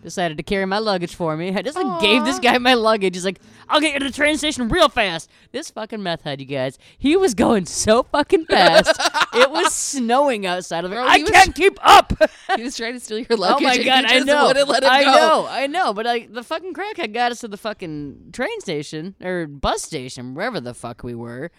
decided 0.02 0.38
to 0.38 0.43
carry 0.43 0.66
my 0.66 0.80
luggage 0.80 1.16
for 1.16 1.36
me. 1.36 1.56
I 1.56 1.62
just 1.62 1.76
like 1.78 2.02
gave 2.02 2.24
this 2.26 2.39
guy 2.39 2.58
my 2.58 2.74
luggage. 2.74 3.16
He's 3.16 3.26
like, 3.26 3.39
"I'll 3.68 3.80
get 3.82 3.93
you 3.93 4.00
to 4.00 4.06
the 4.06 4.12
train 4.12 4.38
station 4.38 4.70
real 4.70 4.89
fast." 4.89 5.30
This 5.52 5.70
fucking 5.70 6.02
meth 6.02 6.22
head, 6.24 6.39
you 6.39 6.47
guys, 6.47 6.78
he 6.97 7.16
was 7.18 7.34
going 7.34 7.66
so 7.66 8.04
fucking 8.04 8.45
fast. 8.45 8.89
it 9.34 9.50
was 9.52 9.74
snowing 9.89 10.45
outside 10.45 10.86
of 10.86 10.91
it. 10.91 10.95
I 10.97 11.18
was- 11.20 11.30
can't 11.30 11.54
keep 11.56 11.78
up. 11.82 12.14
He 12.56 12.64
was 12.64 12.76
trying 12.76 12.93
to 12.93 13.00
steal 13.00 13.20
your 13.20 13.38
luggage. 13.38 13.62
oh 13.62 13.64
my 13.64 13.78
god, 13.84 14.06
I 14.06 14.20
know. 14.20 14.47
I 14.47 15.04
go. 15.04 15.12
know, 15.12 15.47
I 15.50 15.68
know. 15.68 15.93
But 15.93 16.06
like 16.08 16.34
the 16.34 16.43
fucking 16.43 16.74
crackhead 16.74 17.14
got 17.14 17.32
us 17.32 17.41
to 17.41 17.47
the 17.47 17.58
fucking 17.58 18.32
train 18.34 18.60
station 18.62 19.14
or 19.24 19.45
bus 19.45 19.84
station, 19.84 20.34
wherever 20.34 20.60
the 20.60 20.74
fuck 20.74 21.04
we 21.04 21.14
were. 21.14 21.52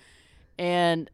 And 0.60 1.08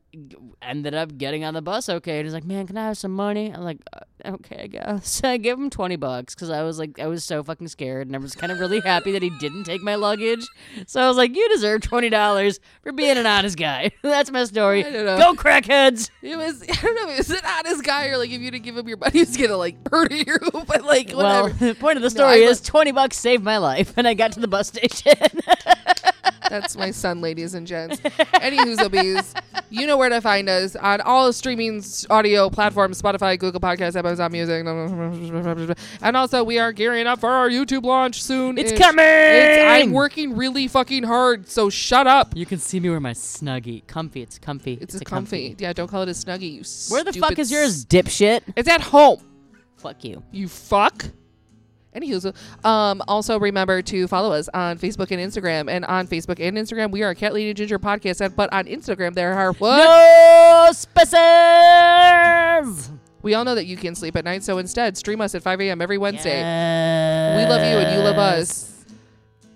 ended 0.61 0.94
up 0.94 1.16
getting 1.18 1.44
on 1.44 1.55
the 1.55 1.62
bus 1.62 1.88
okay. 1.88 2.18
And 2.18 2.26
he's 2.26 2.34
like, 2.34 2.44
"Man, 2.44 2.66
can 2.66 2.76
I 2.76 2.86
have 2.86 2.99
some 2.99 3.12
money?" 3.12 3.53
I'm 3.53 3.62
like, 3.62 3.78
uh, 3.92 4.01
"Okay, 4.24 4.62
I 4.62 4.66
guess." 4.66 5.09
So 5.09 5.28
I 5.28 5.36
gave 5.36 5.57
him 5.57 5.70
twenty 5.70 5.94
bucks 5.94 6.34
because 6.34 6.51
I 6.51 6.62
was 6.64 6.80
like, 6.80 6.99
I 6.99 7.07
was 7.07 7.22
so 7.22 7.44
fucking 7.44 7.68
scared, 7.68 8.09
and 8.09 8.16
I 8.16 8.18
was 8.18 8.34
kind 8.34 8.51
of 8.51 8.59
really 8.59 8.80
happy 8.80 9.12
that 9.12 9.22
he 9.22 9.30
didn't 9.38 9.62
take 9.62 9.82
my 9.82 9.94
luggage. 9.94 10.44
So 10.88 11.01
I 11.01 11.07
was 11.07 11.16
like, 11.16 11.36
"You 11.36 11.49
deserve 11.51 11.82
twenty 11.82 12.09
dollars 12.09 12.59
for 12.82 12.90
being 12.90 13.16
an 13.16 13.26
honest 13.26 13.57
guy." 13.57 13.92
That's 14.03 14.32
my 14.32 14.42
story. 14.47 14.84
I 14.84 14.90
don't 14.90 15.07
know. 15.07 15.16
Go 15.16 15.34
crackheads! 15.34 16.11
It 16.22 16.36
was 16.36 16.62
I 16.68 16.74
don't 16.82 16.94
know, 16.97 17.12
it 17.12 17.18
was 17.18 17.30
an 17.30 17.38
honest 17.47 17.84
guy 17.84 18.09
or 18.09 18.18
like 18.18 18.30
if 18.30 18.40
you 18.40 18.51
didn't 18.51 18.64
give 18.64 18.76
him 18.76 18.88
your 18.88 18.97
money, 18.97 19.12
he's 19.12 19.36
gonna 19.36 19.57
like 19.57 19.76
murder 19.92 20.16
you? 20.16 20.38
But 20.66 20.82
like 20.84 21.12
Well, 21.14 21.44
whatever. 21.44 21.66
the 21.66 21.74
point 21.76 21.99
of 21.99 22.03
the 22.03 22.11
story 22.11 22.44
I 22.44 22.49
is 22.49 22.61
twenty 22.61 22.90
bucks 22.90 23.16
saved 23.16 23.44
my 23.44 23.59
life, 23.59 23.94
and 23.97 24.09
I 24.09 24.14
got 24.14 24.32
to 24.32 24.40
the 24.40 24.49
bus 24.49 24.66
station. 24.68 25.14
That's 26.49 26.76
my 26.76 26.90
son, 26.90 27.20
ladies 27.20 27.55
and 27.55 27.66
gents. 27.66 28.01
Any 28.40 28.59
bees, 28.88 29.34
you 29.70 29.86
know 29.86 29.97
where 29.97 30.09
to 30.09 30.20
find 30.20 30.49
us 30.49 30.76
on 30.76 31.01
all 31.01 31.32
streaming 31.32 31.82
audio 32.11 32.51
platforms: 32.51 33.01
Spotify, 33.01 33.38
Google 33.38 33.61
Podcasts, 33.61 33.97
Amazon 33.97 34.32
Music, 34.32 34.64
and 36.03 36.16
also 36.16 36.44
we 36.44 36.59
are 36.59 36.72
gearing 36.72 37.07
up 37.07 37.20
for 37.20 37.30
our 37.30 37.49
YouTube 37.49 37.84
launch 37.84 38.22
soon. 38.22 38.59
It's 38.59 38.72
coming! 38.72 39.05
It's, 39.05 39.64
I'm 39.64 39.92
working 39.92 40.36
really 40.36 40.68
fucking 40.68 41.03
hard, 41.05 41.49
so 41.49 41.70
shut 41.70 42.07
up. 42.07 42.36
You 42.36 42.47
can 42.47 42.59
see 42.59 42.80
me 42.80 42.90
wear 42.90 43.01
my 43.01 43.12
snuggie. 43.12 43.86
Comfy. 43.86 44.22
It's 44.22 44.38
comfy. 44.38 44.78
It's, 44.80 44.94
a 44.94 45.05
comfy. 45.05 45.57
Yeah, 45.59 45.72
don't 45.72 45.88
call 45.88 46.03
it 46.03 46.09
a 46.09 46.12
snuggie. 46.12 46.53
You 46.53 46.92
Where 46.92 47.05
the 47.05 47.12
fuck 47.12 47.38
is 47.38 47.51
yours, 47.51 47.70
s- 47.70 47.84
dipshit? 47.84 48.42
It's 48.57 48.68
at 48.68 48.80
home. 48.80 49.20
Fuck 49.76 50.05
you. 50.05 50.22
You 50.32 50.49
fuck. 50.49 51.07
Anywho, 51.97 52.34
um, 52.64 53.03
also 53.09 53.38
remember 53.40 53.80
to 53.82 54.07
follow 54.07 54.32
us 54.32 54.49
on 54.53 54.78
Facebook 54.78 55.11
and 55.11 55.20
Instagram. 55.20 55.70
And 55.70 55.84
on 55.86 56.07
Facebook 56.07 56.38
and 56.47 56.57
Instagram, 56.59 56.90
we 56.90 57.03
are 57.03 57.14
Cat 57.14 57.32
Lady 57.34 57.55
Ginger 57.55 57.78
Podcast. 57.78 58.20
And- 58.20 58.36
But 58.36 58.53
on 58.53 58.66
Instagram, 58.66 59.14
there 59.14 59.32
are 59.34 59.53
what? 59.55 59.78
No 59.78 60.68
spaces! 60.72 61.16
We 63.22 63.34
all 63.34 63.44
know 63.44 63.55
that 63.57 63.66
you 63.66 63.76
can 63.76 63.94
sleep 63.94 64.14
at 64.16 64.24
night. 64.24 64.44
So 64.44 64.59
instead, 64.59 64.97
stream 64.97 65.20
us 65.20 65.34
at 65.34 65.42
5 65.42 65.61
a.m. 65.62 65.80
every 65.82 65.99
Wednesday. 65.99 66.38
Yes. 66.38 67.36
We 67.38 67.44
love 67.51 67.61
you 67.62 67.78
and 67.78 67.97
you 67.97 68.03
love 68.05 68.18
us. 68.18 68.72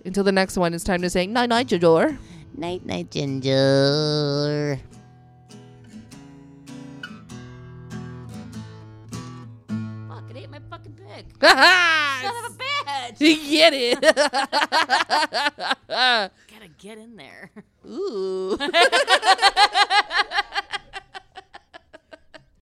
Until 0.04 0.24
the 0.24 0.32
next 0.32 0.56
one, 0.56 0.72
it's 0.74 0.82
time 0.82 1.02
to 1.02 1.10
say 1.10 1.26
night 1.26 1.50
night, 1.50 1.68
Jador. 1.68 2.16
Night, 2.56 2.84
night, 2.86 3.10
ginger. 3.10 4.80
Fuck, 10.08 10.24
it 10.30 10.36
ate 10.36 10.50
my 10.50 10.58
fucking 10.70 10.94
pig. 10.94 11.26
To 13.18 13.34
get 13.50 13.72
it. 13.74 14.00
Gotta 15.88 16.68
get 16.78 16.98
in 16.98 17.16
there. 17.16 17.50
Ooh. 17.86 18.56